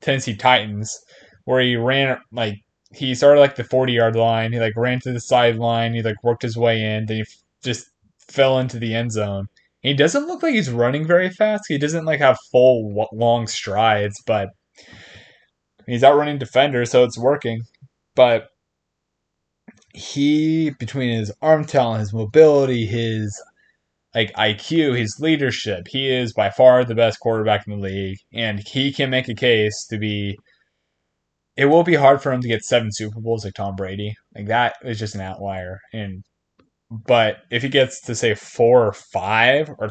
Tennessee 0.00 0.36
Titans, 0.36 0.96
where 1.44 1.60
he 1.60 1.76
ran 1.76 2.18
like 2.32 2.54
he 2.92 3.14
started 3.14 3.40
like 3.40 3.56
the 3.56 3.64
forty 3.64 3.94
yard 3.94 4.16
line. 4.16 4.52
He 4.52 4.60
like 4.60 4.74
ran 4.76 5.00
to 5.00 5.12
the 5.12 5.20
sideline. 5.20 5.94
He 5.94 6.02
like 6.02 6.22
worked 6.22 6.42
his 6.42 6.56
way 6.56 6.80
in. 6.82 7.06
Then 7.06 7.16
he 7.18 7.22
f- 7.22 7.28
just 7.62 7.86
fell 8.28 8.58
into 8.58 8.78
the 8.78 8.94
end 8.94 9.12
zone. 9.12 9.46
He 9.80 9.94
doesn't 9.94 10.26
look 10.26 10.42
like 10.42 10.54
he's 10.54 10.70
running 10.70 11.06
very 11.06 11.30
fast. 11.30 11.64
He 11.68 11.78
doesn't 11.78 12.04
like 12.04 12.20
have 12.20 12.36
full 12.50 13.08
long 13.12 13.46
strides, 13.46 14.20
but 14.26 14.50
he's 15.86 16.04
outrunning 16.04 16.38
defenders, 16.38 16.90
so 16.90 17.04
it's 17.04 17.18
working. 17.18 17.62
But 18.14 18.48
he 19.94 20.70
between 20.70 21.10
his 21.10 21.32
arm 21.42 21.64
talent, 21.64 22.00
his 22.00 22.12
mobility, 22.12 22.86
his 22.86 23.40
like 24.14 24.32
IQ, 24.34 24.96
his 24.98 25.16
leadership, 25.20 25.86
he 25.88 26.10
is 26.10 26.32
by 26.32 26.50
far 26.50 26.84
the 26.84 26.94
best 26.94 27.20
quarterback 27.20 27.66
in 27.66 27.74
the 27.74 27.88
league, 27.88 28.18
and 28.32 28.60
he 28.66 28.92
can 28.92 29.10
make 29.10 29.28
a 29.28 29.34
case 29.34 29.86
to 29.90 29.98
be. 29.98 30.36
It 31.56 31.66
will 31.66 31.82
be 31.82 31.96
hard 31.96 32.22
for 32.22 32.32
him 32.32 32.40
to 32.40 32.48
get 32.48 32.62
seven 32.62 32.90
Super 32.92 33.20
Bowls 33.20 33.44
like 33.44 33.54
Tom 33.54 33.74
Brady. 33.76 34.14
Like 34.34 34.46
that 34.46 34.76
is 34.84 34.98
just 34.98 35.14
an 35.14 35.20
outlier, 35.20 35.78
and 35.92 36.22
but 36.90 37.38
if 37.50 37.62
he 37.62 37.68
gets 37.68 38.00
to 38.02 38.14
say 38.14 38.34
four 38.34 38.86
or 38.86 38.92
five 38.92 39.70
or 39.78 39.90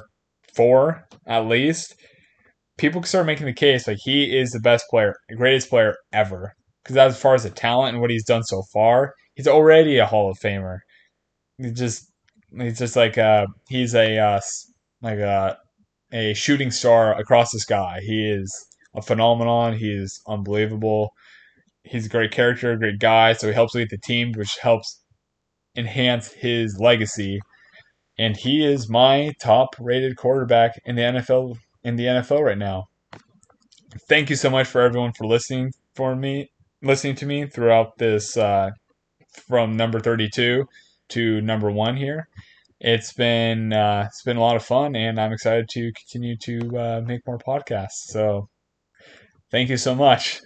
four 0.55 1.05
at 1.27 1.47
least, 1.47 1.95
people 2.77 3.01
can 3.01 3.07
start 3.07 3.25
making 3.25 3.45
the 3.45 3.53
case 3.53 3.87
like 3.87 3.97
he 4.01 4.37
is 4.37 4.51
the 4.51 4.59
best 4.59 4.85
player, 4.89 5.13
the 5.29 5.35
greatest 5.35 5.69
player 5.69 5.95
ever. 6.13 6.53
Because 6.83 6.97
as 6.97 7.21
far 7.21 7.35
as 7.35 7.43
the 7.43 7.49
talent 7.49 7.93
and 7.93 8.01
what 8.01 8.11
he's 8.11 8.25
done 8.25 8.43
so 8.43 8.63
far, 8.73 9.13
he's 9.37 9.47
already 9.47 9.99
a 9.99 10.05
Hall 10.05 10.29
of 10.29 10.39
Famer. 10.39 10.79
he 11.57 11.71
just 11.71 12.11
he's 12.59 12.79
just 12.79 12.95
like 12.95 13.17
uh 13.17 13.45
he's 13.69 13.93
a 13.95 14.17
uh, 14.17 14.41
like 15.01 15.19
a 15.19 15.57
a 16.11 16.33
shooting 16.33 16.71
star 16.71 17.17
across 17.17 17.51
the 17.51 17.59
sky. 17.59 17.99
He 18.03 18.29
is 18.29 18.51
a 18.95 19.01
phenomenon. 19.01 19.77
He 19.77 19.91
is 19.91 20.21
unbelievable. 20.27 21.11
He's 21.83 22.07
a 22.07 22.09
great 22.09 22.31
character, 22.31 22.71
a 22.71 22.79
great 22.79 22.99
guy. 22.99 23.33
So 23.33 23.47
he 23.47 23.53
helps 23.53 23.75
lead 23.75 23.89
the 23.89 23.97
team, 23.97 24.33
which 24.33 24.57
helps 24.57 25.01
enhance 25.75 26.31
his 26.31 26.79
legacy. 26.79 27.39
And 28.17 28.35
he 28.35 28.65
is 28.65 28.89
my 28.89 29.33
top 29.39 29.75
rated 29.79 30.17
quarterback 30.17 30.79
in 30.85 30.95
the 30.95 31.03
NFL 31.03 31.57
in 31.83 31.95
the 31.95 32.05
NFL 32.05 32.41
right 32.41 32.57
now. 32.57 32.85
Thank 34.09 34.29
you 34.29 34.35
so 34.35 34.49
much 34.49 34.67
for 34.67 34.81
everyone 34.81 35.13
for 35.13 35.27
listening 35.27 35.71
for 35.95 36.15
me 36.15 36.49
listening 36.81 37.15
to 37.15 37.25
me 37.25 37.47
throughout 37.47 37.97
this 37.97 38.37
uh, 38.37 38.71
from 39.39 39.77
number 39.77 39.99
32 39.99 40.67
to 41.09 41.41
number 41.41 41.71
one 41.71 41.95
here. 41.95 42.27
It's 42.79 43.13
been 43.13 43.73
uh, 43.73 44.05
it's 44.07 44.23
been 44.23 44.37
a 44.37 44.41
lot 44.41 44.55
of 44.55 44.63
fun, 44.63 44.95
and 44.95 45.19
I'm 45.19 45.33
excited 45.33 45.67
to 45.69 45.91
continue 45.93 46.37
to 46.37 46.77
uh, 46.77 47.01
make 47.05 47.25
more 47.25 47.39
podcasts. 47.39 48.07
So, 48.09 48.49
thank 49.51 49.69
you 49.69 49.77
so 49.77 49.95
much. 49.95 50.41